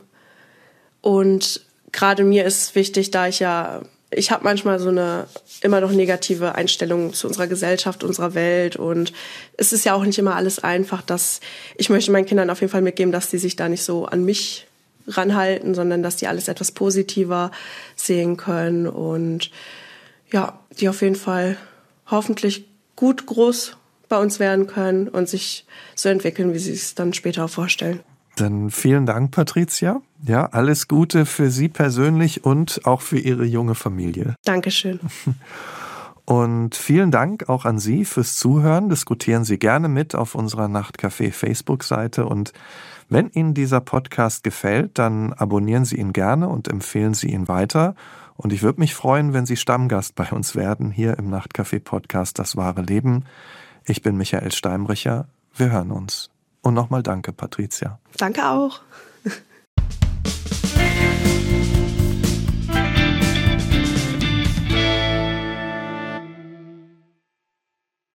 Und 1.01 1.66
gerade 1.91 2.24
mir 2.24 2.45
ist 2.45 2.76
wichtig, 2.76 3.11
da 3.11 3.28
ich 3.28 3.39
ja 3.39 3.82
ich 4.16 4.32
habe 4.32 4.43
manchmal 4.43 4.80
so 4.80 4.89
eine 4.89 5.28
immer 5.61 5.82
noch 5.82 5.91
negative 5.91 6.55
Einstellung 6.55 7.14
zu 7.14 7.28
unserer 7.28 7.47
Gesellschaft, 7.47 8.03
unserer 8.03 8.34
Welt 8.34 8.76
und 8.76 9.14
es 9.57 9.74
ist 9.74 9.86
ja 9.86 9.93
auch 9.93 10.03
nicht 10.03 10.20
immer 10.20 10.36
alles 10.36 10.59
einfach, 10.59 11.01
dass 11.01 11.39
ich 11.76 11.89
möchte 11.89 12.11
meinen 12.11 12.26
Kindern 12.26 12.49
auf 12.49 12.61
jeden 12.61 12.72
Fall 12.72 12.82
mitgeben, 12.82 13.11
dass 13.11 13.30
die 13.30 13.38
sich 13.38 13.55
da 13.55 13.70
nicht 13.70 13.84
so 13.84 14.05
an 14.05 14.24
mich 14.26 14.68
ranhalten, 15.07 15.76
sondern 15.76 16.03
dass 16.03 16.16
die 16.16 16.28
alles 16.28 16.47
etwas 16.47 16.72
positiver 16.72 17.51
sehen 17.95 18.38
können 18.38 18.88
und 18.88 19.51
ja, 20.32 20.59
die 20.80 20.89
auf 20.89 21.01
jeden 21.01 21.16
Fall 21.16 21.57
hoffentlich 22.09 22.66
gut 22.95 23.26
groß 23.26 23.78
bei 24.09 24.18
uns 24.18 24.39
werden 24.39 24.68
können 24.68 25.07
und 25.07 25.28
sich 25.28 25.66
so 25.95 26.09
entwickeln, 26.09 26.53
wie 26.53 26.59
sie 26.59 26.74
es 26.74 26.95
dann 26.95 27.14
später 27.14 27.45
auch 27.45 27.49
vorstellen. 27.49 27.99
Dann 28.36 28.71
vielen 28.71 29.05
Dank, 29.05 29.31
Patricia. 29.31 30.01
Ja, 30.25 30.45
alles 30.47 30.88
Gute 30.88 31.25
für 31.25 31.51
Sie 31.51 31.69
persönlich 31.69 32.43
und 32.45 32.81
auch 32.86 33.01
für 33.01 33.19
Ihre 33.19 33.45
junge 33.45 33.75
Familie. 33.75 34.36
Dankeschön. 34.45 34.99
Und 36.25 36.75
vielen 36.75 37.11
Dank 37.11 37.49
auch 37.49 37.65
an 37.65 37.79
Sie 37.79 38.05
fürs 38.05 38.38
Zuhören. 38.38 38.88
Diskutieren 38.88 39.43
Sie 39.43 39.59
gerne 39.59 39.89
mit 39.89 40.15
auf 40.15 40.36
unserer 40.36 40.67
Nachtcafé 40.67 41.34
Facebook-Seite. 41.34 42.25
Und 42.25 42.53
wenn 43.09 43.29
Ihnen 43.29 43.53
dieser 43.53 43.81
Podcast 43.81 44.43
gefällt, 44.43 44.97
dann 44.97 45.34
abonnieren 45.34 45.84
Sie 45.84 45.97
ihn 45.97 46.13
gerne 46.13 46.47
und 46.47 46.69
empfehlen 46.69 47.13
Sie 47.13 47.27
ihn 47.27 47.49
weiter. 47.49 47.95
Und 48.38 48.53
ich 48.53 48.63
würde 48.63 48.79
mich 48.79 48.95
freuen, 48.95 49.34
wenn 49.34 49.45
Sie 49.45 49.57
Stammgast 49.57 50.15
bei 50.15 50.31
uns 50.31 50.55
werden, 50.55 50.91
hier 50.91 51.17
im 51.19 51.29
Nachtcafé 51.29 51.79
Podcast 51.81 52.39
Das 52.39 52.55
wahre 52.55 52.81
Leben. 52.81 53.25
Ich 53.86 54.01
bin 54.01 54.15
Michael 54.15 54.53
Steinbrecher. 54.53 55.27
Wir 55.55 55.71
hören 55.71 55.91
uns. 55.91 56.32
Und 56.64 56.74
nochmal 56.74 57.03
danke, 57.03 57.34
Patricia. 57.34 57.99
Danke 58.18 58.47
auch. 58.47 58.82